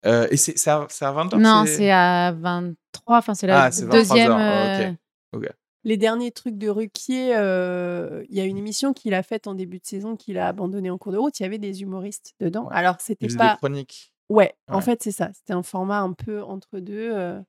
[0.06, 3.70] Euh, et c'est c'est à, à 20h non, c'est à 23, enfin c'est la Ah,
[3.72, 4.96] c'est 23 deuxième.
[5.34, 5.44] ok.
[5.44, 5.48] euh,
[5.84, 9.54] Les derniers trucs de Ruquier, euh, il y a une émission qu'il a faite en
[9.54, 11.38] début de saison qu'il a abandonnée en cours de route.
[11.40, 12.64] Il y avait des humoristes dedans.
[12.66, 12.74] Ouais.
[12.74, 13.52] Alors, c'était pas.
[13.52, 14.12] des chroniques.
[14.28, 14.82] Ouais, en Ouais.
[14.82, 15.30] fait, c'est ça.
[15.34, 17.10] C'était un format un peu entre deux.
[17.14, 17.40] euh,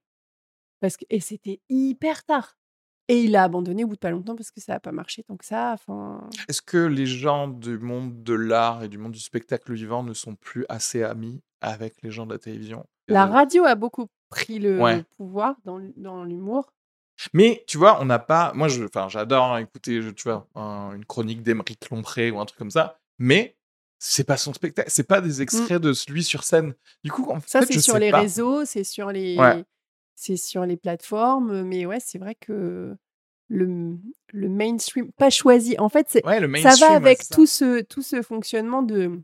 [0.79, 1.05] parce que...
[1.09, 2.57] Et c'était hyper tard.
[3.09, 5.23] Et il a abandonné au bout de pas longtemps parce que ça n'a pas marché
[5.23, 5.71] tant que ça.
[5.73, 10.03] Enfin, Est-ce que les gens du monde de l'art et du monde du spectacle vivant
[10.03, 14.05] ne sont plus assez amis avec les gens de la télévision la radio a beaucoup
[14.29, 15.03] pris le Ouais.
[15.17, 16.71] pouvoir dans, dans l'humour.
[17.33, 18.53] Mais tu vois, on n'a pas.
[18.53, 22.39] Moi, je, enfin, j'adore hein, écouter, je- tu vois, un- une chronique d'Emeric Lompré ou
[22.39, 22.99] un truc comme ça.
[23.17, 23.57] Mais
[23.97, 26.75] c'est pas son spectacle, c'est pas des extraits de lui sur scène.
[27.03, 29.35] Du coup, en Ça, c'est sur les réseaux, c'est sur les.
[30.21, 31.63] C'est sur les plateformes.
[31.63, 32.93] Mais ouais, c'est vrai que
[33.47, 33.97] le,
[34.33, 35.75] le mainstream, pas choisi.
[35.79, 37.33] En fait, c'est, Ouais, le ça va avec ça.
[37.35, 39.21] tout ce, tout ce fonctionnement de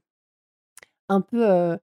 [1.09, 1.75] un peu euh,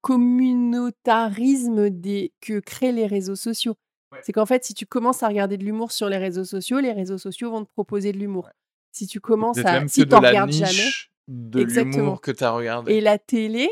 [0.00, 3.74] communautarisme des, que créent les réseaux sociaux.
[4.12, 4.20] Ouais.
[4.22, 6.92] C'est qu'en fait, si tu commences à regarder de l'humour sur les réseaux sociaux, les
[6.92, 8.48] réseaux sociaux vont te proposer de l'humour.
[8.92, 10.90] Si tu commences à, si la regardes jamais,
[11.28, 11.96] de Exactement.
[11.96, 12.92] l'humour que tu as regardé.
[12.94, 13.70] Et la télé,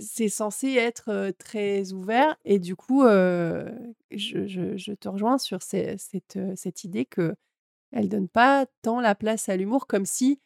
[0.00, 2.36] c'est censé être très ouvert.
[2.44, 3.70] Et du coup, euh,
[4.10, 7.34] je, je- je te rejoins sur ces- cette, cette idée que
[7.92, 10.40] elle donne pas tant la place à l'humour, comme si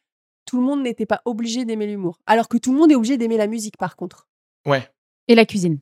[0.47, 2.19] tout le monde n'était pas obligé d'aimer l'humour.
[2.27, 4.29] Alors que tout le monde est obligé d'aimer la musique, par contre.
[4.67, 4.87] Ouais,
[5.29, 5.79] Et la cuisine.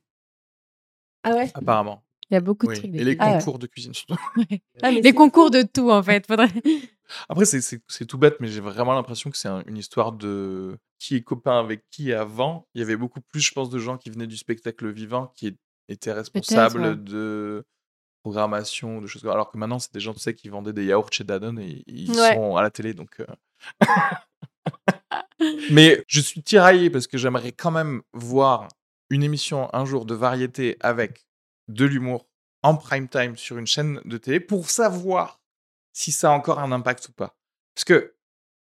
[1.24, 1.50] Ah ouais?
[1.54, 2.04] Apparemment.
[2.30, 2.78] Il y a beaucoup de Oui.
[2.78, 2.94] trucs.
[2.94, 3.18] Et les cuisine.
[3.20, 3.38] Ah ouais.
[3.38, 4.16] concours de cuisine surtout.
[4.82, 6.26] Ah, mais Les concours de tout, en fait.
[6.26, 6.48] Faudrait...
[7.28, 11.16] Après, c'est- tout bête, mais j'ai vraiment l'impression que c'est un- une histoire de qui
[11.16, 12.66] est copain avec qui avant.
[12.74, 15.56] Il y avait beaucoup plus, je pense, de gens qui venaient du spectacle vivant qui
[15.89, 16.97] étaient responsables ouais.
[16.97, 17.64] de
[18.22, 20.85] programmation, de choses comme Alors que maintenant, c'est des gens, tu sais, qui vendaient des
[20.86, 22.35] yaourts chez Danone et ils Ouais.
[22.35, 22.93] sont à la télé.
[22.94, 23.26] Donc, euh.
[25.70, 28.68] mais je suis tiraillé parce que j'aimerais quand même voir
[29.10, 31.26] une émission un jour de variété avec
[31.68, 32.26] de l'humour
[32.62, 35.40] en prime time sur une chaîne de télé pour savoir
[35.98, 37.36] si ça a encore un impact ou pas.
[37.74, 38.14] Parce que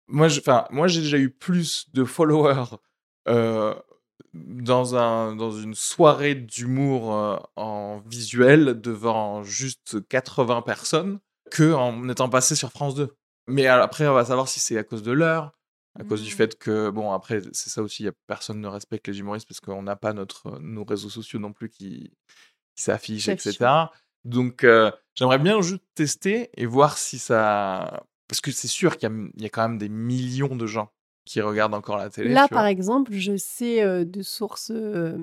[0.08, 2.66] moi, je- enfin, moi j'ai déjà eu plus de followers
[3.28, 3.74] euh,
[4.34, 11.20] dans, un, dans une soirée d'humour euh, en visuel devant juste 80 personnes
[11.50, 13.16] que en étant passé sur France 2.
[13.48, 15.52] Mais après, on va savoir si c'est à cause de l'heure,
[16.00, 16.38] à cause du Mm.
[16.38, 19.60] fait que, bon, après, c'est ça aussi, y a, personne ne respecte les humoristes parce
[19.62, 22.12] qu'on n'a pas notre, nos réseaux sociaux non plus qui,
[22.78, 23.66] S'affichent, etc.
[24.26, 28.04] Donc, euh, j'aimerais bien juste tester et voir si ça.
[28.28, 30.66] Parce que c'est sûr qu'il y, a- il y a quand même des millions de
[30.66, 30.90] gens
[31.26, 32.30] qui regardent encore la télé.
[32.30, 32.58] Là, vois.
[32.58, 35.18] par exemple, je sais euh, de sources euh,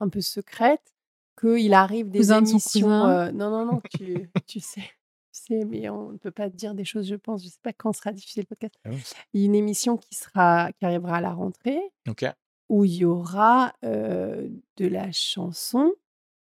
[0.00, 0.94] un peu secrètes
[1.40, 2.86] qu'il arrive des Cousin émissions.
[2.86, 3.10] cousin.
[3.28, 4.82] euh, non, non, non, tu, tu sais.
[5.32, 7.40] Tu sais, mais on ne peut pas te dire des choses, je pense.
[7.42, 8.74] Je ne sais pas quand sera diffusé le podcast.
[8.84, 9.00] Ah oui.
[9.32, 12.24] Il y a une émission qui, sera, qui arrivera à la rentrée Ok.
[12.68, 15.92] où il y aura euh, de la chanson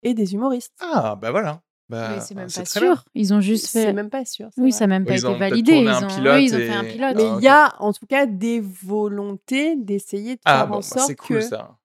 [0.02, 0.72] et des humoristes.
[0.80, 1.60] Ah, bah voilà.
[1.88, 3.04] Bah, Mais c'est même c'est pas sûr.
[3.14, 3.92] Ils ont juste C'est fait.
[3.94, 4.48] même pas sûr.
[4.54, 5.72] c'est Oui, ça n'a même pas Ils ont été peut-être validé.
[5.72, 6.06] Ils un ont...
[6.06, 7.16] pilote oui, ils ont fait un pilote.
[7.16, 10.74] Mais Ah, il y a en tout cas des volontés d'essayer de Ah, faire bon,
[10.74, 11.40] en bah, sorte c'est cool que.
[11.42, 11.78] ça.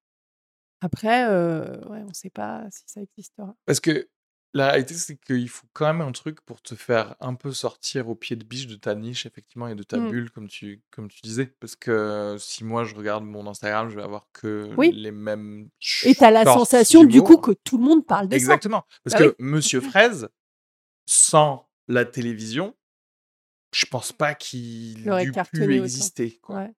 [0.82, 3.56] Après, euh, ouais, on ne sait pas si ça existera.
[3.66, 4.10] Parce que
[4.56, 8.08] la réalité, c'est qu'il faut quand même un truc pour te faire un peu sortir
[8.10, 10.10] au pied de biche de ta niche, effectivement, et de ta Mm.
[10.12, 11.48] bulle, comme tu, comme tu disais.
[11.60, 14.92] Parce que si moi, je regarde mon Instagram, je vais avoir que Oui.
[14.92, 15.70] les mêmes
[16.04, 18.38] Et tu as la sensation du coup que tout le monde parle de ça.
[18.38, 18.84] Exactement.
[19.04, 19.36] Parce Bah que oui.
[19.40, 20.30] Monsieur Fraise,
[21.06, 22.76] sans la télévision,
[23.74, 26.40] je pense pas qu'il Il aurait pu exister.
[26.42, 26.58] quoi.
[26.58, 26.72] Ouais.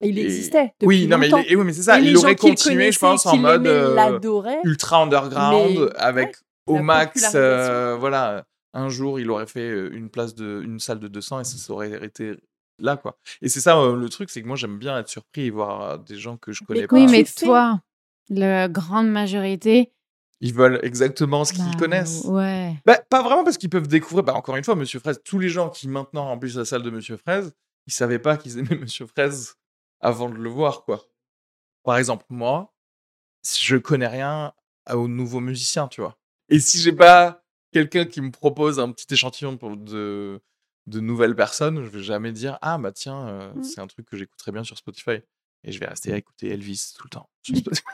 [0.00, 0.74] Et il existait.
[0.80, 2.00] Depuis Oui, non, mais, il- oui, mais c'est ça.
[2.00, 6.34] Et il aurait continué, je pense, en mode euh, ultra underground, Mais- avec ouais,
[6.66, 11.00] au la max, euh, voilà, un jour, il aurait fait une place de, une salle
[11.00, 12.36] de 200 et ça aurait été
[12.78, 13.18] là, quoi.
[13.40, 15.98] Et c'est ça euh, le truc, c'est que moi, j'aime bien être surpris et voir
[15.98, 16.94] des gens que je connais pas.
[16.94, 17.80] Oui, mais toi,
[18.28, 19.92] la grande majorité.
[20.40, 22.24] Ils veulent exactement ce qu'ils bah, connaissent.
[22.24, 22.74] Ouais.
[22.84, 24.24] Bah, pas vraiment parce qu'ils peuvent découvrir.
[24.24, 26.90] Bah, encore une fois, Monsieur Fraise, tous les gens qui maintenant remplissent la salle de
[26.90, 27.52] Monsieur Fraise,
[27.86, 29.54] ils savaient pas qu'ils aimaient Monsieur Fraise
[30.00, 31.04] avant de le voir, quoi.
[31.84, 32.74] Par exemple, moi,
[33.42, 34.52] si je connais rien
[34.92, 36.18] aux nouveaux musiciens, tu vois.
[36.52, 37.42] Et si j'ai pas
[37.72, 40.40] quelqu'un qui me propose un petit échantillon pour de,
[40.86, 43.62] de nouvelles personnes, je vais jamais dire Ah, bah tiens, euh, Mm.
[43.62, 45.20] c'est un truc que j'écouterais bien sur Spotify.
[45.64, 47.30] Et je vais rester à écouter Elvis tout le temps.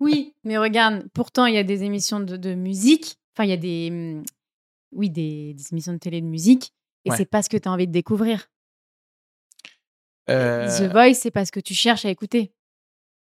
[0.00, 3.16] Oui, mais regarde, pourtant, il y a des émissions de, de musique.
[3.34, 3.88] Enfin, il y a des.
[3.90, 4.24] hum,
[4.92, 6.72] Oui, des, des émissions de télé de musique.
[7.04, 7.16] Et Ouais.
[7.16, 8.48] c'est pas ce que tu as envie de découvrir.
[10.30, 12.52] Euh, The Voice, c'est parce que tu cherches à écouter.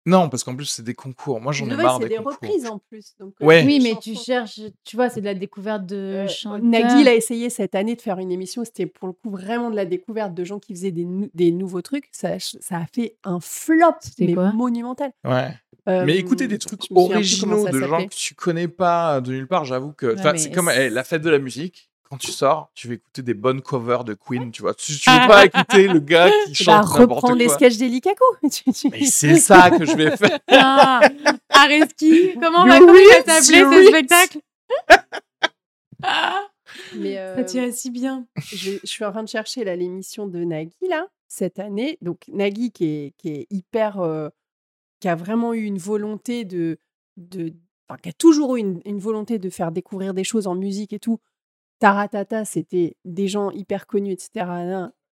[0.04, 1.40] Non, parce qu'en plus, c'est des concours.
[1.40, 2.32] Moi, j'en ai Le vrai, marre c'est des, des concours.
[2.32, 3.14] reprises en plus.
[3.20, 3.62] Donc, euh, Ouais.
[3.64, 4.00] Oui, des mais chansons.
[4.00, 6.64] tu cherches, tu vois, c'est de la découverte de Euh, chanteurs.
[6.64, 8.64] Nagui, il a essayé cette année de faire une émission.
[8.64, 11.52] C'était pour le coup vraiment de la découverte de gens qui faisaient des, nou- des
[11.52, 12.08] nouveaux trucs.
[12.12, 14.52] Ça, ça a fait un flop, C'était mais quoi?
[14.52, 15.12] monumental.
[15.24, 15.50] Ouais.
[15.88, 19.64] Euh, Mais écoutez des trucs originaux de gens que tu connais pas de nulle part,
[19.64, 20.14] j'avoue que.
[20.16, 21.90] Ouais, c'est comme eh, la fête de la musique.
[22.12, 24.74] Quand tu sors, tu vas écouter des bonnes covers de Queen, tu vois.
[24.74, 27.54] Tu, tu veux pas écouter le gars qui Tu vas chante n'importe reprendre les quoi.
[27.54, 27.88] sketchs des
[28.90, 30.38] Mais c'est ça que je vais faire.
[30.48, 31.00] Ah,
[31.48, 34.40] Areski, comment, va, s'appeler ce spectacle
[36.02, 36.50] Ah,
[36.96, 38.26] Mais Ça euh, t'irait si bien.
[38.36, 41.96] je, je suis en train de chercher là, l'émission de Nagui là cette année.
[42.02, 44.28] Donc Nagui qui est, qui est hyper, euh,
[45.00, 46.78] qui a vraiment eu une volonté de,
[47.16, 47.54] de
[47.88, 50.92] enfin, qui a toujours eu une, une volonté de faire découvrir des choses en musique
[50.92, 51.18] et tout.
[51.82, 54.46] Taratata, c'était des gens hyper connus, etc.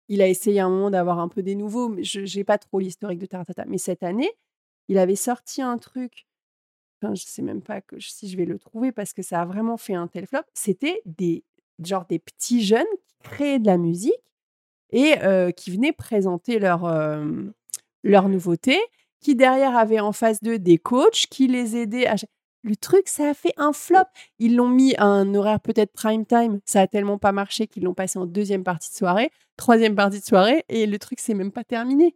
[0.07, 2.57] Il a essayé à un moment d'avoir un peu des nouveaux, mais je n'ai pas
[2.57, 3.65] trop l'historique de Taratata.
[3.67, 4.31] Mais cette année,
[4.87, 6.25] il avait sorti un truc.
[7.03, 9.93] Je sais même pas si je vais le trouver parce que ça a vraiment fait
[9.93, 10.39] un tel flop.
[10.55, 11.43] C'était des
[11.83, 14.33] genre des petits jeunes qui créaient de la musique
[14.89, 17.43] et euh, qui venaient présenter leur, euh,
[18.03, 18.79] leur nouveauté,
[19.19, 22.15] qui derrière avaient en face d'eux des coachs qui les aidaient à...
[22.65, 23.99] Le truc, ça a fait un flop.
[24.39, 26.59] Ils l'ont mis à un horaire peut-être prime time.
[26.65, 30.19] Ça a tellement pas marché qu'ils l'ont passé en deuxième partie de soirée, troisième partie
[30.19, 32.15] de soirée, et le truc, c'est même pas terminé.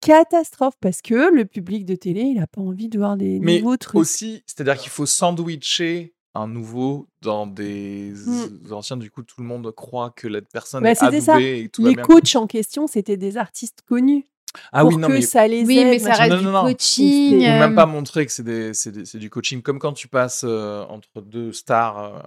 [0.00, 3.58] catastrophe parce que le public de télé, il a pas envie de voir des Mais
[3.60, 4.00] nouveaux trucs.
[4.00, 8.72] aussi, c'est-à-dire qu'il faut sandwicher un nouveau dans des Mm.
[8.72, 8.96] anciens.
[8.96, 11.38] Du coup, tout le monde croit que la personne Bah, est ça.
[11.38, 14.24] et tout Les coachs en question, c'était des artistes connus
[14.72, 15.86] Ah pour oui, non, que mais ça les Oui, aide.
[15.88, 16.62] mais ça reste Non, du non, non.
[16.62, 17.04] coaching.
[17.06, 19.62] Il faut euh, même pas montrer que c'est des- c'est des- c'est du coaching.
[19.62, 22.18] Comme quand tu passes euh, entre deux stars euh,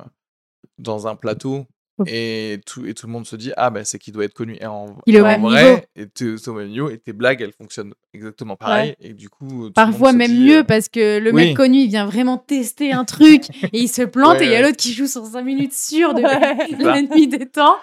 [0.78, 1.66] dans un plateau.
[2.08, 4.58] Et tout, et tout le monde se dit Ah, ben c'est qui doit être connu.
[4.60, 7.14] Et en, Il est au en même vrai, et t'es au même niveau, et tes
[7.14, 8.96] blagues, elles fonctionnent exactement pareil.
[9.00, 11.48] Et du coup, Parfois même dit, mieux euh, parce que le oui.
[11.48, 14.52] mec connu il vient vraiment tester un truc et il se plante Ouais, et il
[14.52, 16.22] y a l'autre qui joue sur 5 minutes sûres de
[17.16, 17.78] nuit des temps.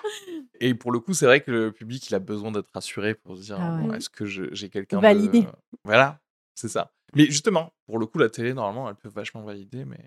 [0.60, 3.36] Et pour le coup, c'est vrai que le public, il a besoin d'être rassuré pour
[3.36, 3.82] se dire Ah ouais.
[3.88, 5.46] bon, est-ce que j'ai quelqu'un de- Validé.
[5.84, 6.20] Voilà,
[6.54, 6.92] c'est ça.
[7.14, 9.98] Mais justement, pour le coup, la télé, normalement, elle peut vachement valider, mais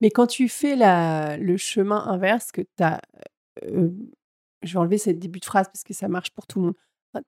[0.00, 3.00] Mais quand tu fais la, le chemin inverse, que tu as.
[3.62, 6.74] Je vais enlever cette début de phrase parce que ça marche pour tout le monde.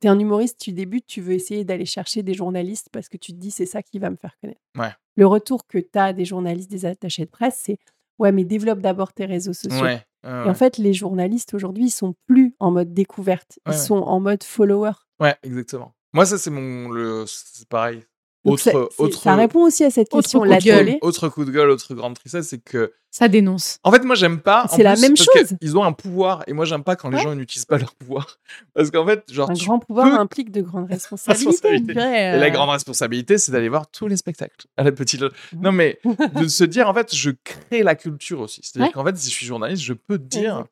[0.01, 3.19] Tu es un humoriste, tu débutes, tu veux essayer d'aller chercher des journalistes parce que
[3.19, 4.61] tu te dis c'est ça qui va me faire connaître.
[4.79, 4.93] Ouais.
[5.17, 7.79] Le retour que tu as des journalistes, des attachés de presse, c'est
[8.19, 9.83] ouais, mais développe d'abord tes réseaux sociaux.
[9.85, 10.03] ouais.
[10.27, 14.21] Et en fait, les journalistes aujourd'hui, ils sont plus en mode découverte, ils sont en
[14.21, 14.93] mode follower.
[15.21, 15.93] Ouais, exactement.
[16.15, 16.89] Moi, ça, c'est mon.
[16.89, 18.03] le- C'est pareil.
[18.45, 20.41] Donc, Autre, ça, autre, répond aussi à cette autre question.
[20.41, 20.99] coup de La gueule.
[21.01, 22.93] autre coup de gueule, autre grande tristesse, c'est que.
[23.11, 23.79] Ça dénonce.
[23.85, 24.67] En fait, moi, j'aime pas.
[24.71, 25.57] C'est la plus, même parce chose.
[25.63, 28.39] Ils ont un pouvoir, et moi, j'aime pas quand les gens n'utilisent pas leur pouvoir.
[28.75, 31.77] Parce qu'en fait, genre, un grand pouvoir peux- implique de grandes responsabilités.
[31.77, 35.23] Et la euh, grande responsabilité, c'est d'aller voir tous les spectacles à la petite.
[35.57, 36.01] Non, mais
[36.35, 38.61] de se dire, en fait, je crée la culture aussi.
[38.63, 38.93] C'est-à-dire Ouais.
[38.93, 40.65] qu'en fait, si je suis journaliste, je peux te dire,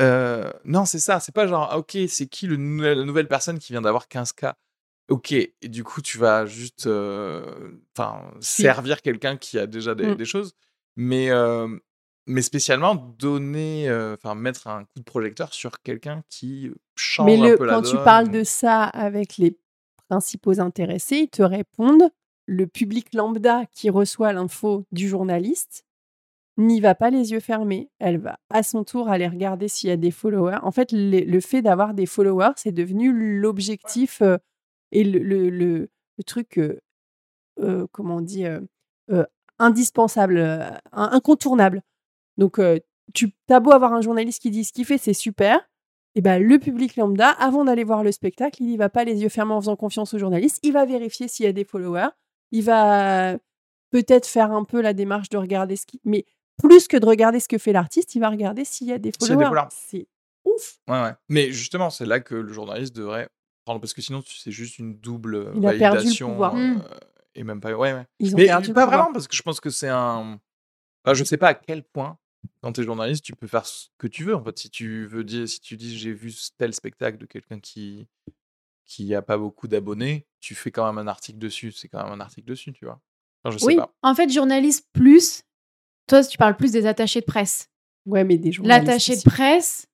[0.00, 1.20] euh, non, c'est ça.
[1.20, 2.56] C'est pas genre, ah, ok, c'est qui le
[2.94, 4.54] la nouvelle personne qui vient d'avoir 15K
[5.08, 10.14] Ok, et du coup, tu vas juste enfin servir quelqu'un qui a déjà des, Mm.
[10.14, 10.54] des choses,
[10.96, 11.28] mais,
[12.26, 17.50] mais spécialement donner, enfin mettre un coup de projecteur sur quelqu'un qui change Mais un
[17.50, 18.04] le, peu la quand tu donne.
[18.04, 19.58] parles de ça avec les
[20.08, 22.08] principaux intéressés, ils te répondent
[22.46, 25.84] le public lambda qui reçoit l'info du journaliste
[26.56, 27.90] n'y va pas les yeux fermés.
[27.98, 30.58] Elle va à son tour aller regarder s'il y a des followers.
[30.62, 34.36] En fait, le fait d'avoir des followers, c'est devenu l'objectif euh,
[34.94, 36.58] et le, le, le- le truc,
[37.60, 38.44] euh, comment on dit,
[39.58, 40.80] indispensable, in-
[41.12, 41.82] incontournable.
[42.36, 42.60] Donc,
[43.12, 45.60] tu as beau avoir un journaliste qui dit ce qu'il fait, c'est super.
[46.16, 49.22] Et ben, le public lambda, avant d'aller voir le spectacle, il n'y va pas les
[49.22, 50.58] yeux fermés en faisant confiance au journaliste.
[50.62, 52.08] Il va vérifier s'il y a des followers.
[52.52, 53.36] Il va
[53.90, 56.00] peut-être faire un peu la démarche de regarder ce qui.
[56.04, 56.24] Mais
[56.62, 59.10] plus que de regarder ce que fait l'artiste, il va regarder s'il y a des
[59.34, 59.44] followers.
[59.72, 60.06] C'est
[60.44, 60.78] ouf.
[60.88, 61.12] Ouais, ouais.
[61.28, 63.28] Mais justement, c'est là que le journaliste devrait
[63.64, 66.30] prendre, parce que sinon, c'est juste une double Il a perdu le validation.
[66.30, 66.56] pouvoir.
[66.56, 66.74] euh.
[67.34, 67.72] Et même pas.
[67.74, 68.06] Ouais, ouais.
[68.20, 68.98] Ils ont Mais perdu pas pouvoir.
[69.00, 70.38] vraiment, parce que je pense que c'est un.
[71.04, 72.16] Enfin, je sais pas à quel point,
[72.62, 74.34] quand tu es journaliste, tu peux faire ce que tu veux.
[74.36, 77.58] En fait, si tu veux dire, si tu dis j'ai vu tel spectacle de quelqu'un
[77.60, 78.06] qui
[78.86, 81.72] qui a pas beaucoup d'abonnés, tu fais quand même un article dessus.
[81.72, 83.00] C'est quand même un article dessus, tu vois.
[83.42, 83.92] Enfin, je sais Oui, pas.
[84.02, 85.42] en fait, journaliste plus.
[86.06, 87.70] Toi, tu parles plus des attachés de presse.
[88.06, 88.86] Ouais, mais des journalistes.
[88.86, 89.24] L'attaché de aussi.
[89.26, 89.86] presse,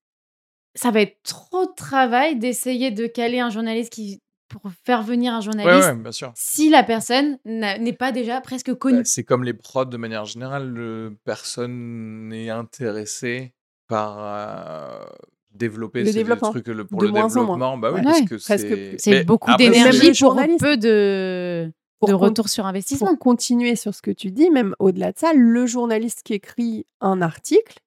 [0.74, 5.32] ça va être trop de travail d'essayer de caler un journaliste qui pour faire venir
[5.32, 6.32] un journaliste ouais, bien sûr.
[6.34, 8.98] si la personne n'est pas déjà presque connue.
[8.98, 10.68] Bah, c'est comme les prods de manière générale.
[10.70, 13.54] le- personne n'est intéressé
[13.86, 15.04] par euh,
[15.52, 16.50] développer Le développement.
[16.50, 17.54] trucs le, pour De le moins en moins.
[17.56, 17.78] développement.
[17.78, 18.24] Bah oui, Ouais.
[18.48, 19.24] parce que c'est.
[19.24, 21.70] beaucoup d'énergie pour peu de,
[22.00, 23.08] Pour de con- retour sur investissement.
[23.08, 26.86] Pour continuer sur ce que tu dis, même au-delà de ça, le journaliste qui écrit
[27.00, 27.78] un article,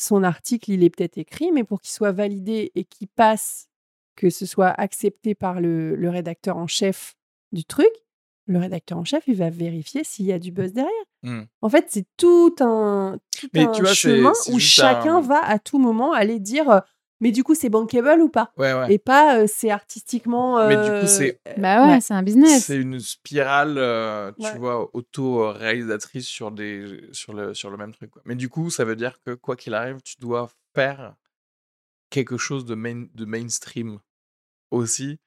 [0.00, 3.68] son article, il est peut-être écrit, mais pour qu'il soit validé et qu'il passe,
[4.16, 7.14] que ce soit accepté par le, le rédacteur en chef
[7.52, 7.90] du truc,
[8.46, 10.92] le rédacteur en chef, il va vérifier s'il y a du buzz derrière.
[11.22, 11.42] Hmm.
[11.62, 15.20] En fait, c'est tout un, tout Mais un tu vois, c'est- chemin où chacun un-
[15.20, 16.82] va à tout moment aller dire
[17.20, 18.52] mais du coup, c'est bankable ou pas?
[18.56, 18.92] Ouais, ouais.
[18.92, 20.66] Et pas euh, c'est artistiquement.
[20.66, 22.00] Mais du euh, coup, c'est- Bah ouais, ouais.
[22.00, 22.64] c'est un business.
[22.66, 24.58] C'est une spirale, euh, tu Ouais.
[24.58, 28.10] vois, auto-réalisatrice sur, des, sur, le, sur le même truc.
[28.10, 28.22] quoi.
[28.24, 31.14] Mais du coup, ça veut dire que quoi qu'il arrive, tu dois faire
[32.10, 33.98] quelque chose de, main, de mainstream
[34.70, 35.18] aussi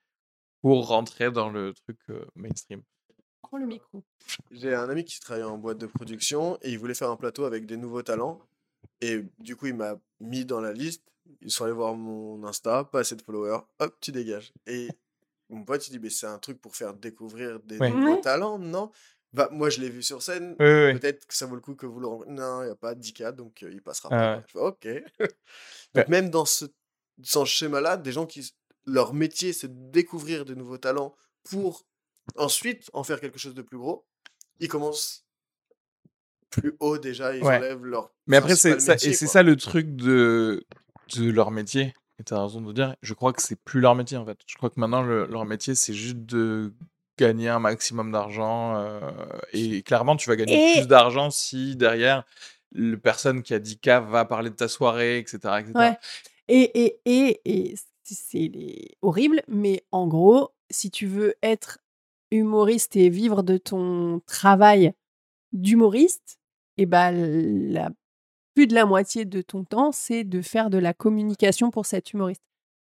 [0.62, 2.82] pour rentrer dans le truc euh, mainstream.
[3.42, 4.04] Prends le micro.
[4.52, 7.44] J'ai un ami qui travaillait en boîte de production et il voulait faire un plateau
[7.46, 8.40] avec des nouveaux talents.
[9.02, 11.04] Et du coup, il m'a mis dans la liste.
[11.42, 13.60] Ils sont allés voir mon Insta, pas assez de followers.
[13.80, 14.54] Hop, tu dégages.
[14.68, 14.90] Et
[15.50, 17.90] mon pote, il dit, mais c'est un truc pour faire découvrir des Ouais.
[17.92, 18.22] nouveaux Ouais.
[18.22, 18.92] talents, non?
[19.34, 20.56] Bah, Moi, je l'ai vu sur scène.
[20.60, 21.00] Oui, oui, oui.
[21.00, 22.08] Peut-être que ça vaut le coup que vous le.
[22.32, 24.36] Non, il n'y a pas 10 cas, donc euh, il passera Ah pas.
[24.38, 24.44] ouais.
[24.48, 24.86] Je fais, ok.
[25.20, 25.28] Ouais.
[25.96, 26.66] donc, même dans ce,
[27.34, 28.54] dans ce schéma-là, des gens qui.
[28.88, 31.86] Leur métier, c'est de découvrir des nouveaux talents pour
[32.36, 34.06] ensuite en faire quelque chose de plus gros.
[34.60, 35.24] Ils commencent
[36.52, 37.58] plus haut déjà, ils Ouais.
[37.58, 38.12] enlèvent leur.
[38.28, 40.66] Mais après, c'est ça, et c'est ça le truc de,
[41.16, 41.94] de leur métier.
[42.20, 44.38] Et tu as raison de dire, je crois que c'est plus leur métier en fait.
[44.46, 46.72] Je crois que maintenant, le- leur métier, c'est juste de
[47.18, 48.76] gagner un maximum d'argent.
[48.78, 49.00] euh,
[49.54, 52.24] et clairement, tu vas gagner Et- plus d'argent si derrière,
[52.74, 55.38] le personne qui a 10K va parler de ta soirée, etc.
[55.60, 55.72] etc.
[55.76, 55.98] Ouais.
[56.48, 58.52] Et, et, et, et c'est-
[59.02, 61.80] horrible, mais en gros, si tu veux être
[62.30, 64.94] humoriste et vivre de ton travail
[65.54, 66.38] d'humoriste,
[66.78, 67.90] et ben la,
[68.54, 72.14] plus de la moitié de ton temps, c'est de faire de la communication pour cet
[72.14, 72.44] humoriste.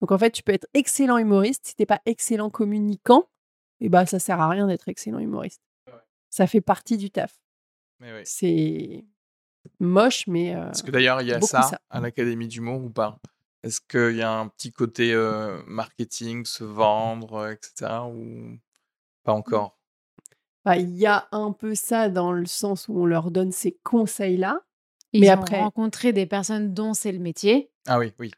[0.01, 3.29] Donc en fait, tu peux être excellent humoriste, si t'es pas excellent communicant,
[3.81, 5.61] et ben ça sert à rien d'être excellent humoriste.
[6.29, 7.39] Ça fait partie du taf.
[8.23, 9.03] C'est
[9.79, 11.81] moche, mais euh, Parce que d'ailleurs, il y a ça, ça.
[11.89, 13.19] à l'Académie d'humour ou pas?
[13.63, 17.91] Est-ce qu'il y a un petit côté euh, marketing, se vendre, euh, etc.
[18.07, 18.57] ou
[19.23, 19.78] pas encore?
[20.69, 23.77] Bah, il y a un peu ça dans le sens où on leur donne ces
[23.83, 24.61] conseils-là.
[25.13, 27.71] Ils Mais ont après- rencontré des personnes dont c'est le métier.
[27.87, 28.31] Ah oui, oui.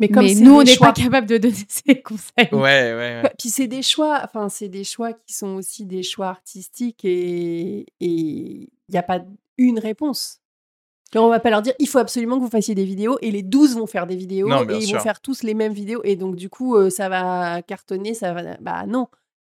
[0.00, 2.48] Mais comme mais nous, on n'est choix- pas capable de donner ces conseils.
[2.52, 2.58] Ouais,
[2.94, 3.32] ouais, ouais.
[3.36, 7.80] Puis c'est des choix, enfin c'est des choix qui sont aussi des choix artistiques et
[7.80, 9.20] et il n'y a pas
[9.56, 10.40] une réponse.
[11.14, 13.32] Et on va pas leur dire il faut absolument que vous fassiez des vidéos et
[13.32, 14.98] les 12 vont faire des vidéos Non, et ils sûr.
[14.98, 18.32] vont faire tous les mêmes vidéos et donc du coup euh, ça va cartonner, ça
[18.32, 19.08] va bah non,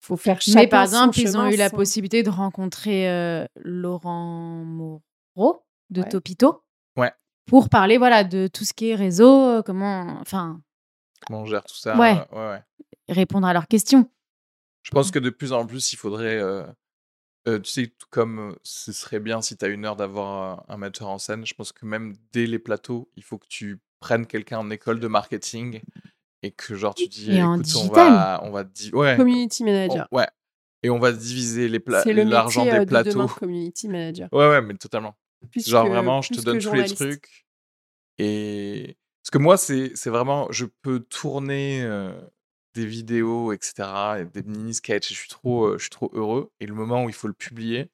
[0.05, 3.45] faut faire chacun Mais par son exemple, ils ont eu la possibilité de rencontrer euh,
[3.57, 6.09] Laurent Moreau de Ouais.
[6.09, 6.63] Topito.
[6.95, 7.11] Ouais.
[7.47, 10.61] Pour parler voilà de tout ce qui est réseau, euh, comment, enfin,
[11.25, 12.15] Comment on gère tout ça Ouais.
[12.33, 13.13] euh, ouais, ouais.
[13.13, 14.09] répondre à leurs questions.
[14.83, 16.37] Je pense que de plus en plus, il faudrait.
[16.37, 16.63] euh,
[17.47, 20.77] euh, tu sais, tout comme ce serait bien si tu as une heure d'avoir un
[20.77, 24.25] metteur en scène, je pense que même dès les plateaux, il faut que tu prennes
[24.27, 25.81] quelqu'un en école de marketing
[26.45, 28.63] et que genre tu dis Et écoute, on va, on va
[28.93, 30.07] ouais, community on- manager.
[30.11, 30.27] ouais,
[30.83, 33.35] et on va diviser les pla- C'est le l'argent métier euh, des de demain, plateaux.
[33.39, 34.29] community manager.
[34.31, 35.15] Ouais, ouais, mais totalement.
[35.51, 37.45] Plus Genre que- vraiment, je te donne tous les trucs.
[38.17, 42.13] Et parce que moi, c'est c'est vraiment, je peux tourner euh,
[42.75, 45.11] des vidéos, etc., et des mini sketchs.
[45.11, 46.51] Et je suis trop, euh, je suis trop heureux.
[46.59, 47.89] Et le moment où il faut le publier,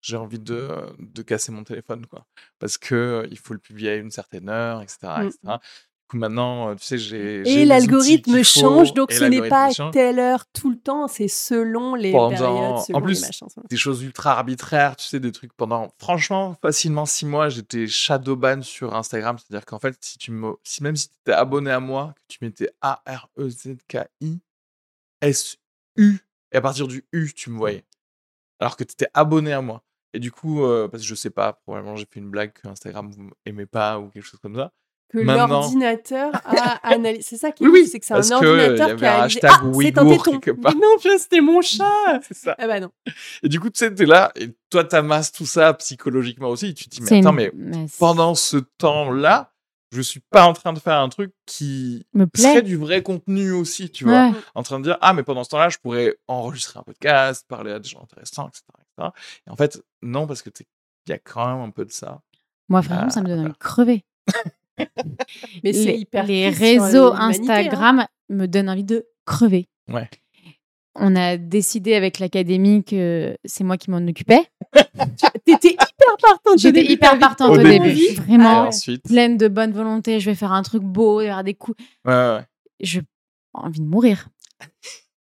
[0.00, 0.68] j'ai envie de,
[0.98, 2.26] de casser mon téléphone, quoi,
[2.58, 5.26] parce que euh, il faut le publier à une certaine heure, etc., Mm.
[5.28, 5.38] etc.
[6.14, 10.46] Maintenant, euh, tu sais, j'ai Et l'algorithme change, donc ce n'est pas à telle heure
[10.52, 13.48] tout le temps, c'est selon les Pendant- périodes, en selon plus, les machins.
[13.48, 17.86] selon- des choses ultra arbitraires, tu sais, des trucs pendant, franchement, facilement six mois, j'étais
[17.86, 19.36] shadowban sur Instagram.
[19.38, 22.34] C'est-à-dire qu'en fait, si tu me, si même si tu étais abonné à moi, que
[22.34, 24.40] tu mettais A-R-E-Z-K-I,
[25.20, 26.18] S-U,
[26.52, 27.84] et à partir du U, tu me voyais.
[28.60, 29.82] Alors que tu étais abonné à moi.
[30.14, 32.68] Et du coup, euh, parce que je sais pas, probablement j'ai fait une blague que
[32.68, 34.70] Instagram vous aimez pas ou quelque chose comme ça.
[35.12, 37.22] Que l'ordinateur a analysé.
[37.22, 39.04] C'est ça qui est Oui, c'est que c'est un que, il y ordinateur avait qui
[39.04, 40.40] a un analysé, hashtag Ah, c'est un Ouïghour téton.
[40.40, 40.72] quelque part.
[40.74, 42.20] Mais non, putain, c'était mon chat.
[42.22, 42.56] C'est ça.
[42.58, 42.90] Ah bah non.
[43.42, 46.74] Et du coup, tu sais, t'es là, et toi, t'amasses tout ça psychologiquement aussi, et
[46.74, 47.52] tu te dis, mais attends, mais
[47.98, 49.52] pendant ce temps-là,
[49.92, 53.52] je suis pas en train de faire un truc qui me serait du vrai contenu
[53.52, 54.28] aussi, tu vois.
[54.28, 54.32] Ouais.
[54.54, 57.72] En train de dire, ah, mais pendant ce temps-là, je pourrais enregistrer un podcast, parler
[57.72, 58.62] à des gens intéressants, etc.
[58.78, 59.10] etc.
[59.46, 60.48] Et en fait, non, parce que
[61.06, 62.22] il y a quand même un peu de ça.
[62.68, 64.04] Moi, franchement, ça me donne envie de crever.
[65.64, 67.28] Mais c'est les, hyper les réseaux hein.
[67.30, 69.68] Instagram me donnent envie de crever.
[69.88, 70.08] Ouais.
[70.94, 74.42] On a décidé avec l'académie que c'est moi qui m'en occupais.
[75.44, 76.54] T'étais hyper partante.
[76.54, 78.12] au J'étais hyper partante Au au début.
[78.14, 78.68] Vraiment ouais.
[78.68, 80.20] ensuite, pleine de bonne volonté.
[80.20, 81.82] Je vais faire un truc beau, il y aura des coups.
[82.04, 82.44] ouais, ouais, ouais.
[82.80, 83.02] Je j'ai
[83.54, 84.28] envie de mourir.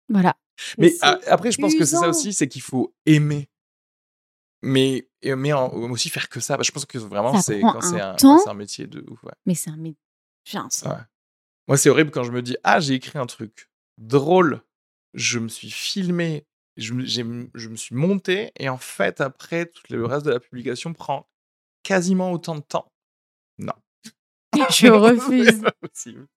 [0.09, 0.35] Voilà.
[0.77, 3.47] Mais a- après, je pense que c'est ça aussi, c'est qu'il faut aimer.
[4.61, 6.57] Mais, et- mais en- aussi faire que ça.
[6.57, 9.23] Bah, je pense que vraiment, c'est quand c'est un métier de ouf.
[9.23, 9.33] ouais.
[9.45, 9.97] Mais c'est un métier.
[10.53, 10.91] Ouais.
[11.67, 14.61] Moi, c'est horrible quand je me dis Ah, j'ai écrit un truc drôle,
[15.13, 16.45] je me suis filmé,
[16.77, 16.93] je
[17.53, 21.27] je me suis monté, et en fait, après, tout le reste de la publication prend
[21.83, 22.91] quasiment autant de temps.
[23.59, 23.73] Non.
[24.71, 25.61] Je refuse.
[25.81, 26.27] Possible.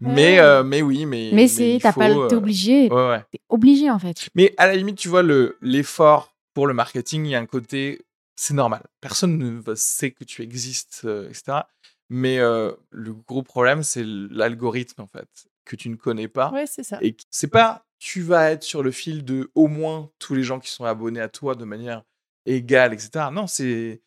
[0.00, 1.30] Mais, euh, mais oui, mais.
[1.32, 2.88] Mais c'est, t'as pas, t'es euh, obligé.
[2.92, 3.24] Ouais, ouais.
[3.32, 4.28] T'es obligé en fait.
[4.34, 7.46] Mais à la limite, tu vois, le, l'effort pour le marketing, il y a un
[7.46, 8.02] côté,
[8.36, 8.82] c'est normal.
[9.00, 11.62] Personne ne sait que tu existes, euh, etc.
[12.08, 15.28] Mais euh, le gros problème, c'est l'algorithme, en fait,
[15.64, 16.50] que tu ne connais pas.
[16.50, 16.98] Ouais, c'est ça.
[17.00, 20.60] Et c'est pas, tu vas être sur le fil de au moins tous les gens
[20.60, 22.02] qui sont abonnés à toi de manière
[22.46, 23.26] égale, etc.
[23.32, 24.02] Non, c'est.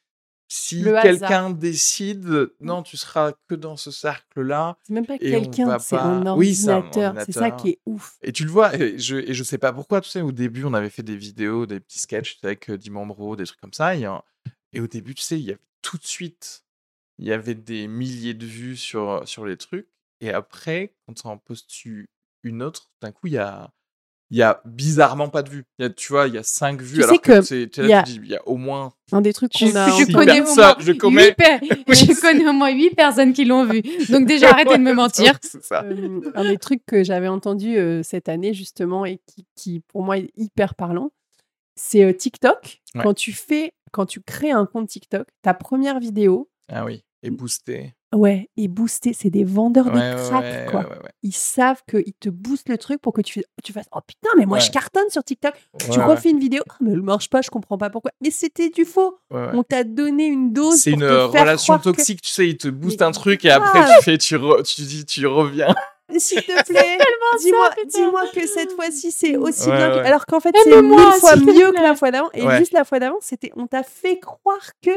[0.50, 4.78] Si quelqu'un décide, non, tu seras que dans ce cercle-là.
[4.84, 7.14] C'est même pas quelqu'un, c'est pas- un Oui, c'est ordinateur.
[7.16, 7.56] Ça ordinateur.
[7.58, 8.18] qui est ouf.
[8.22, 10.64] Et tu le vois, et je, et je sais pas pourquoi, tu sais, au début,
[10.64, 13.94] on avait fait des vidéos, des petits sketchs avec euh, Dimambro, des trucs comme ça.
[13.96, 16.64] Et au début, tu sais, il y avait tout de suite,
[17.18, 19.88] il y avait des milliers de vues sur, sur les trucs.
[20.22, 21.70] Et après, quand on en poste
[22.44, 23.74] une autre, d'un coup, il y a
[24.30, 25.64] il y a bizarrement pas de vues.
[25.80, 27.86] Il y a, tu vois, il y a 5 vues Tu alors que, c'est- il
[27.88, 28.94] y a- tu dis, il y a au moins.
[29.12, 29.88] Un des trucs qu'on a.
[30.00, 31.60] je connais au moins je commets- huit per-
[31.94, 33.82] je connais au moins 8 personnes qui l'ont vu.
[34.10, 35.38] Donc déjà, arrêtez de me mentir.
[35.42, 35.84] C'est ça.
[35.84, 40.04] Euh, un des trucs que j'avais entendu euh, cette année justement et qui, qui, pour
[40.04, 41.12] moi est hyper parlant,
[41.76, 42.82] c'est euh, TikTok.
[42.96, 43.04] Ouais.
[43.04, 47.04] Quand tu fais, quand tu crées un compte TikTok, ta première vidéo, Ah oui.
[47.24, 47.94] Et boosté.
[48.16, 49.14] Ouais, est boostée.
[49.14, 50.80] C'est des vendeurs Ouais, de ouais, crack, ouais, quoi.
[50.82, 51.12] ouais, ouais, ouais.
[51.24, 54.46] Ils savent qu'ils te boostent le truc pour que tu, tu fasses Oh putain, mais
[54.46, 55.54] moi je cartonne sur TikTok.
[55.92, 58.12] tu Ouais, refais une vidéo, Ah, mais elle marche pas, je comprends pas pourquoi.
[58.22, 59.20] Mais c'était du faux.
[59.32, 59.50] ouais, ouais.
[59.54, 60.78] On t'a donné une dose.
[60.82, 63.12] C'est une te euh, faire relation que- toxique, tu sais, il te booste Mais un
[63.12, 65.74] truc et après tu fais, tu, re- tu dis, tu reviens.
[66.18, 66.98] S'il te plaît,
[67.42, 69.90] dis-moi, dis-moi que cette fois-ci c'est aussi Ouais, bien.
[69.92, 70.06] que-.
[70.06, 72.30] Alors qu'en fait c'est mille fois mieux que la fois d'avant.
[72.34, 72.58] Et Ouais.
[72.60, 74.92] juste la fois d'avant, c'était on t'a fait croire que.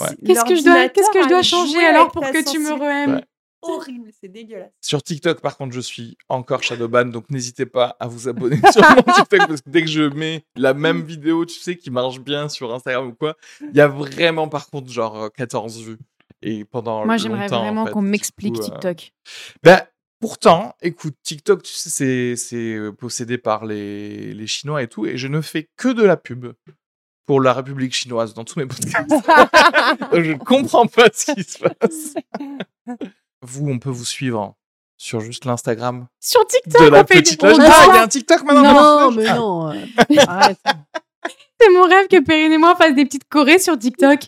[0.00, 0.16] Ouais.
[0.24, 2.58] Qu'est-ce que je dois, qu'est-ce que je dois l'ordinateur a changer alors pour que tu
[2.58, 3.24] me re-aimes Ouais.
[3.62, 4.70] Horrible, c'est dégueulasse.
[4.80, 8.82] Sur TikTok, par contre, je suis encore Shadowban, donc n'hésitez pas à vous abonner sur
[8.82, 12.20] mon TikTok parce que dès que je mets la même vidéo, tu sais, qui marche
[12.20, 15.98] bien sur Instagram ou quoi, il y a vraiment, par contre, genre euh, 14 vues.
[16.40, 17.92] Et pendant Moi, j'aimerais en vraiment fait.
[17.92, 19.12] qu'on m'explique coup, euh, TikTok.
[19.64, 19.80] Ben,
[20.20, 25.04] pourtant, écoute, TikTok, tu sais, c'est, c'est euh, possédé par les, les Chinois et tout,
[25.04, 26.52] et je ne fais que de la pub
[27.28, 29.10] pour la République chinoise dans tous mes podcasts.
[30.14, 32.14] Je ne comprends pas ce qui se passe.
[33.42, 34.54] vous, on peut vous suivre
[34.96, 37.58] sur juste l'Instagram Sur TikTok, de la on fait petite des- loge.
[37.58, 39.68] on Ah, il y a un TikTok maintenant Non, mais loge non.
[39.70, 39.74] euh,
[40.26, 40.58] arrête.
[41.60, 44.20] C'est mon rêve que Perrine et moi fassent des petites chorés sur TikTok.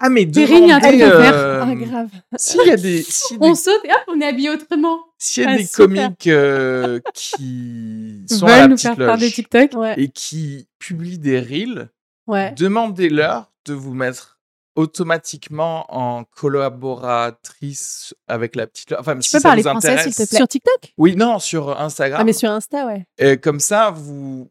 [0.00, 1.34] Ah, mais Perrine, il y a un truc à faire.
[1.34, 2.08] euh, Ah, grave.
[2.36, 3.04] S'il y a des,
[3.40, 5.00] On des, saute et hop, on est habillé autrement.
[5.18, 5.76] s'il y a Ah, des super.
[5.86, 9.72] comiques euh, qui sont à veulent la nous petite faire faire des loge TikTok.
[9.74, 11.90] Ouais, et qui publient des reels,
[12.26, 12.52] ouais.
[12.52, 14.38] demandez-leur de vous mettre
[14.74, 18.94] automatiquement en collaboratrice avec la petite.
[18.98, 20.14] Enfin, Tu si peux ça parler vous français, intéresse.
[20.14, 20.36] s'il te plaît?
[20.38, 20.92] Sur TikTok?
[20.98, 22.20] Oui, non, sur Instagram.
[22.20, 23.06] Ah, mais sur Insta, ouais.
[23.18, 24.50] Et comme ça, vous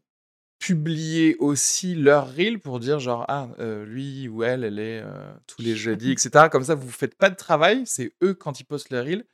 [0.58, 5.30] publiez aussi leur reel pour dire genre ah euh, lui ou elle elle est euh,
[5.46, 8.64] tous les jeudis etc comme ça vous faites pas de travail c'est eux quand ils
[8.64, 9.26] postent leur reel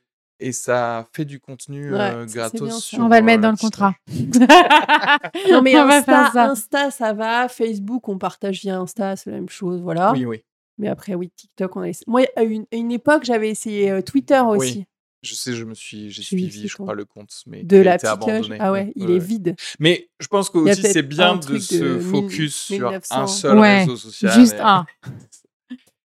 [0.47, 3.51] et ça fait du contenu Ouais, euh, gratos sur, On va le euh, mettre dans
[3.51, 3.93] le contrat.
[5.51, 6.45] Non, mais on va Insta, faire ça.
[6.51, 7.47] Insta, ça va.
[7.49, 10.11] Facebook, on partage via Insta, c'est la même chose, voilà.
[10.13, 10.43] oui oui
[10.77, 12.05] Mais après, oui, TikTok, on a essayé.
[12.07, 14.85] Moi, à une, à une époque, j'avais essayé euh, Twitter aussi.
[15.21, 17.95] je sais je me suis j'ai suivi je crois le compte mais De a la
[17.95, 18.13] été loge.
[18.13, 19.55] abandonné Ah ouais, il ouais, est vide.
[19.79, 23.15] mais je pense que Il a aussi c'est bien de se de focus sur 1900.
[23.21, 24.85] un seul Ouais, réseau social Juste et- un.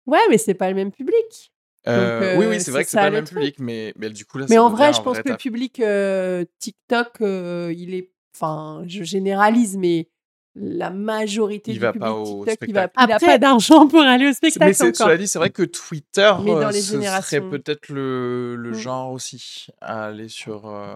[0.07, 1.51] Ouais, mais c'est pas le même public.
[1.89, 3.39] Euh, Donc, oui euh, oui c'est vrai que c'est pas le même truc.
[3.39, 5.81] public mais mais du coup là Mais en vrai, je pense vrai que le public
[5.81, 8.11] euh, TikTok, il est.
[8.35, 10.11] Enfin, je généralise, mais
[10.59, 12.93] la majorité Il du va public pas au TikTok, il, va, spectacle.
[12.97, 15.07] il a Après- pas d'argent pour aller au Mais spectacle c'est- encore.
[15.07, 18.71] cela dit, c'est vrai que Twitter, Mais dans euh, les ce serait peut-être le, le
[18.71, 18.75] Mm.
[18.75, 20.67] genre aussi à aller sur.
[20.67, 20.95] euh,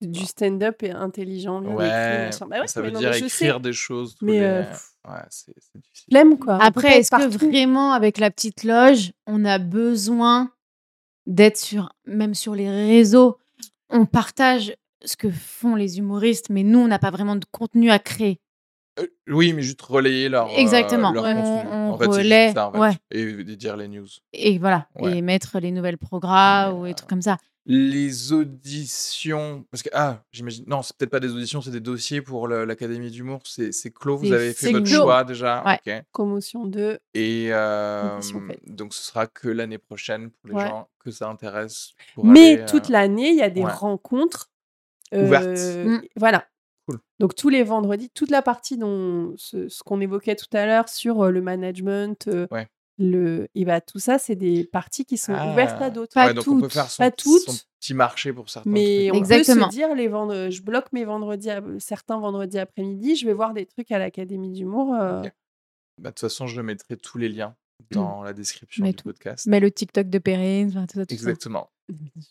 [0.00, 2.30] Du stand-up et intelligent, bien Ouais.
[2.48, 3.26] Bah ouais, ça mais veut non, dire mais sais.
[3.26, 4.14] écrire des choses.
[4.16, 4.62] tous Mais, les- euh,
[5.08, 6.38] ouais, c'est difficile.
[6.40, 6.58] Quoi.
[6.62, 10.50] Après, est-ce que vraiment, avec la petite loge, on a besoin
[11.26, 13.38] d'être sur, même sur les réseaux,
[13.90, 14.74] on partage
[15.04, 18.40] ce que font les humoristes, mais nous, on n'a pas vraiment de contenu à créer.
[19.00, 21.12] Euh, oui, mais juste relayer leur, euh, Exactement.
[21.12, 21.34] leur Ouais.
[21.34, 21.68] contenu.
[21.70, 22.78] On- on en fait, c'est juste relaie, ça, en fait.
[22.78, 22.92] ouais.
[23.10, 24.06] Et, et dire les news.
[24.34, 25.16] Et voilà, Ouais.
[25.18, 27.38] et mettre les nouvelles programmes ou des euh, trucs comme ça.
[27.64, 29.64] Les auditions.
[29.70, 30.64] Parce que, ah, j'imagine.
[30.66, 33.40] Non, c'est peut-être pas des auditions, c'est des dossiers pour l'Académie d'humour.
[33.44, 35.02] C'est c'est clos, vous avez fait votre clos.
[35.02, 35.62] choix déjà.
[35.64, 35.78] Ouais.
[35.86, 36.04] ok.
[36.12, 36.98] Promotion 2.
[37.14, 38.18] Et euh,
[38.66, 40.68] donc, ce sera que l'année prochaine pour les Ouais.
[40.68, 41.92] gens que ça intéresse.
[42.14, 43.70] pour Mais aller, toute euh, l'année, il y a des ouais.
[43.72, 44.50] rencontres
[45.12, 45.44] Ouvertes.
[45.46, 46.02] euh, Mm.
[46.16, 46.44] Voilà.
[46.88, 46.98] Cool.
[47.20, 50.88] Donc tous les vendredis, toute la partie dont ce, ce qu'on évoquait tout à l'heure
[50.88, 52.66] sur euh, le management, euh, Ouais.
[52.98, 55.52] le, et bah, tout ça, c'est des parties qui sont Ah.
[55.52, 56.14] ouvertes à d'autres.
[56.14, 58.68] Pas ouais, donc on peut toutes, faire son, pas toutes, son petit marché pour certains.
[58.70, 59.14] Mais trucs.
[59.14, 59.66] on Exactement.
[59.66, 60.50] peut se dire, les vendre...
[60.50, 64.50] je bloque mes vendredis, à- certains vendredis après-midi, je vais voir des trucs à l'Académie
[64.50, 64.94] d'humour.
[64.94, 65.32] euh, Ok.
[65.98, 67.54] Bah, de toute façon, je mettrai tous les liens
[67.90, 69.04] dans la description Mais du tout.
[69.04, 69.46] podcast.
[69.46, 71.20] Mais le TikTok de Perrine, enfin, tout ça, tout ça.
[71.20, 71.70] Exactement.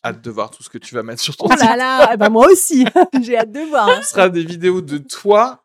[0.04, 2.18] Hâte de voir tout ce que tu vas mettre sur ton Oh là là, ah
[2.18, 2.86] bah moi aussi,
[3.22, 3.90] j'ai hâte de voir.
[3.90, 4.00] hein.
[4.02, 5.64] Ce sera des vidéos de toi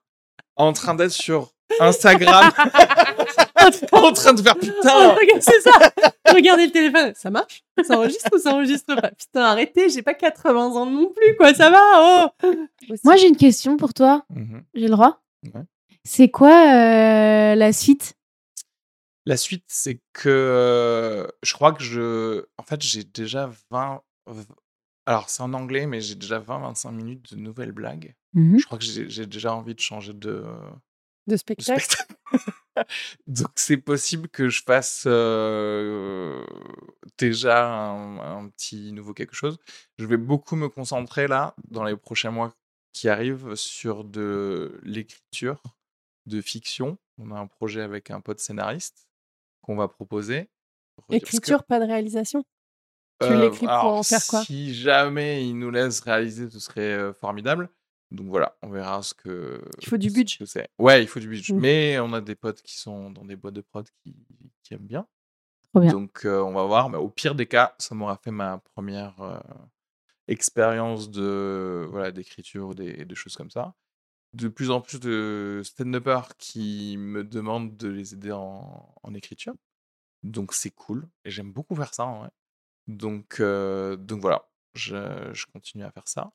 [0.57, 2.51] en train d'être sur Instagram
[3.93, 5.15] en train de faire putain.
[5.15, 5.71] Regarde, c'est ça.
[6.33, 7.13] Regardez le téléphone.
[7.15, 7.65] Ça marche?
[7.85, 9.11] Ça enregistre ou ça enregistre pas?
[9.11, 11.55] Putain, arrêtez, j'ai pas 80 ans non plus, quoi.
[11.55, 11.81] Ça va
[12.43, 12.51] Oh
[12.91, 13.01] Aussi.
[13.05, 14.25] Moi, j'ai une question pour toi.
[14.31, 14.63] Mhm.
[14.75, 15.21] J'ai le droit?
[15.55, 15.63] Ouais.
[16.05, 18.15] C'est quoi euh, la suite
[19.27, 22.45] La suite, c'est que je crois que je.
[22.59, 24.03] En fait, j'ai déjà 20.
[25.07, 28.15] Alors, c'est en anglais, mais j'ai déjà 20-25 minutes de nouvelles blagues.
[28.35, 28.59] Mhm.
[28.59, 30.45] Je crois que j'ai déjà envie de changer de, de
[31.29, 31.97] de spectacle?
[33.27, 36.45] Donc, c'est possible que je fasse euh,
[37.19, 39.59] déjà un, un petit nouveau quelque chose.
[39.99, 42.55] Je vais beaucoup me concentrer là, dans les prochains mois,
[42.93, 45.63] qui arrive sur de l'écriture
[46.27, 46.99] de fiction.
[47.19, 49.06] On a un projet avec un pote scénariste
[49.67, 50.49] qu'on va proposer.
[51.11, 52.45] Écriture, pas de réalisation?
[53.21, 54.43] Tu Euh, l'écris pour en faire quoi?
[54.45, 57.69] Si jamais il nous laisse réaliser, ce serait formidable.
[58.13, 59.61] Donc voilà, on verra ce que.
[59.81, 60.45] Il faut du budget.
[60.79, 61.53] Ouais, il faut du budget.
[61.53, 61.59] Mm.
[61.59, 64.17] Mais on a des potes qui sont dans des boîtes de prod qui,
[64.63, 65.07] qui aiment bien.
[65.75, 66.89] Donc euh, on va voir.
[66.89, 69.39] Mais au pire des cas, ça m'aura fait ma première euh,
[70.29, 73.75] expérience de voilà d'écriture, des, des choses comme ça.
[74.35, 79.55] De plus en plus de stand-uppers qui me demandent de les aider en, en écriture.
[80.23, 81.09] Donc c'est cool.
[81.25, 82.31] Et j'aime beaucoup faire ça en vrai.
[82.87, 86.33] Donc, euh, donc voilà, je, je continue à faire ça.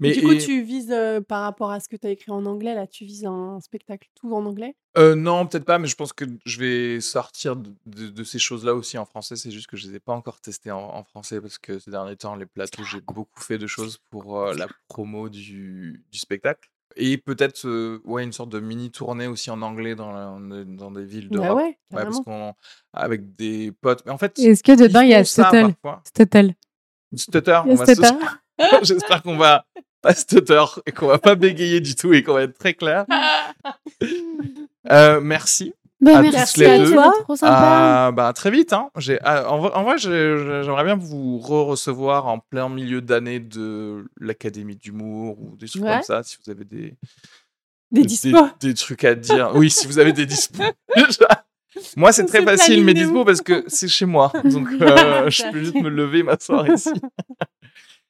[0.00, 2.32] Mais du coup, et- tu vises euh, par rapport à ce que tu as écrit
[2.32, 4.74] en anglais, là, tu vises un spectacle tout en anglais?
[4.96, 8.38] Euh, non, peut-être pas, mais je pense que je vais sortir de, de- de ces
[8.38, 9.36] choses-là aussi en français.
[9.36, 11.90] C'est juste que je les ai pas encore testées en, en français parce que ces
[11.90, 16.18] derniers temps, les plateaux, j'ai beaucoup fait de choses pour euh, la promo du, du
[16.18, 16.70] spectacle.
[16.96, 20.90] Et peut-être euh, ouais, une sorte de mini tournée aussi en anglais dans, la- dans
[20.90, 21.58] des villes Bah d'Europe.
[21.58, 22.54] ouais, parce qu'on
[22.92, 24.02] avec des potes.
[24.06, 25.74] Mais en fait, Est-ce que dedans, il y a Stuttle.
[26.04, 26.54] Stuttle.
[27.16, 28.02] Stutter, va se-.
[28.84, 29.64] J'espère qu'on va
[30.02, 33.06] pas stutter et qu'on va pas bégayer du tout et qu'on va être très clair.
[34.90, 35.72] Euh, merci.
[36.04, 36.92] Bah, À merci tous les à deux.
[36.92, 37.12] toi.
[37.22, 37.52] Trop sympa.
[37.56, 38.72] Ah, bah, très vite.
[38.72, 38.90] Hein.
[38.98, 43.40] J'ai, ah, en, vrai- en vrai, j'ai- j'aimerais bien vous re-recevoir en plein milieu d'année
[43.40, 45.92] de l'Académie d'humour ou des trucs Ouais.
[45.94, 46.96] comme ça, si vous avez des,
[47.90, 49.52] Des des, des trucs à dire.
[49.54, 50.62] Oui, si vous avez des dispos.
[51.96, 53.24] Moi, c'est On très facile, mes ouf.
[53.26, 54.32] parce que c'est chez moi.
[54.44, 56.90] Donc, euh, je peux juste me lever, m'asseoir ici.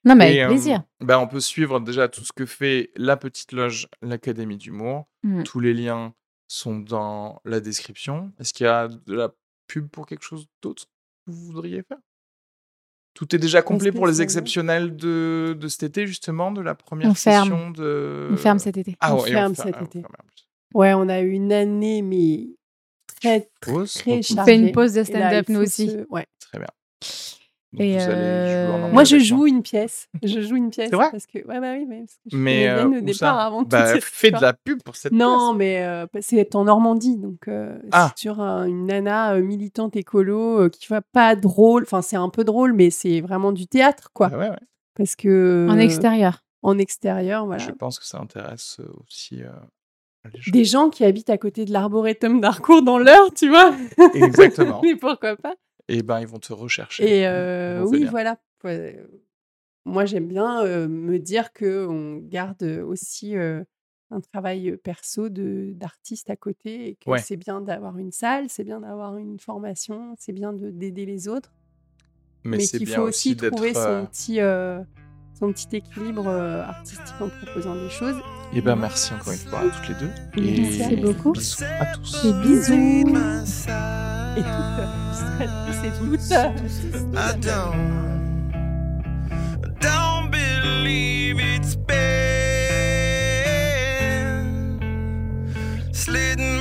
[0.07, 0.83] Non, mais Et, avec euh, plaisir.
[1.01, 5.07] ben, on peut suivre déjà tout ce que fait la petite loge, l'Académie d'humour.
[5.23, 5.45] Mm.
[5.45, 6.13] Tous les liens
[6.49, 8.33] sont dans la description.
[8.39, 9.31] Est-ce qu'il y a de la
[9.67, 10.85] pub pour quelque chose d'autre
[11.27, 11.99] que vous voudriez faire?
[13.15, 17.09] Tout est déjà complet pour les exceptionnels de, de cet été, justement, de la première
[17.11, 17.49] On ferme.
[17.49, 18.29] session de...
[18.33, 18.97] On ferme cet été.
[18.99, 20.01] Ah On ouais, ferme fer- cet ah, on été.
[20.01, 20.13] ferme.
[20.75, 22.49] Ouais, on a eu une année, mais
[23.21, 23.87] très, très repos.
[23.87, 24.21] chargée.
[24.37, 25.91] On fait une pause de stand-up, nous aussi.
[25.91, 26.27] se- Ouais.
[26.41, 26.67] Très bien.
[27.77, 30.09] Donc Et vous allez jouer en euh, Moi, je joue une pièce.
[30.23, 30.91] Je joue une pièce.
[30.91, 31.39] C'est vrai parce que...
[31.39, 34.31] Ouais, bah oui, mais parce que je Mais euh, au départ ça avant bah, Fais
[34.31, 38.13] de la pub pour cette Non, mais euh, c'est en Normandie, donc euh, Ah.
[38.15, 41.83] c'est sur un- une nana euh, militante écolo euh, qui va pas drôle.
[41.83, 44.29] Enfin, c'est un peu drôle, mais c'est vraiment du théâtre, quoi.
[44.29, 44.39] pièce.
[44.41, 44.67] Ah ouais, ouais.
[44.97, 46.45] Parce que En extérieur.
[46.63, 47.63] en extérieur, voilà.
[47.65, 49.49] Je pense que ça intéresse aussi euh,
[50.33, 50.53] les gens.
[50.53, 53.75] Des gens qui habitent à côté de l'arboretum d'Harcourt dans l'heure, tu vois.
[54.15, 54.81] Exactement.
[54.85, 55.55] mais pourquoi pas
[55.89, 57.21] Et ben, ils vont te rechercher.
[57.21, 58.39] Et euh, oui, voilà.
[58.63, 59.05] Ouais.
[59.85, 63.63] Moi, j'aime bien euh, me dire que on garde aussi euh,
[64.11, 67.19] un travail perso de d'artiste à côté et que Ouais.
[67.19, 71.29] c'est bien d'avoir une salle, c'est bien d'avoir une formation, c'est bien de- d'aider les
[71.29, 71.53] autres,
[72.45, 74.81] Mais, mais, qu'il faut aussi trouver son petit euh,
[75.39, 78.17] son petit équilibre euh, artistique en proposant des choses.
[78.55, 80.11] Eh ben, merci encore une fois à toutes les deux.
[80.63, 81.33] Merci et beaucoup.
[81.33, 82.25] bisous à tous.
[82.25, 84.24] Et bisous.
[84.37, 85.21] Et toutes,
[85.81, 86.33] c'est toutes.
[87.17, 88.51] I don't,
[89.81, 91.95] don't believe it's been
[95.93, 96.61] slitting